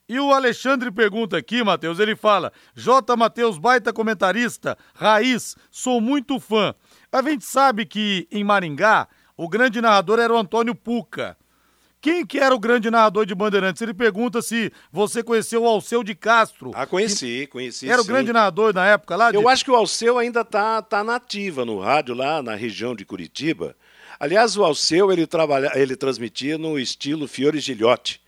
E 0.07 0.19
o 0.19 0.31
Alexandre 0.31 0.91
pergunta 0.91 1.35
aqui, 1.35 1.63
Matheus, 1.63 1.97
ele 1.97 2.15
fala: 2.15 2.53
J. 2.75 3.15
Matheus, 3.15 3.57
baita 3.57 3.91
comentarista, 3.91 4.77
raiz, 4.93 5.55
sou 5.71 5.99
muito 5.99 6.39
fã. 6.39 6.75
A 7.11 7.23
gente 7.23 7.43
sabe 7.43 7.87
que 7.87 8.27
em 8.31 8.43
Maringá 8.43 9.07
o 9.35 9.49
grande 9.49 9.81
narrador 9.81 10.19
era 10.19 10.31
o 10.31 10.37
Antônio 10.37 10.75
Puca. 10.75 11.35
Quem 12.01 12.25
que 12.25 12.39
era 12.39 12.55
o 12.55 12.59
grande 12.59 12.89
narrador 12.89 13.25
de 13.25 13.35
Bandeirantes? 13.35 13.81
Ele 13.81 13.93
pergunta 13.93 14.41
se 14.41 14.71
você 14.91 15.21
conheceu 15.21 15.63
o 15.63 15.67
Alceu 15.67 16.01
de 16.03 16.15
Castro. 16.15 16.71
Ah, 16.73 16.85
conheci, 16.85 17.47
conheci. 17.51 17.89
Era 17.89 18.01
sim. 18.01 18.03
o 18.03 18.07
grande 18.07 18.31
narrador 18.31 18.73
na 18.73 18.87
época 18.87 19.17
lá? 19.17 19.31
De... 19.31 19.37
Eu 19.37 19.49
acho 19.49 19.65
que 19.65 19.71
o 19.71 19.75
Alceu 19.75 20.17
ainda 20.17 20.45
tá, 20.45 20.81
tá 20.81 21.03
nativa 21.03 21.65
no 21.65 21.79
rádio 21.79 22.15
lá 22.15 22.41
na 22.41 22.55
região 22.55 22.95
de 22.95 23.03
Curitiba. 23.03 23.75
Aliás, 24.17 24.55
o 24.55 24.63
Alceu 24.63 25.11
ele, 25.11 25.27
trabalha, 25.27 25.71
ele 25.75 25.95
transmitia 25.95 26.57
no 26.57 26.79
estilo 26.79 27.27
Fiore 27.27 27.59
Gilhote. 27.59 28.21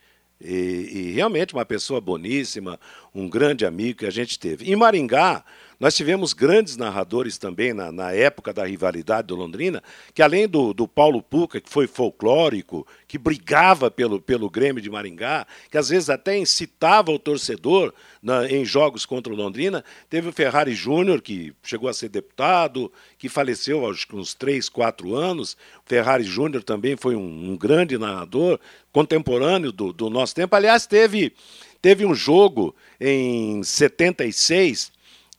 E, 0.43 0.89
e, 0.91 1.11
realmente 1.11 1.53
uma 1.53 1.65
pessoa 1.65 2.01
boníssima, 2.01 2.79
um 3.13 3.29
grande 3.29 3.65
amigo 3.65 3.99
que 3.99 4.05
a 4.05 4.11
gente 4.11 4.39
teve. 4.39 4.71
Em 4.71 4.75
Maringá, 4.75 5.43
nós 5.81 5.95
tivemos 5.95 6.31
grandes 6.31 6.77
narradores 6.77 7.39
também 7.39 7.73
na, 7.73 7.91
na 7.91 8.11
época 8.11 8.53
da 8.53 8.63
rivalidade 8.63 9.29
do 9.29 9.35
Londrina, 9.35 9.81
que 10.13 10.21
além 10.21 10.47
do, 10.47 10.75
do 10.75 10.87
Paulo 10.87 11.23
Puca, 11.23 11.59
que 11.59 11.67
foi 11.67 11.87
folclórico, 11.87 12.85
que 13.07 13.17
brigava 13.17 13.89
pelo, 13.89 14.21
pelo 14.21 14.47
Grêmio 14.47 14.79
de 14.79 14.91
Maringá, 14.91 15.47
que 15.71 15.79
às 15.79 15.89
vezes 15.89 16.11
até 16.11 16.37
incitava 16.37 17.11
o 17.11 17.17
torcedor 17.17 17.91
na, 18.21 18.47
em 18.47 18.63
jogos 18.63 19.07
contra 19.07 19.33
o 19.33 19.35
Londrina, 19.35 19.83
teve 20.07 20.29
o 20.29 20.31
Ferrari 20.31 20.75
Júnior, 20.75 21.19
que 21.19 21.51
chegou 21.63 21.89
a 21.89 21.93
ser 21.95 22.09
deputado, 22.09 22.91
que 23.17 23.27
faleceu 23.27 23.83
aos 23.83 24.05
uns 24.13 24.35
3, 24.35 24.69
4 24.69 25.15
anos. 25.15 25.53
O 25.83 25.89
Ferrari 25.89 26.23
Júnior 26.23 26.61
também 26.61 26.95
foi 26.95 27.15
um, 27.15 27.53
um 27.53 27.57
grande 27.57 27.97
narrador, 27.97 28.59
contemporâneo 28.93 29.71
do, 29.71 29.91
do 29.91 30.11
nosso 30.11 30.35
tempo. 30.35 30.55
Aliás, 30.55 30.85
teve, 30.85 31.33
teve 31.81 32.05
um 32.05 32.13
jogo 32.13 32.75
em 32.99 33.63
76 33.63 34.91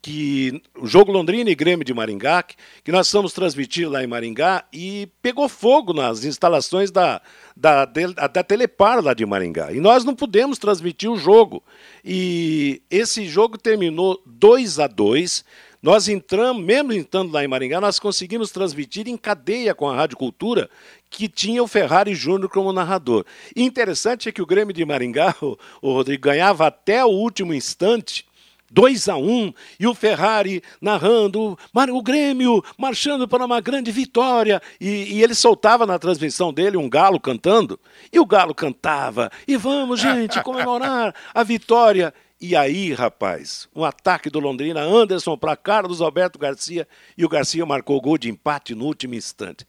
que 0.03 0.61
o 0.77 0.85
jogo 0.85 1.13
Londrina 1.13 1.49
e 1.49 1.55
Grêmio 1.55 1.85
de 1.85 1.95
Maringá, 1.95 2.43
que 2.43 2.91
nós 2.91 3.07
estamos 3.07 3.33
transmitir 3.33 3.89
lá 3.89 4.03
em 4.03 4.07
Maringá, 4.09 4.65
e 4.73 5.09
pegou 5.23 5.49
fogo 5.49 5.93
nas 5.93 6.25
instalações 6.25 6.91
da, 6.91 7.23
da, 7.57 7.85
da 7.85 8.43
Telepar 8.43 9.01
lá 9.03 9.15
de 9.15 9.25
Maringá. 9.25 9.73
E 9.73 9.79
nós 9.79 10.05
não 10.05 10.17
pudemos 10.17 10.59
transmitir 10.59 11.09
o 11.09 11.17
jogo. 11.17 11.63
E 12.05 12.83
esse 12.91 13.25
jogo 13.27 13.57
terminou 13.57 14.21
2 14.27 14.81
a 14.81 14.89
2 14.89 15.45
nós 15.83 16.07
entramos, 16.07 16.63
mesmo 16.63 16.93
entrando 16.93 17.33
lá 17.33 17.43
em 17.43 17.49
Maringá, 17.49 17.81
nós 17.81 17.99
conseguimos 17.99 18.53
transmitir 18.53 19.09
em 19.09 19.17
cadeia 19.17 19.75
com 19.75 19.89
a 19.89 19.97
Rádio 19.97 20.17
Cultura, 20.17 20.71
que 21.11 21.29
tinha 21.29 21.61
o 21.61 21.67
Ferrari 21.67 22.15
Júnior 22.15 22.49
como 22.49 22.73
narrador. 22.73 23.25
E 23.55 23.65
interessante 23.65 24.29
é 24.29 24.33
que 24.33 24.41
o 24.41 24.47
Grêmio 24.47 24.73
de 24.73 24.85
Maringá, 24.85 25.35
o, 25.43 25.59
o 25.83 25.93
Rodrigo, 25.93 26.23
ganhava 26.23 26.69
até 26.69 27.05
o 27.05 27.09
último 27.09 27.53
instante 27.53 28.25
2 28.73 29.09
a 29.09 29.17
1 29.17 29.31
um, 29.31 29.53
e 29.79 29.87
o 29.87 29.95
Ferrari 29.95 30.63
narrando, 30.81 31.59
o 31.75 32.03
Grêmio 32.03 32.65
marchando 32.79 33.29
para 33.29 33.45
uma 33.45 33.61
grande 33.61 33.93
vitória. 33.93 34.63
E, 34.81 35.17
e, 35.17 35.23
ele 35.23 35.35
soltava 35.35 35.85
na 35.85 35.99
transmissão 35.99 36.53
dele 36.53 36.79
um 36.79 36.89
galo 36.89 37.21
cantando, 37.21 37.79
e 38.11 38.19
o 38.19 38.25
galo 38.25 38.55
cantava, 38.55 39.31
e 39.47 39.57
vamos, 39.57 40.01
gente, 40.01 40.41
comemorar 40.43 41.15
a 41.35 41.43
vitória. 41.43 42.15
E 42.43 42.57
aí, 42.57 42.93
rapaz, 42.93 43.69
um 43.73 43.85
ataque 43.85 44.29
do 44.29 44.41
Londrina, 44.41 44.81
Anderson 44.81 45.39
para 45.39 45.57
Carlos 45.57 46.01
Alberto 46.01 46.41
Garcia, 46.41 46.89
e 47.17 47.25
o 47.25 47.29
Garcia 47.29 47.65
marcou 47.65 47.97
o 47.97 48.01
gol 48.01 48.19
de 48.19 48.29
empate 48.29 48.75
no 48.75 48.85
último 48.85 49.15
instante. 49.15 49.65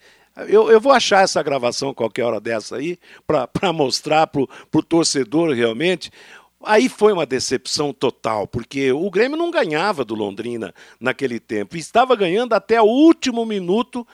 Eu, 0.48 0.72
eu, 0.72 0.82
vou 0.82 0.92
achar 0.92 1.24
essa 1.24 1.44
gravação 1.44 1.94
qualquer 1.94 2.24
hora 2.24 2.42
dessa 2.42 2.78
aí, 2.78 2.98
para 3.28 3.48
mostrar 3.72 4.26
para 4.26 4.42
o 4.42 4.84
torcedor 4.84 5.54
realmente 5.54 6.10
Aí 6.66 6.88
foi 6.88 7.12
uma 7.12 7.26
decepção 7.26 7.92
total, 7.92 8.48
porque 8.48 8.92
o 8.92 9.12
Grêmio 9.12 9.38
não 9.38 9.52
ganhava 9.52 10.06
do 10.06 10.16
Londrina 10.16 10.74
naquele 10.98 11.38
tempo. 11.40 11.76
Estava 11.76 12.16
ganhando 12.16 12.54
até 12.54 12.82
o 12.82 12.86
último 12.86 13.46
minuto, 13.46 14.08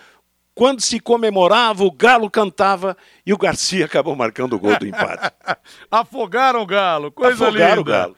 quando 0.56 0.82
se 0.82 1.00
comemorava, 1.00 1.84
o 1.84 1.92
Galo 1.92 2.28
cantava 2.30 2.98
e 3.24 3.32
o 3.32 3.38
Garcia 3.38 3.86
acabou 3.88 4.16
marcando 4.16 4.54
o 4.54 4.60
gol 4.60 4.78
do 4.80 4.88
empate. 4.88 5.32
Afogaram 5.92 6.64
o 6.64 6.66
Galo, 6.66 7.12
coisa 7.12 7.46
Afogaram 7.46 7.78
linda. 7.78 7.82
o 7.82 7.84
Galo. 7.84 8.18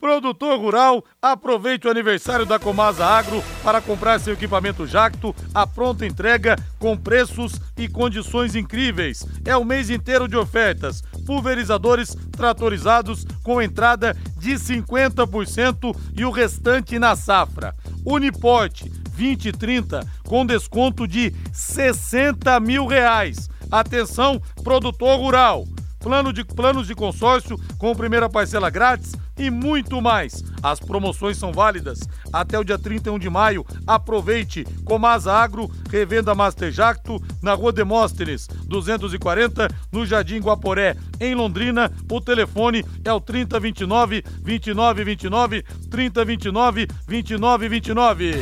Produtor 0.00 0.58
rural, 0.58 1.04
aproveite 1.20 1.86
o 1.86 1.90
aniversário 1.90 2.46
da 2.46 2.58
Comasa 2.58 3.04
Agro 3.04 3.44
para 3.62 3.82
comprar 3.82 4.18
seu 4.18 4.32
equipamento 4.32 4.86
Jacto 4.86 5.36
a 5.54 5.66
pronta 5.66 6.06
entrega 6.06 6.56
com 6.78 6.96
preços 6.96 7.60
e 7.76 7.86
condições 7.86 8.54
incríveis. 8.54 9.26
É 9.44 9.54
o 9.54 9.64
mês 9.64 9.90
inteiro 9.90 10.26
de 10.26 10.38
ofertas. 10.38 11.02
Pulverizadores 11.26 12.16
tratorizados 12.32 13.26
com 13.44 13.60
entrada 13.60 14.16
de 14.38 14.54
50% 14.54 15.94
e 16.16 16.24
o 16.24 16.30
restante 16.30 16.98
na 16.98 17.14
safra. 17.14 17.74
Uniporte 18.02 18.88
2030 18.88 20.08
com 20.24 20.46
desconto 20.46 21.06
de 21.06 21.34
60 21.52 22.58
mil 22.58 22.86
reais. 22.86 23.50
Atenção, 23.70 24.40
produtor 24.64 25.18
rural. 25.18 25.66
Plano 26.00 26.32
de, 26.32 26.42
planos 26.44 26.86
de 26.86 26.94
consórcio 26.94 27.58
com 27.78 27.94
primeira 27.94 28.28
parcela 28.28 28.70
grátis 28.70 29.14
e 29.38 29.50
muito 29.50 30.00
mais. 30.00 30.42
As 30.62 30.80
promoções 30.80 31.36
são 31.36 31.52
válidas 31.52 32.00
até 32.32 32.58
o 32.58 32.64
dia 32.64 32.78
31 32.78 33.18
de 33.18 33.28
maio. 33.28 33.64
Aproveite! 33.86 34.64
Comasa 34.84 35.32
Agro, 35.32 35.70
revenda 35.90 36.34
Master 36.34 36.70
Jacto, 36.70 37.22
na 37.42 37.54
Rua 37.54 37.72
Demóstenes, 37.72 38.46
240, 38.66 39.68
no 39.92 40.04
Jardim 40.06 40.38
Guaporé, 40.38 40.96
em 41.20 41.34
Londrina. 41.34 41.90
O 42.10 42.20
telefone 42.20 42.84
é 43.04 43.12
o 43.12 43.20
3029 43.20 44.22
2929 44.22 45.62
3029 45.90 46.86
2929. 47.06 48.34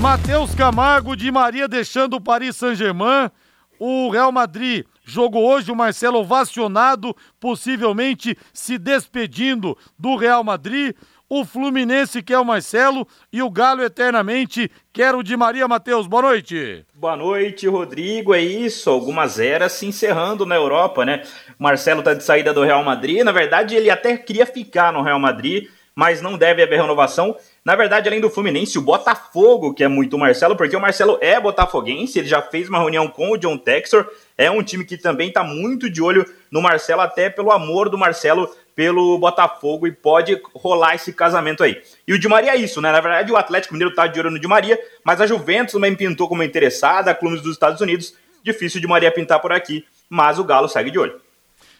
Matheus 0.00 0.54
Camargo 0.54 1.14
de 1.14 1.30
Maria 1.30 1.68
deixando 1.68 2.14
o 2.14 2.20
Paris 2.20 2.56
Saint-Germain. 2.56 3.30
O 3.78 4.10
Real 4.10 4.30
Madrid 4.30 4.84
jogou 5.04 5.44
hoje 5.44 5.70
o 5.70 5.76
Marcelo 5.76 6.18
ovacionado, 6.18 7.14
possivelmente 7.40 8.36
se 8.52 8.78
despedindo 8.78 9.76
do 9.98 10.16
Real 10.16 10.44
Madrid. 10.44 10.94
O 11.34 11.46
Fluminense 11.46 12.22
quer 12.22 12.38
o 12.38 12.44
Marcelo 12.44 13.08
e 13.32 13.40
o 13.42 13.50
Galo 13.50 13.82
eternamente 13.82 14.70
quer 14.92 15.14
o 15.14 15.22
de 15.22 15.34
Maria 15.34 15.66
Matheus. 15.66 16.06
Boa 16.06 16.20
noite. 16.20 16.84
Boa 16.92 17.16
noite, 17.16 17.66
Rodrigo. 17.66 18.34
É 18.34 18.40
isso, 18.42 18.90
algumas 18.90 19.40
eras 19.40 19.72
se 19.72 19.86
encerrando 19.86 20.44
na 20.44 20.56
Europa, 20.56 21.06
né? 21.06 21.22
Marcelo 21.58 22.02
tá 22.02 22.12
de 22.12 22.22
saída 22.22 22.52
do 22.52 22.62
Real 22.62 22.84
Madrid. 22.84 23.24
Na 23.24 23.32
verdade, 23.32 23.74
ele 23.74 23.88
até 23.88 24.14
queria 24.18 24.44
ficar 24.44 24.92
no 24.92 25.00
Real 25.00 25.18
Madrid, 25.18 25.70
mas 25.94 26.20
não 26.20 26.36
deve 26.36 26.62
haver 26.62 26.82
renovação. 26.82 27.34
Na 27.64 27.76
verdade, 27.76 28.08
além 28.08 28.20
do 28.20 28.28
Fluminense, 28.28 28.76
o 28.76 28.82
Botafogo, 28.82 29.72
que 29.72 29.84
é 29.84 29.88
muito 29.88 30.16
o 30.16 30.18
Marcelo, 30.18 30.56
porque 30.56 30.76
o 30.76 30.80
Marcelo 30.80 31.16
é 31.20 31.38
botafoguense, 31.38 32.18
ele 32.18 32.26
já 32.26 32.42
fez 32.42 32.68
uma 32.68 32.80
reunião 32.80 33.06
com 33.06 33.30
o 33.30 33.36
John 33.36 33.56
Texor, 33.56 34.04
é 34.36 34.50
um 34.50 34.64
time 34.64 34.84
que 34.84 34.96
também 34.96 35.28
está 35.28 35.44
muito 35.44 35.88
de 35.88 36.02
olho 36.02 36.26
no 36.50 36.60
Marcelo, 36.60 37.02
até 37.02 37.30
pelo 37.30 37.52
amor 37.52 37.88
do 37.88 37.96
Marcelo 37.96 38.52
pelo 38.74 39.16
Botafogo 39.16 39.86
e 39.86 39.92
pode 39.92 40.40
rolar 40.54 40.96
esse 40.96 41.12
casamento 41.12 41.62
aí. 41.62 41.80
E 42.08 42.12
o 42.12 42.18
Di 42.18 42.26
Maria 42.26 42.52
é 42.52 42.56
isso, 42.56 42.80
né? 42.80 42.90
Na 42.90 43.00
verdade, 43.00 43.30
o 43.30 43.36
Atlético 43.36 43.74
Mineiro 43.74 43.94
tá 43.94 44.08
de 44.08 44.18
olho 44.18 44.30
no 44.30 44.40
Di 44.40 44.48
Maria, 44.48 44.76
mas 45.04 45.20
a 45.20 45.26
Juventus 45.26 45.74
também 45.74 45.94
pintou 45.94 46.28
como 46.28 46.42
interessada, 46.42 47.14
clubes 47.14 47.42
dos 47.42 47.52
Estados 47.52 47.80
Unidos. 47.80 48.14
Difícil 48.42 48.80
de 48.80 48.88
Maria 48.88 49.12
pintar 49.12 49.38
por 49.38 49.52
aqui, 49.52 49.84
mas 50.08 50.38
o 50.38 50.44
Galo 50.44 50.68
segue 50.68 50.90
de 50.90 50.98
olho. 50.98 51.20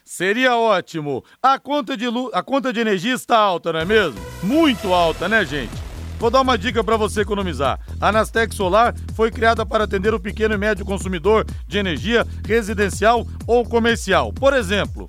Seria 0.05 0.57
ótimo. 0.57 1.25
A 1.43 1.59
conta 1.59 1.97
de, 1.97 2.07
a 2.33 2.43
conta 2.43 2.73
de 2.73 2.81
energia 2.81 3.15
está 3.15 3.39
alta, 3.39 3.73
não 3.73 3.81
é 3.81 3.85
mesmo? 3.85 4.21
Muito 4.43 4.93
alta, 4.93 5.29
né, 5.29 5.45
gente? 5.45 5.73
Vou 6.19 6.31
dar 6.31 6.41
uma 6.41 6.57
dica 6.57 6.85
para 6.85 6.97
você 6.97 7.23
economizar. 7.23 7.81
A 8.01 8.13
Nastec 8.13 8.55
Solar 8.55 8.95
foi 9.15 9.31
criada 9.31 9.67
para 9.67 9.85
atender 9.85 10.15
o 10.15 10.21
pequeno 10.21 10.55
e 10.55 10.59
médio 10.59 10.85
consumidor 10.85 11.45
de 11.67 11.79
energia 11.79 12.27
residencial 12.47 13.27
ou 13.47 13.65
comercial. 13.65 14.33
Por 14.33 14.55
exemplo, 14.55 15.09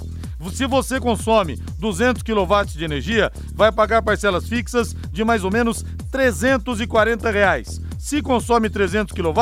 se 0.52 0.66
você 0.66 1.00
consome 1.00 1.56
200 1.80 2.24
kW 2.24 2.66
de 2.66 2.84
energia, 2.84 3.32
vai 3.54 3.72
pagar 3.72 4.02
parcelas 4.02 4.48
fixas 4.48 4.96
de 5.12 5.24
mais 5.24 5.44
ou 5.44 5.52
menos 5.52 5.86
340 6.12 7.30
reais. 7.30 7.80
Se 8.00 8.22
consome 8.22 8.70
300 8.70 9.14
kW, 9.14 9.42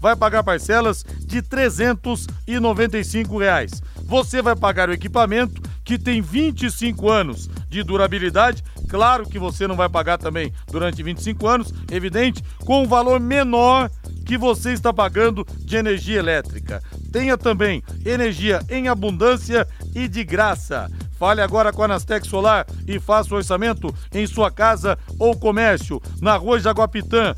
vai 0.00 0.16
pagar 0.16 0.42
parcelas 0.42 1.04
de 1.26 1.42
395 1.42 3.38
reais. 3.38 3.82
Você 4.08 4.40
vai 4.40 4.56
pagar 4.56 4.88
o 4.88 4.92
equipamento 4.94 5.60
que 5.84 5.98
tem 5.98 6.22
25 6.22 7.10
anos 7.10 7.46
de 7.68 7.82
durabilidade. 7.82 8.64
Claro 8.88 9.28
que 9.28 9.38
você 9.38 9.68
não 9.68 9.76
vai 9.76 9.86
pagar 9.86 10.16
também 10.16 10.50
durante 10.72 11.02
25 11.02 11.46
anos, 11.46 11.74
evidente, 11.92 12.42
com 12.64 12.84
um 12.84 12.86
valor 12.86 13.20
menor 13.20 13.90
que 14.24 14.38
você 14.38 14.72
está 14.72 14.94
pagando 14.94 15.46
de 15.58 15.76
energia 15.76 16.18
elétrica. 16.18 16.82
Tenha 17.12 17.36
também 17.36 17.82
energia 18.02 18.62
em 18.70 18.88
abundância 18.88 19.68
e 19.94 20.08
de 20.08 20.24
graça. 20.24 20.90
Fale 21.18 21.42
agora 21.42 21.70
com 21.70 21.82
a 21.82 21.84
Anastec 21.84 22.26
Solar 22.26 22.66
e 22.86 22.98
faça 22.98 23.34
o 23.34 23.36
orçamento 23.36 23.94
em 24.14 24.26
sua 24.26 24.50
casa 24.50 24.98
ou 25.18 25.36
comércio, 25.36 26.00
na 26.22 26.34
rua 26.36 26.58
Jaguapitã, 26.58 27.34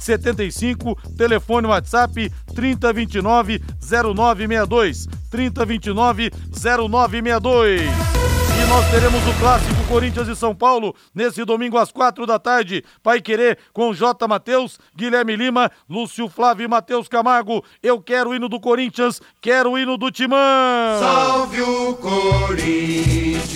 75, 0.00 0.96
telefone 1.16 1.68
WhatsApp 1.68 2.30
3029 2.54 3.60
0962. 3.80 5.08
3029 5.30 6.30
0962. 6.52 8.49
Nós 8.70 8.88
teremos 8.88 9.26
o 9.26 9.34
clássico 9.40 9.84
Corinthians 9.88 10.28
e 10.28 10.36
São 10.36 10.54
Paulo 10.54 10.94
nesse 11.12 11.44
domingo 11.44 11.76
às 11.76 11.90
quatro 11.90 12.24
da 12.24 12.38
tarde. 12.38 12.84
Pai 13.02 13.20
Querer 13.20 13.58
com 13.72 13.92
J. 13.92 14.28
Matheus, 14.28 14.78
Guilherme 14.94 15.34
Lima, 15.34 15.68
Lúcio 15.88 16.28
Flávio 16.28 16.66
e 16.66 16.68
Matheus 16.68 17.08
Camargo. 17.08 17.64
Eu 17.82 18.00
quero 18.00 18.30
o 18.30 18.34
hino 18.34 18.48
do 18.48 18.60
Corinthians, 18.60 19.20
quero 19.40 19.72
o 19.72 19.78
hino 19.78 19.98
do 19.98 20.08
Timão. 20.12 21.00
Salve 21.00 21.60
o 21.62 21.94
Corinthians. 21.94 23.50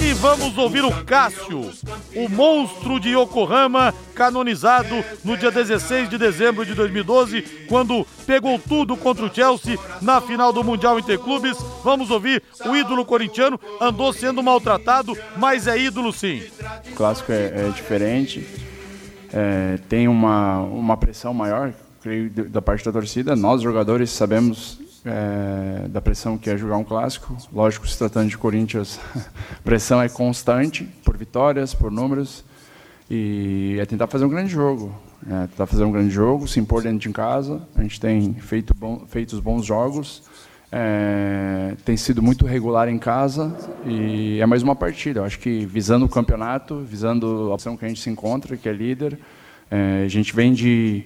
E 0.00 0.12
vamos 0.14 0.56
ouvir 0.56 0.84
o 0.84 1.04
Cássio, 1.04 1.72
o 2.14 2.28
monstro 2.28 3.00
de 3.00 3.10
Yokohama, 3.10 3.92
canonizado 4.14 5.04
no 5.24 5.36
dia 5.36 5.50
16 5.50 6.08
de 6.08 6.16
dezembro 6.16 6.64
de 6.64 6.74
2012, 6.74 7.42
quando 7.68 8.06
pegou 8.24 8.58
tudo 8.58 8.96
contra 8.96 9.26
o 9.26 9.34
Chelsea 9.34 9.76
na 10.00 10.20
final 10.20 10.52
do 10.52 10.62
Mundial 10.62 10.98
Interclubes. 10.98 11.58
Vamos 11.82 12.10
ouvir 12.10 12.42
o 12.64 12.76
ídolo 12.76 13.04
corintiano, 13.04 13.58
andou 13.80 14.12
sendo 14.12 14.43
maltratado, 14.44 15.16
mas 15.36 15.66
é 15.66 15.78
ídolo 15.78 16.12
sim. 16.12 16.42
O 16.92 16.94
clássico 16.94 17.32
é, 17.32 17.66
é 17.66 17.72
diferente, 17.74 18.46
é, 19.32 19.78
tem 19.88 20.06
uma, 20.06 20.60
uma 20.60 20.96
pressão 20.96 21.34
maior, 21.34 21.72
creio, 22.00 22.30
da 22.30 22.62
parte 22.62 22.84
da 22.84 22.92
torcida. 22.92 23.34
Nós, 23.34 23.62
jogadores, 23.62 24.10
sabemos 24.10 24.78
é, 25.04 25.88
da 25.88 26.00
pressão 26.00 26.38
que 26.38 26.48
é 26.48 26.56
jogar 26.56 26.76
um 26.76 26.84
clássico. 26.84 27.36
Lógico, 27.52 27.86
se 27.86 27.98
tratando 27.98 28.28
de 28.28 28.38
Corinthians, 28.38 29.00
pressão 29.64 30.00
é 30.00 30.08
constante, 30.08 30.84
por 31.04 31.16
vitórias, 31.16 31.74
por 31.74 31.90
números. 31.90 32.44
E 33.10 33.76
é 33.78 33.84
tentar 33.84 34.06
fazer 34.06 34.24
um 34.24 34.28
grande 34.28 34.52
jogo. 34.52 34.94
É, 35.28 35.46
tentar 35.46 35.66
fazer 35.66 35.84
um 35.84 35.90
grande 35.90 36.10
jogo, 36.10 36.46
se 36.46 36.60
impor 36.60 36.82
dentro 36.82 36.98
de 36.98 37.08
casa. 37.10 37.60
A 37.74 37.82
gente 37.82 38.00
tem 38.00 38.34
feito, 38.34 38.74
bom, 38.74 39.04
feito 39.08 39.32
os 39.32 39.40
bons 39.40 39.64
jogos. 39.64 40.22
É, 40.76 41.76
tem 41.84 41.96
sido 41.96 42.20
muito 42.20 42.44
regular 42.44 42.88
em 42.88 42.98
casa 42.98 43.56
e 43.86 44.40
é 44.40 44.46
mais 44.46 44.60
uma 44.60 44.74
partida. 44.74 45.20
Eu 45.20 45.24
acho 45.24 45.38
que 45.38 45.64
visando 45.64 46.04
o 46.04 46.08
campeonato, 46.08 46.80
visando 46.80 47.52
a 47.52 47.54
opção 47.54 47.76
que 47.76 47.84
a 47.84 47.88
gente 47.88 48.00
se 48.00 48.10
encontra, 48.10 48.56
que 48.56 48.68
é 48.68 48.72
líder, 48.72 49.16
é, 49.70 50.02
a 50.04 50.08
gente 50.08 50.34
vem 50.34 50.52
de, 50.52 51.04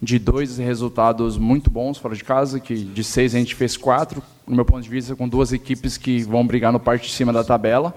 de 0.00 0.20
dois 0.20 0.58
resultados 0.58 1.36
muito 1.36 1.68
bons 1.68 1.98
fora 1.98 2.14
de 2.14 2.22
casa, 2.22 2.60
que 2.60 2.76
de 2.76 3.02
seis 3.02 3.34
a 3.34 3.38
gente 3.40 3.56
fez 3.56 3.76
quatro, 3.76 4.22
no 4.46 4.54
meu 4.54 4.64
ponto 4.64 4.84
de 4.84 4.88
vista, 4.88 5.16
com 5.16 5.28
duas 5.28 5.52
equipes 5.52 5.96
que 5.96 6.22
vão 6.22 6.46
brigar 6.46 6.72
no 6.72 6.78
parte 6.78 7.08
de 7.08 7.12
cima 7.12 7.32
da 7.32 7.42
tabela. 7.42 7.92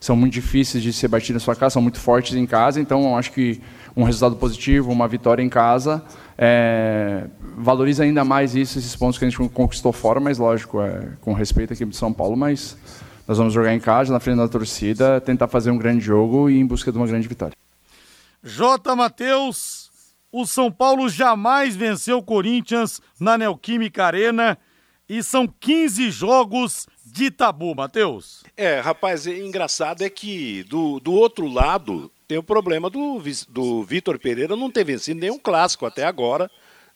São 0.00 0.16
muito 0.16 0.32
difíceis 0.32 0.82
de 0.82 0.90
ser 0.90 1.08
batidas 1.08 1.42
na 1.42 1.44
sua 1.44 1.54
casa, 1.54 1.74
são 1.74 1.82
muito 1.82 2.00
fortes 2.00 2.34
em 2.34 2.46
casa, 2.46 2.80
então 2.80 3.14
acho 3.14 3.30
que 3.32 3.60
um 3.96 4.04
resultado 4.04 4.36
positivo, 4.36 4.90
uma 4.90 5.06
vitória 5.06 5.42
em 5.42 5.48
casa, 5.48 6.02
é, 6.36 7.26
valoriza 7.56 8.04
ainda 8.04 8.24
mais 8.24 8.54
isso, 8.54 8.78
esses 8.78 8.96
pontos 8.96 9.18
que 9.18 9.24
a 9.24 9.28
gente 9.28 9.48
conquistou 9.50 9.92
fora, 9.92 10.18
mas 10.18 10.38
lógico, 10.38 10.80
é, 10.80 11.10
com 11.20 11.32
respeito 11.32 11.72
à 11.72 11.74
equipe 11.74 11.90
de 11.90 11.96
São 11.96 12.12
Paulo, 12.12 12.36
mas 12.36 12.76
nós 13.26 13.38
vamos 13.38 13.52
jogar 13.52 13.74
em 13.74 13.80
casa, 13.80 14.12
na 14.12 14.20
frente 14.20 14.38
da 14.38 14.48
torcida, 14.48 15.20
tentar 15.20 15.48
fazer 15.48 15.70
um 15.70 15.78
grande 15.78 16.04
jogo 16.04 16.50
e 16.50 16.58
em 16.58 16.66
busca 16.66 16.90
de 16.90 16.98
uma 16.98 17.06
grande 17.06 17.28
vitória. 17.28 17.56
J. 18.42 18.96
Matheus, 18.96 19.90
o 20.30 20.44
São 20.44 20.70
Paulo 20.70 21.08
jamais 21.08 21.76
venceu 21.76 22.18
o 22.18 22.22
Corinthians 22.22 23.00
na 23.18 23.38
Neoquímica 23.38 24.04
Arena 24.04 24.58
e 25.08 25.22
são 25.22 25.46
15 25.46 26.10
jogos 26.10 26.86
de 27.04 27.30
tabu, 27.30 27.74
Matheus. 27.74 28.42
É, 28.56 28.80
rapaz, 28.80 29.26
é 29.26 29.38
engraçado 29.38 30.02
é 30.02 30.10
que 30.10 30.64
do, 30.64 30.98
do 31.00 31.12
outro 31.12 31.46
lado 31.46 32.10
tem 32.26 32.38
o 32.38 32.42
problema 32.42 32.88
do, 32.88 33.20
do 33.48 33.82
Vitor 33.82 34.18
Pereira 34.18 34.56
não 34.56 34.70
ter 34.70 34.84
vencido 34.84 35.20
nenhum 35.20 35.38
clássico 35.38 35.86
até 35.86 36.04
agora, 36.04 36.50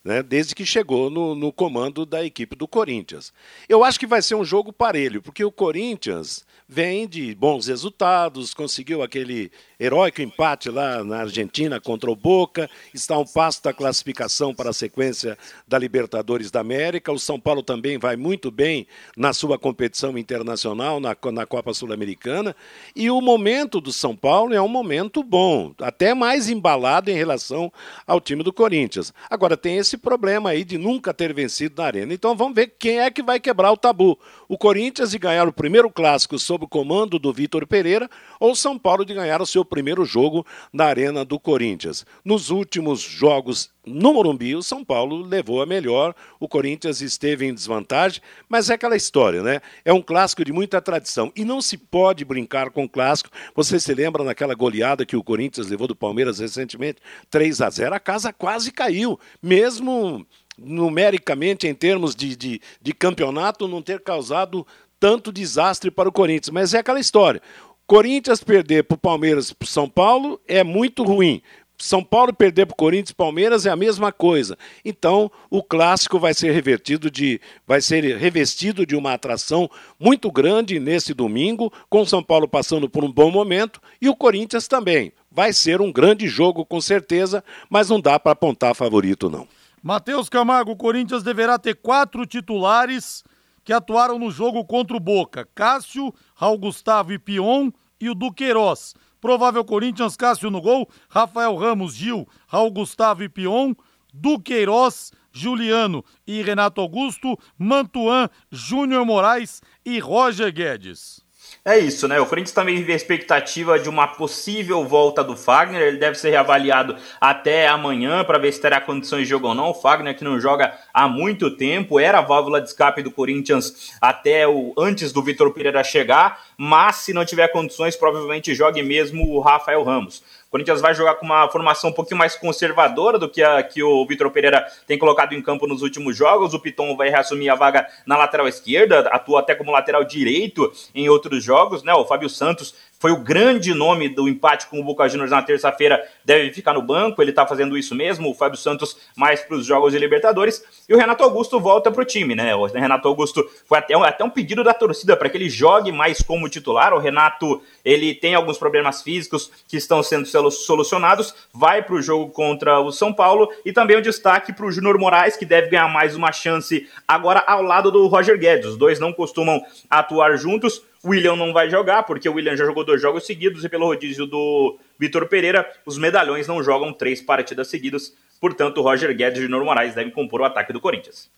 né, 0.07 0.23
desde 0.23 0.55
que 0.55 0.65
chegou 0.65 1.11
no, 1.11 1.35
no 1.35 1.53
comando 1.53 2.07
da 2.07 2.25
equipe 2.25 2.55
do 2.55 2.69
Corinthians. 2.69 3.33
Eu 3.69 3.83
acho 3.83 3.99
que 3.99 4.07
vai 4.07 4.23
ser 4.23 4.37
um 4.37 4.45
jogo 4.45 4.73
parelho, 4.73 5.21
porque 5.21 5.45
o 5.45 5.51
Corinthians 5.51 6.47
vem 6.69 7.07
de 7.07 7.35
bons 7.35 7.67
resultados, 7.67 8.53
conseguiu 8.53 9.03
aquele 9.03 9.51
heróico 9.79 10.23
empate 10.23 10.69
lá 10.71 11.05
na 11.05 11.19
Argentina 11.19 11.81
contra 11.81 12.11
o 12.11 12.17
Boca, 12.17 12.69
está 12.93 13.17
um 13.19 13.25
passo 13.25 13.63
da 13.63 13.73
classificação 13.73 14.55
para 14.55 14.71
a 14.71 14.73
sequência 14.73 15.39
da 15.67 15.79
Libertadores 15.79 16.51
da 16.51 16.61
América. 16.61 17.13
O 17.13 17.19
São 17.19 17.39
Paulo 17.39 17.63
também 17.63 17.99
vai 17.99 18.17
muito 18.17 18.51
bem 18.51 18.87
na 19.17 19.33
sua 19.33 19.59
competição 19.59 20.17
internacional, 20.17 20.99
na, 20.99 21.17
na 21.33 21.47
Copa 21.47 21.75
Sul-Americana. 21.75 22.57
E 22.95 23.11
o 23.11 23.21
momento 23.21 23.81
do 23.81 23.93
São 23.93 24.17
Paulo 24.17 24.55
é 24.55 24.61
um 24.61 24.69
momento 24.69 25.23
bom, 25.23 25.75
até 25.81 26.15
mais 26.15 26.49
embalado 26.49 27.11
em 27.11 27.15
relação 27.15 27.73
ao 28.07 28.21
time 28.21 28.43
do 28.43 28.53
Corinthians. 28.53 29.13
Agora, 29.31 29.57
tem 29.57 29.77
esse 29.77 29.96
problema 29.99 30.51
aí 30.51 30.65
de 30.65 30.79
nunca 30.79 31.13
ter 31.13 31.33
vencido 31.33 31.81
na 31.81 31.87
Arena. 31.87 32.13
Então 32.13 32.37
vamos 32.37 32.55
ver 32.55 32.75
quem 32.79 33.01
é 33.01 33.11
que 33.11 33.23
vai 33.23 33.41
quebrar 33.41 33.73
o 33.73 33.77
tabu. 33.77 34.19
O 34.49 34.57
Corinthians 34.57 35.15
e 35.15 35.19
ganhar 35.19 35.49
o 35.49 35.53
primeiro 35.53 35.91
clássico 35.91 36.39
sob 36.39 36.65
o 36.65 36.69
comando 36.69 37.19
do 37.19 37.33
Vitor 37.33 37.67
Pereira 37.67 38.09
ou 38.41 38.55
São 38.55 38.79
Paulo 38.79 39.05
de 39.05 39.15
ganhar 39.15 39.41
o 39.41 39.47
seu 39.47 39.65
primeiro 39.65 40.05
jogo 40.05 40.47
na 40.73 40.85
Arena 40.85 41.25
do 41.25 41.39
Corinthians. 41.39 42.05
Nos 42.25 42.51
últimos 42.51 43.01
jogos 43.01 43.71
no 43.87 44.13
Morumbi, 44.13 44.57
o 44.57 44.63
São 44.63 44.85
Paulo 44.85 45.23
levou 45.23 45.63
a 45.63 45.67
melhor, 45.67 46.15
o 46.41 46.49
Corinthians 46.49 47.01
esteve 47.01 47.47
em 47.47 47.55
desvantagem, 47.55 48.21
mas 48.49 48.69
é 48.69 48.75
aquela 48.75 48.97
história, 48.97 49.43
né? 49.43 49.61
É 49.85 49.93
um 49.93 50.03
clássico 50.03 50.45
de 50.45 50.53
muita 50.53 50.83
tradição 50.83 51.33
e 51.37 51.45
não 51.45 51.63
se 51.63 51.79
pode 51.79 52.25
brincar 52.25 52.71
com 52.71 52.85
o 52.85 52.89
clássico. 52.89 53.31
Você 53.55 53.79
se 53.79 53.95
lembra 53.95 54.25
naquela 54.25 54.55
goleada 54.55 55.07
que 55.07 55.17
o 55.17 55.23
Corinthians 55.23 55.69
levou 55.69 55.87
do 55.87 55.95
Palmeiras 55.95 56.41
recentemente? 56.41 56.99
3 57.31 57.61
a 57.61 57.71
0 57.71 57.95
a 57.95 58.01
casa 58.01 58.33
quase 58.33 58.73
caiu, 58.73 59.21
mesmo 59.41 60.27
numericamente, 60.59 61.69
em 61.69 61.75
termos 61.75 62.17
de, 62.17 62.35
de, 62.35 62.61
de 62.83 62.93
campeonato, 62.93 63.69
não 63.69 63.81
ter 63.81 64.01
causado 64.01 64.67
tanto 64.99 65.31
desastre 65.31 65.91
para 65.91 66.09
o 66.09 66.13
Corinthians. 66.13 66.51
Mas 66.51 66.75
é 66.75 66.79
aquela 66.79 66.99
história. 66.99 67.41
Corinthians 67.87 68.43
perder 68.43 68.83
para 68.83 68.97
o 68.97 68.99
Palmeiras 68.99 69.51
e 69.51 69.55
para 69.55 69.69
São 69.69 69.89
Paulo 69.89 70.41
é 70.49 70.65
muito 70.65 71.05
ruim. 71.05 71.41
São 71.79 72.03
Paulo 72.03 72.33
perder 72.33 72.67
para 72.67 72.75
o 72.75 72.77
Corinthians 72.77 73.11
e 73.11 73.15
Palmeiras 73.15 73.67
é 73.67 73.71
a 73.71 73.77
mesma 73.77 74.11
coisa. 74.11 74.57
Então, 74.85 75.31
o 75.51 75.63
clássico 75.63 76.19
vai 76.19 76.33
ser 76.33 76.53
revertido 76.53 77.11
de, 77.11 77.41
vai 77.67 77.81
ser 77.81 78.17
revestido 78.17 78.87
de 78.87 78.97
uma 78.97 79.13
atração 79.13 79.71
muito 80.01 80.31
grande 80.31 80.81
nesse 80.81 81.13
domingo, 81.13 81.73
com 81.91 82.01
o 82.01 82.07
São 82.07 82.23
Paulo 82.23 82.49
passando 82.49 82.89
por 82.89 83.05
um 83.05 83.13
bom 83.13 83.31
momento 83.31 83.81
e 84.01 84.09
o 84.09 84.17
Corinthians 84.17 84.67
também. 84.67 85.13
Vai 85.31 85.53
ser 85.53 85.83
um 85.83 85.93
grande 85.93 86.27
jogo 86.29 86.65
com 86.65 86.81
certeza, 86.81 87.45
mas 87.69 87.91
não 87.91 88.01
dá 88.01 88.19
para 88.19 88.33
apontar 88.33 88.75
favorito 88.75 89.29
não. 89.29 89.47
Matheus 89.83 90.29
Camargo, 90.29 90.73
o 90.73 90.77
Corinthians 90.77 91.23
deverá 91.23 91.59
ter 91.59 91.77
quatro 91.77 92.25
titulares 92.27 93.23
que 93.63 93.73
atuaram 93.73 94.19
no 94.19 94.31
jogo 94.31 94.65
contra 94.65 94.97
o 94.97 95.01
Boca: 95.01 95.47
Cássio, 95.55 96.13
Raul 96.35 96.59
Gustavo 96.59 97.13
e 97.13 97.19
Pion 97.19 97.71
e 98.01 98.09
o 98.09 98.15
Duqueiroz. 98.15 98.95
Provável 99.21 99.65
Corinthians, 99.65 100.17
Cássio 100.17 100.51
no 100.51 100.61
gol, 100.61 100.89
Rafael 101.09 101.57
Ramos, 101.57 101.95
Gil, 101.95 102.27
Raul 102.47 102.71
Gustavo 102.71 103.23
e 103.23 103.29
Pion, 103.29 103.75
Duqueiroz, 104.13 105.13
Juliano 105.33 106.05
e 106.27 106.41
Renato 106.43 106.81
Augusto, 106.81 107.39
Mantuan, 107.59 108.31
Júnior 108.51 109.05
Moraes 109.05 109.61
e 109.85 109.99
Roger 109.99 110.53
Guedes. 110.53 111.26
É 111.69 111.77
isso, 111.77 112.07
né? 112.07 112.21
O 112.21 112.27
Corinthians 112.27 112.53
também 112.53 112.77
vive 112.77 112.93
a 112.93 112.95
expectativa 112.95 113.77
de 113.77 113.89
uma 113.89 114.07
possível 114.07 114.85
volta 114.85 115.25
do 115.25 115.37
Fagner. 115.37 115.83
Ele 115.83 115.97
deve 115.97 116.17
ser 116.17 116.31
reavaliado 116.31 116.95
até 117.21 117.67
amanhã 117.67 118.23
para 118.23 118.39
ver 118.39 118.53
se 118.53 118.61
terá 118.61 118.81
condições 118.81 119.23
de 119.23 119.31
jogo 119.31 119.49
ou 119.49 119.55
não. 119.55 119.71
O 119.71 119.75
Fagner, 119.75 120.17
que 120.17 120.23
não 120.23 120.39
joga 120.39 120.73
há 120.95 121.09
muito 121.09 121.51
tempo, 121.57 121.99
era 121.99 122.19
a 122.21 122.23
válvula 122.23 122.61
de 122.61 122.69
escape 122.69 123.03
do 123.03 123.11
Corinthians 123.11 123.93
até 124.01 124.47
o 124.47 124.75
antes 124.79 125.11
do 125.11 125.21
Vitor 125.21 125.53
Pereira 125.53 125.83
chegar. 125.83 126.41
Mas 126.57 126.99
se 126.99 127.13
não 127.13 127.25
tiver 127.25 127.49
condições, 127.49 127.97
provavelmente 127.97 128.55
jogue 128.55 128.81
mesmo 128.85 129.27
o 129.35 129.41
Rafael 129.41 129.83
Ramos. 129.83 130.23
Corinthians 130.51 130.81
vai 130.81 130.95
jogar 130.95 131.17
com 131.17 131.27
uma 131.27 131.49
formação 131.51 131.91
um 131.91 131.93
pouquinho 131.93 132.19
mais 132.19 132.37
conservadora 132.37 133.19
do 133.19 133.29
que 133.29 133.43
a 133.43 133.63
que 133.63 133.83
o 133.83 134.07
Vitor 134.07 134.31
Pereira 134.31 134.67
tem 134.87 134.99
colocado 134.99 135.35
em 135.35 135.43
campo 135.43 135.67
nos 135.67 135.83
últimos 135.83 136.17
jogos. 136.17 136.55
O 136.55 136.61
Piton 136.61 136.97
vai 136.97 137.11
reassumir 137.11 137.53
a 137.53 137.55
vaga 137.55 137.87
na 138.07 138.17
lateral 138.17 138.47
esquerda, 138.47 139.01
atua 139.09 139.41
até 139.41 139.55
como 139.55 139.73
lateral 139.73 140.05
direito 140.05 140.73
em 140.95 141.09
outros 141.09 141.43
jogos, 141.43 141.83
né? 141.83 141.93
O 141.95 142.05
Fábio 142.05 142.29
Santos 142.29 142.75
foi 142.99 143.11
o 143.11 143.19
grande 143.19 143.75
nome 143.75 144.09
do 144.09 144.29
empate 144.29 144.67
com 144.67 144.81
o 144.81 144.85
Boca 144.85 145.09
Juniors 145.09 145.31
na 145.31 145.43
terça-feira, 145.43 146.03
deve 146.25 146.53
ficar 146.53 146.73
no 146.73 146.83
banco, 146.83 147.23
ele 147.23 147.31
está 147.31 147.47
fazendo 147.47 147.77
isso 147.77 147.95
mesmo, 147.95 148.31
o 148.31 148.35
Fábio 148.35 148.59
Santos 148.59 148.97
mais 149.17 149.41
para 149.41 149.57
os 149.57 149.67
jogos 149.67 149.93
de 149.93 149.99
Libertadores, 149.99 150.63
e 150.89 150.95
o 150.95 150.97
Renato 150.97 151.23
Augusto 151.23 151.61
volta 151.61 151.91
para 151.91 152.03
o 152.03 152.05
time, 152.05 152.35
né? 152.35 152.55
O 152.55 152.67
Renato 152.67 153.09
Augusto 153.09 153.49
foi 153.67 153.79
até 153.79 153.97
um, 153.97 154.03
até 154.03 154.25
um 154.25 154.31
pedido 154.31 154.65
da 154.65 154.73
torcida 154.75 155.17
para 155.17 155.29
que 155.29 155.37
ele 155.37 155.49
jogue 155.49 155.93
mais 155.93 156.23
como 156.23 156.49
titular, 156.49 156.93
o 156.95 156.99
Renato, 156.99 157.63
ele 157.85 158.15
tem 158.15 158.35
alguns 158.35 158.59
problemas 158.59 159.03
físicos 159.03 159.51
que 159.69 159.77
estão 159.77 160.03
sendo 160.03 160.27
solucionados, 160.51 161.35
vai 161.53 161.83
para 161.83 161.95
o 161.95 162.03
jogo 162.03 162.31
contra 162.31 162.81
o 162.81 162.91
São 162.91 163.13
Paulo, 163.13 163.49
e 163.65 163.73
também 163.73 163.97
o 163.97 164.01
um 164.01 164.03
destaque 164.03 164.53
para 164.53 164.67
o 164.67 164.73
Júnior 164.73 164.99
Moraes, 164.99 165.37
que 165.37 165.45
deve 165.45 165.69
ganhar 165.69 165.89
mais 165.89 166.17
uma 166.17 166.33
chance 166.33 166.89
agora 167.07 167.43
ao 167.47 167.63
lado 167.63 167.91
do 167.91 168.07
Roger 168.07 168.39
Guedes, 168.39 168.67
os 168.67 168.77
dois 168.77 168.99
não 168.99 169.13
costumam 169.13 169.63
atuar 169.91 170.37
juntos, 170.37 170.83
William 171.07 171.37
não 171.37 171.53
vai 171.53 171.71
jogar, 171.71 172.03
porque 172.03 172.29
o 172.29 172.35
William 172.35 172.57
já 172.57 172.65
jogou 172.65 172.85
dois 172.85 173.01
jogos 173.01 173.25
seguidos 173.25 173.65
e 173.65 173.69
pelo 173.69 173.87
rodízio 173.87 174.27
do 174.27 174.79
Vitor 174.99 175.29
Pereira, 175.29 175.71
os 175.85 175.97
medalhões 175.97 176.47
não 176.47 176.63
jogam 176.63 176.93
três 176.93 177.23
partidas 177.23 177.69
seguidas. 177.69 178.15
Portanto, 178.41 178.83
Roger 178.83 179.15
Guedes 179.17 179.39
e 179.39 179.43
Junior 179.43 179.65
Moraes 179.65 179.95
devem 179.95 180.13
compor 180.13 180.41
o 180.41 180.45
ataque 180.45 180.73
do 180.73 180.81
Corinthians. 180.81 181.31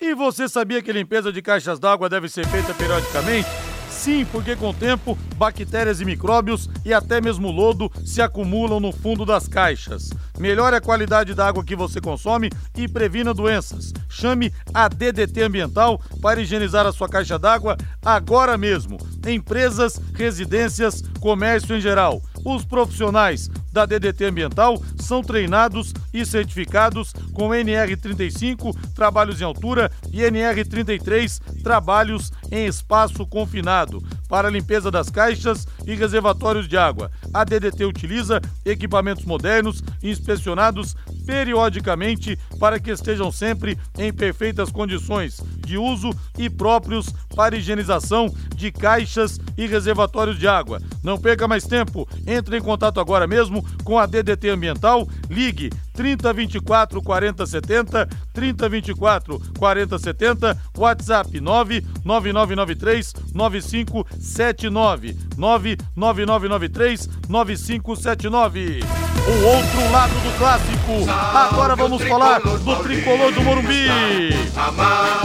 E 0.00 0.14
você 0.14 0.48
sabia 0.48 0.80
que 0.80 0.92
limpeza 0.92 1.32
de 1.32 1.42
caixas 1.42 1.78
d'água 1.78 2.08
deve 2.08 2.28
ser 2.28 2.46
feita 2.46 2.72
periodicamente? 2.74 3.67
Sim, 3.98 4.24
porque 4.30 4.54
com 4.54 4.70
o 4.70 4.74
tempo, 4.74 5.18
bactérias 5.36 6.00
e 6.00 6.04
micróbios 6.04 6.70
e 6.84 6.94
até 6.94 7.20
mesmo 7.20 7.50
lodo 7.50 7.90
se 8.04 8.22
acumulam 8.22 8.78
no 8.78 8.92
fundo 8.92 9.26
das 9.26 9.48
caixas. 9.48 10.10
Melhore 10.38 10.76
a 10.76 10.80
qualidade 10.80 11.34
da 11.34 11.48
água 11.48 11.64
que 11.64 11.74
você 11.74 12.00
consome 12.00 12.48
e 12.76 12.86
previna 12.86 13.34
doenças. 13.34 13.92
Chame 14.08 14.52
a 14.72 14.88
DDT 14.88 15.42
Ambiental 15.42 16.00
para 16.22 16.40
higienizar 16.40 16.86
a 16.86 16.92
sua 16.92 17.08
caixa 17.08 17.40
d'água 17.40 17.76
agora 18.00 18.56
mesmo. 18.56 18.98
Empresas, 19.26 20.00
residências, 20.14 21.02
comércio 21.18 21.76
em 21.76 21.80
geral. 21.80 22.22
Os 22.44 22.64
profissionais 22.64 23.50
da 23.72 23.86
DDT 23.86 24.24
Ambiental 24.26 24.82
são 24.98 25.22
treinados 25.22 25.92
e 26.12 26.24
certificados 26.24 27.12
com 27.32 27.48
NR35, 27.50 28.74
trabalhos 28.94 29.40
em 29.40 29.44
altura, 29.44 29.90
e 30.12 30.20
NR33, 30.20 31.62
trabalhos 31.62 32.32
em 32.50 32.66
espaço 32.66 33.26
confinado, 33.26 34.02
para 34.28 34.50
limpeza 34.50 34.90
das 34.90 35.10
caixas 35.10 35.66
e 35.86 35.94
reservatórios 35.94 36.68
de 36.68 36.76
água. 36.76 37.10
A 37.32 37.44
DDT 37.44 37.84
utiliza 37.84 38.40
equipamentos 38.64 39.24
modernos 39.24 39.82
inspecionados 40.02 40.96
periodicamente 41.26 42.38
para 42.58 42.80
que 42.80 42.90
estejam 42.90 43.30
sempre 43.30 43.78
em 43.98 44.12
perfeitas 44.12 44.70
condições 44.70 45.42
de 45.68 45.76
uso 45.76 46.10
e 46.38 46.48
próprios 46.48 47.14
para 47.36 47.56
higienização 47.56 48.34
de 48.56 48.72
caixas 48.72 49.38
e 49.56 49.66
reservatórios 49.66 50.38
de 50.38 50.48
água. 50.48 50.80
Não 51.04 51.18
perca 51.18 51.46
mais 51.46 51.64
tempo, 51.64 52.08
entre 52.26 52.56
em 52.56 52.62
contato 52.62 52.98
agora 52.98 53.26
mesmo 53.26 53.64
com 53.84 53.98
a 53.98 54.06
DDT 54.06 54.48
Ambiental, 54.48 55.06
ligue 55.28 55.70
3024 55.92 57.02
4070, 57.02 58.08
3024 58.32 59.42
4070, 59.58 60.58
WhatsApp 60.76 61.40
99993 61.40 63.14
9579, 63.34 65.16
99993 65.36 67.08
9579. 67.28 68.80
O 69.28 69.44
outro 69.44 69.92
lado 69.92 70.14
do 70.14 70.38
clássico. 70.38 71.10
Agora 71.34 71.76
vamos 71.76 72.02
falar 72.02 72.40
do 72.40 72.76
tricolor 72.76 73.30
do 73.30 73.42
Morumbi. 73.42 73.88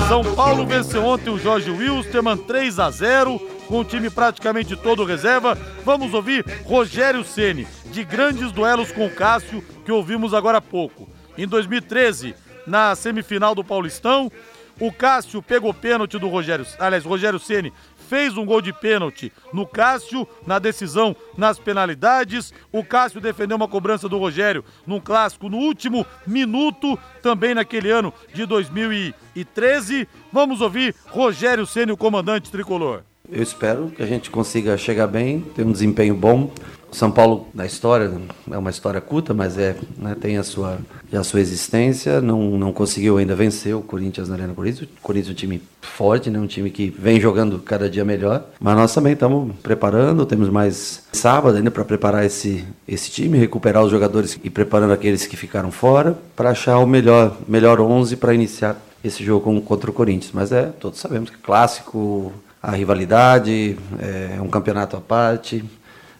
São 0.09 0.32
Paulo 0.35 0.65
venceu 0.65 1.05
ontem 1.05 1.29
o 1.29 1.37
Jorge 1.37 1.69
Wilstermann 1.69 2.37
3 2.37 2.79
a 2.79 2.89
0 2.89 3.39
com 3.67 3.79
o 3.79 3.85
time 3.85 4.09
praticamente 4.09 4.75
todo 4.75 5.05
reserva. 5.05 5.55
Vamos 5.85 6.11
ouvir 6.13 6.43
Rogério 6.65 7.23
Ceni 7.23 7.67
de 7.85 8.03
grandes 8.03 8.51
duelos 8.51 8.91
com 8.91 9.05
o 9.05 9.11
Cássio 9.11 9.63
que 9.85 9.91
ouvimos 9.91 10.33
agora 10.33 10.57
há 10.57 10.61
pouco. 10.61 11.07
Em 11.37 11.47
2013, 11.47 12.33
na 12.65 12.95
semifinal 12.95 13.53
do 13.53 13.63
Paulistão, 13.63 14.31
o 14.79 14.91
Cássio 14.91 15.39
pegou 15.41 15.71
pênalti 15.71 16.17
do 16.17 16.27
Rogério, 16.27 16.65
aliás, 16.79 17.05
Rogério 17.05 17.39
Ceni 17.39 17.71
fez 18.03 18.37
um 18.37 18.45
gol 18.45 18.61
de 18.61 18.71
pênalti 18.71 19.31
no 19.51 19.65
Cássio, 19.65 20.27
na 20.45 20.59
decisão, 20.59 21.15
nas 21.37 21.57
penalidades. 21.57 22.53
O 22.71 22.83
Cássio 22.83 23.21
defendeu 23.21 23.57
uma 23.57 23.67
cobrança 23.67 24.07
do 24.07 24.17
Rogério 24.17 24.63
num 24.85 24.99
clássico 24.99 25.49
no 25.49 25.57
último 25.57 26.05
minuto, 26.27 26.99
também 27.21 27.55
naquele 27.55 27.89
ano 27.89 28.13
de 28.33 28.45
2013. 28.45 30.07
Vamos 30.31 30.61
ouvir 30.61 30.95
Rogério 31.07 31.65
Ceni, 31.65 31.91
o 31.91 31.97
comandante 31.97 32.51
tricolor. 32.51 33.03
Eu 33.33 33.41
espero 33.41 33.87
que 33.87 34.03
a 34.03 34.05
gente 34.05 34.29
consiga 34.29 34.77
chegar 34.77 35.07
bem, 35.07 35.39
ter 35.55 35.65
um 35.65 35.71
desempenho 35.71 36.13
bom. 36.13 36.51
São 36.91 37.09
Paulo, 37.09 37.47
na 37.51 37.65
história, 37.65 38.11
é 38.51 38.57
uma 38.57 38.69
história 38.69 39.01
curta, 39.01 39.33
mas 39.33 39.57
é, 39.57 39.75
né, 39.97 40.15
tem 40.21 40.37
a 40.37 40.43
sua, 40.43 40.77
a 41.11 41.23
sua 41.23 41.39
existência. 41.39 42.21
Não, 42.21 42.51
não 42.51 42.71
conseguiu 42.71 43.17
ainda 43.17 43.35
vencer 43.35 43.75
o 43.75 43.81
Corinthians 43.81 44.29
na 44.29 44.35
Arena 44.35 44.53
Corinthians. 44.53 44.87
O 44.87 45.01
Corinthians 45.01 45.29
é 45.29 45.31
um 45.31 45.35
time 45.35 45.61
forte, 45.81 46.29
né, 46.29 46.37
um 46.37 46.45
time 46.45 46.69
que 46.69 46.93
vem 46.95 47.19
jogando 47.19 47.57
cada 47.57 47.89
dia 47.89 48.05
melhor. 48.05 48.45
Mas 48.59 48.77
nós 48.77 48.93
também 48.93 49.13
estamos 49.13 49.55
preparando, 49.63 50.27
temos 50.27 50.49
mais 50.49 51.07
sábado 51.11 51.57
ainda 51.57 51.71
para 51.71 51.83
preparar 51.83 52.23
esse, 52.23 52.63
esse 52.87 53.09
time, 53.09 53.39
recuperar 53.39 53.83
os 53.83 53.89
jogadores 53.89 54.39
e 54.43 54.49
preparando 54.51 54.93
aqueles 54.93 55.25
que 55.25 55.35
ficaram 55.35 55.71
fora, 55.71 56.15
para 56.35 56.51
achar 56.51 56.77
o 56.77 56.85
melhor, 56.85 57.35
melhor 57.47 57.81
11 57.81 58.15
para 58.17 58.35
iniciar 58.35 58.79
esse 59.03 59.23
jogo 59.23 59.59
contra 59.61 59.89
o 59.89 59.93
Corinthians. 59.93 60.31
Mas 60.31 60.51
é, 60.51 60.67
todos 60.79 60.99
sabemos 60.99 61.31
que 61.31 61.37
clássico, 61.37 62.31
a 62.63 62.71
rivalidade, 62.71 63.77
é 63.99 64.41
um 64.41 64.47
campeonato 64.47 64.95
à 64.95 65.01
parte, 65.01 65.65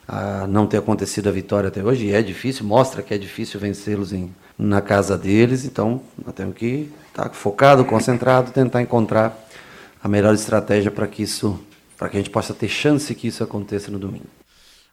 a 0.06 0.46
não 0.46 0.66
ter 0.66 0.76
acontecido 0.76 1.30
a 1.30 1.32
vitória 1.32 1.68
até 1.68 1.82
hoje, 1.82 2.04
e 2.04 2.12
é 2.12 2.20
difícil, 2.20 2.66
mostra 2.66 3.02
que 3.02 3.14
é 3.14 3.18
difícil 3.18 3.58
vencê-los 3.58 4.12
na 4.58 4.82
casa 4.82 5.16
deles, 5.16 5.64
então 5.64 6.02
nós 6.22 6.34
temos 6.34 6.54
que 6.54 6.92
estar 7.08 7.30
focado, 7.30 7.82
concentrado, 7.86 8.50
tentar 8.50 8.82
encontrar 8.82 9.34
a 10.02 10.06
melhor 10.06 10.34
estratégia 10.34 10.90
para 10.90 11.06
que 11.06 11.22
isso 11.22 11.58
para 11.96 12.08
que 12.08 12.16
a 12.16 12.20
gente 12.20 12.30
possa 12.30 12.52
ter 12.52 12.68
chance 12.68 13.14
que 13.14 13.28
isso 13.28 13.42
aconteça 13.42 13.90
no 13.90 13.98
domingo. 13.98 14.26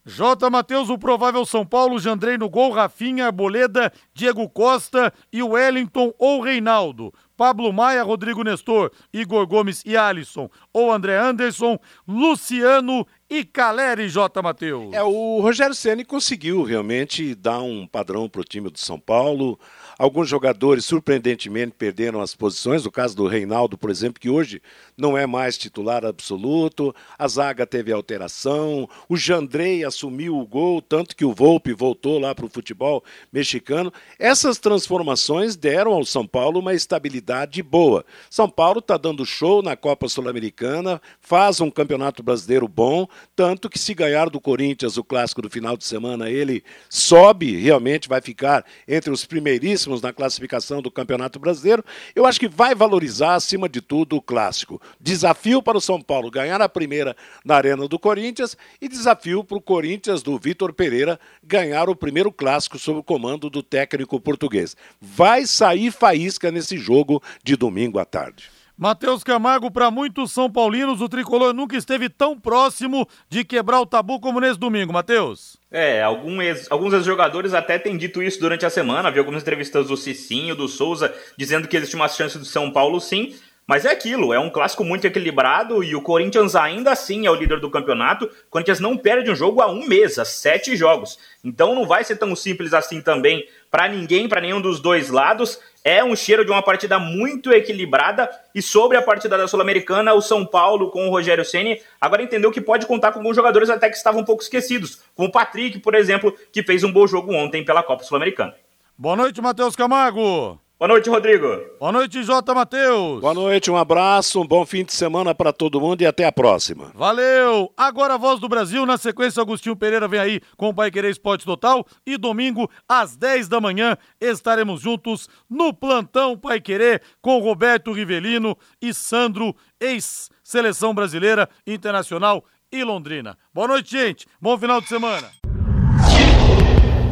J. 0.06 0.50
Matheus, 0.50 0.90
o 0.90 0.98
provável 0.98 1.46
São 1.46 1.66
Paulo, 1.66 2.00
Jandrei 2.00 2.38
no 2.38 2.50
gol, 2.50 2.72
Rafinha, 2.72 3.28
Arboleda, 3.28 3.94
Diego 4.14 4.50
Costa 4.50 5.14
e 5.32 5.44
Wellington 5.44 6.14
ou 6.18 6.42
Reinaldo. 6.42 7.14
Pablo 7.38 7.74
Maia, 7.74 8.04
Rodrigo 8.04 8.44
Nestor, 8.44 8.92
Igor 9.12 9.48
Gomes 9.48 9.84
e 9.86 9.98
Alisson, 9.98 10.50
ou 10.72 10.92
André 10.92 11.18
Anderson, 11.18 11.80
Luciano 12.08 13.06
e 13.30 13.44
Caleri 13.44 14.10
J. 14.10 14.42
Matheus. 14.42 14.94
É, 14.94 15.02
o 15.02 15.40
Rogério 15.42 15.74
Ceni 15.74 16.06
conseguiu 16.06 16.64
realmente 16.64 17.34
dar 17.34 17.60
um 17.62 17.88
padrão 17.88 18.30
para 18.30 18.42
o 18.42 18.44
time 18.44 18.70
do 18.70 18.80
São 18.80 19.00
Paulo. 19.00 19.60
Alguns 20.02 20.28
jogadores, 20.28 20.84
surpreendentemente, 20.84 21.76
perderam 21.78 22.22
as 22.22 22.34
posições. 22.34 22.88
O 22.88 22.92
caso 22.92 23.16
do 23.16 23.28
Reinaldo, 23.28 23.78
por 23.78 23.92
exemplo, 23.92 24.20
que 24.20 24.32
hoje 24.32 24.60
não 24.98 25.16
é 25.16 25.28
mais 25.28 25.60
titular 25.60 26.04
absoluto. 26.04 26.92
A 27.20 27.28
zaga 27.28 27.68
teve 27.68 27.92
alteração. 27.92 28.90
O 29.08 29.16
Jandrei 29.16 29.86
assumiu 29.86 30.40
o 30.40 30.48
gol, 30.48 30.82
tanto 30.82 31.16
que 31.16 31.24
o 31.24 31.36
Volpe 31.36 31.72
voltou 31.72 32.18
lá 32.18 32.34
para 32.34 32.48
o 32.48 32.50
futebol 32.50 33.04
mexicano. 33.32 33.94
Essas 34.18 34.58
transformações 34.58 35.56
deram 35.56 35.94
ao 35.94 36.04
São 36.04 36.26
Paulo 36.26 36.62
uma 36.62 36.74
estabilidade 36.74 37.62
boa. 37.62 38.04
São 38.28 38.50
Paulo 38.50 38.80
está 38.80 38.98
dando 38.98 39.24
show 39.24 39.62
na 39.62 39.76
Copa 39.76 40.10
Sul-Americana, 40.10 41.00
faz 41.20 41.62
um 41.62 41.70
campeonato 41.70 42.24
brasileiro 42.24 42.68
bom, 42.68 43.08
tanto 43.36 43.70
que 43.70 43.78
se 43.78 43.94
ganhar 43.94 44.32
do 44.32 44.42
Corinthians 44.42 44.98
o 44.98 45.04
clássico 45.04 45.44
do 45.44 45.50
final 45.50 45.78
de 45.78 45.86
semana, 45.86 46.28
ele 46.28 46.64
sobe, 46.90 47.56
realmente 47.58 48.10
vai 48.10 48.20
ficar 48.20 48.66
entre 48.88 49.12
os 49.12 49.26
primeiríssimos 49.26 49.91
na 50.00 50.14
classificação 50.14 50.80
do 50.80 50.92
Campeonato 50.92 51.40
Brasileiro, 51.40 51.84
eu 52.16 52.28
acho 52.28 52.40
que 52.40 52.48
vai 52.48 52.76
valorizar, 52.76 53.34
acima 53.34 53.68
de 53.68 53.82
tudo, 53.82 54.16
o 54.16 54.22
clássico. 54.22 54.80
Desafio 55.00 55.64
para 55.64 55.80
o 55.80 55.82
São 55.82 56.00
Paulo 56.00 56.30
ganhar 56.30 56.62
a 56.62 56.70
primeira 56.70 57.16
na 57.44 57.56
Arena 57.56 57.88
do 57.88 57.98
Corinthians 57.98 58.56
e 58.80 58.88
desafio 58.88 59.44
para 59.44 59.58
o 59.58 59.62
Corinthians 59.62 60.22
do 60.22 60.38
Vitor 60.38 60.72
Pereira 60.72 61.20
ganhar 61.44 61.90
o 61.90 61.96
primeiro 61.96 62.32
clássico 62.32 62.78
sob 62.78 63.00
o 63.00 63.04
comando 63.04 63.50
do 63.50 63.64
técnico 63.64 64.20
português. 64.20 64.78
Vai 65.02 65.48
sair 65.48 65.92
faísca 65.92 66.52
nesse 66.52 66.78
jogo 66.78 67.24
de 67.44 67.56
domingo 67.56 67.98
à 67.98 68.06
tarde. 68.06 68.52
Matheus 68.78 69.24
Camargo, 69.24 69.70
para 69.70 69.92
muitos 69.92 70.32
São 70.32 70.50
Paulinos, 70.50 71.02
o 71.02 71.10
tricolor 71.10 71.54
nunca 71.54 71.78
esteve 71.78 72.10
tão 72.10 72.40
próximo 72.40 73.08
de 73.30 73.44
quebrar 73.44 73.80
o 73.80 73.86
tabu 73.86 74.20
como 74.20 74.40
nesse 74.40 74.60
domingo, 74.60 74.92
Matheus. 74.92 75.61
É, 75.72 76.04
alguns 76.04 76.94
ex-jogadores 76.94 77.54
até 77.54 77.80
têm 77.80 77.96
dito 77.96 78.22
isso 78.22 78.40
durante 78.40 78.66
a 78.66 78.70
semana. 78.70 79.10
Vi 79.10 79.20
algumas 79.20 79.42
entrevistas 79.42 79.88
do 79.88 79.96
Cicinho, 79.96 80.54
do 80.54 80.68
Souza, 80.68 81.14
dizendo 81.38 81.68
que 81.68 81.78
existe 81.78 81.96
uma 81.96 82.10
chance 82.10 82.38
do 82.38 82.44
São 82.44 82.70
Paulo 82.72 83.00
sim. 83.00 83.34
Mas 83.66 83.86
é 83.86 83.92
aquilo, 83.92 84.34
é 84.34 84.40
um 84.40 84.50
clássico 84.50 84.84
muito 84.84 85.06
equilibrado 85.06 85.82
e 85.82 85.96
o 85.96 86.02
Corinthians 86.02 86.56
ainda 86.56 86.92
assim 86.92 87.26
é 87.26 87.32
o 87.32 87.36
líder 87.36 87.62
do 87.62 87.70
campeonato. 87.70 88.26
O 88.26 88.50
Corinthians 88.50 88.82
não 88.82 88.98
perde 88.98 89.32
um 89.32 89.36
jogo 89.36 89.62
há 89.62 89.72
um 89.72 89.88
mês, 89.88 90.20
há 90.20 90.26
sete 90.26 90.76
jogos. 90.76 91.18
Então 91.42 91.74
não 91.74 91.86
vai 91.86 92.04
ser 92.04 92.18
tão 92.18 92.36
simples 92.36 92.74
assim 92.74 93.00
também 93.00 93.48
para 93.70 93.88
ninguém, 93.88 94.28
para 94.28 94.42
nenhum 94.42 94.60
dos 94.60 94.82
dois 94.82 95.10
lados. 95.10 95.58
É 95.84 96.04
um 96.04 96.16
cheiro 96.16 96.46
de 96.46 96.52
uma 96.52 96.62
partida 96.62 97.00
muito 97.00 97.52
equilibrada. 97.52 98.30
E 98.54 98.62
sobre 98.62 98.98
a 98.98 99.02
partida 99.02 99.38
da 99.38 99.48
Sul-Americana, 99.48 100.14
o 100.14 100.22
São 100.22 100.46
Paulo 100.46 100.92
com 100.92 101.08
o 101.08 101.10
Rogério 101.10 101.44
Ceni 101.44 101.82
agora 102.00 102.22
entendeu 102.22 102.52
que 102.52 102.62
pode 102.62 102.86
contar 102.86 103.12
com 103.12 103.20
alguns 103.20 103.36
jogadores 103.36 103.70
até 103.70 103.90
que 103.90 103.98
estavam 103.98 104.22
um 104.22 104.26
pouco 104.26 104.44
esquecidos, 104.44 105.02
como 105.16 105.30
o 105.30 105.32
Patrick, 105.32 105.80
por 105.80 105.96
exemplo, 105.96 106.36
que 106.52 106.62
fez 106.62 106.84
um 106.84 106.92
bom 106.92 107.08
jogo 107.08 107.34
ontem 107.34 107.66
pela 107.66 107.82
Copa 107.82 108.04
Sul-Americana. 108.04 108.54
Boa 108.96 109.16
noite, 109.16 109.42
Matheus 109.42 109.76
Camargo. 109.76 110.61
Boa 110.82 110.88
noite, 110.88 111.12
Rodrigo. 111.12 111.48
Boa 111.80 111.92
noite, 111.92 112.24
Jota 112.24 112.56
Matheus. 112.56 113.22
Boa 113.22 113.36
noite, 113.36 113.70
um 113.70 113.78
abraço, 113.78 114.42
um 114.42 114.48
bom 114.48 114.66
fim 114.66 114.84
de 114.84 114.92
semana 114.92 115.36
para 115.36 115.54
todo 115.54 115.80
mundo 115.80 116.02
e 116.02 116.08
até 116.08 116.26
a 116.26 116.32
próxima. 116.32 116.92
Valeu! 116.96 117.72
Agora 117.78 118.16
a 118.16 118.18
voz 118.18 118.40
do 118.40 118.50
Brasil, 118.50 118.84
na 118.84 118.98
sequência, 118.98 119.44
Agostinho 119.44 119.76
Pereira 119.76 120.08
vem 120.08 120.20
aí 120.20 120.42
com 120.58 120.70
o 120.70 120.74
Pai 120.74 120.90
Querer 120.90 121.12
Esporte 121.12 121.46
Total 121.46 121.86
e 122.04 122.18
domingo, 122.18 122.68
às 122.90 123.16
10 123.16 123.48
da 123.48 123.62
manhã, 123.62 123.96
estaremos 124.20 124.82
juntos 124.82 125.30
no 125.48 125.72
Plantão 125.72 126.36
Pai 126.36 126.60
Querer 126.60 127.04
com 127.22 127.38
Roberto 127.38 127.92
Rivelino 127.92 128.58
e 128.82 128.92
Sandro, 128.92 129.56
ex-seleção 129.80 130.96
brasileira, 130.96 131.48
internacional 131.68 132.44
e 132.72 132.84
Londrina. 132.84 133.38
Boa 133.54 133.68
noite, 133.68 133.92
gente. 133.92 134.26
Bom 134.42 134.58
final 134.58 134.82
de 134.82 134.88
semana. 134.88 135.30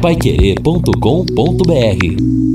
Paiquerê.com.br 0.02 2.49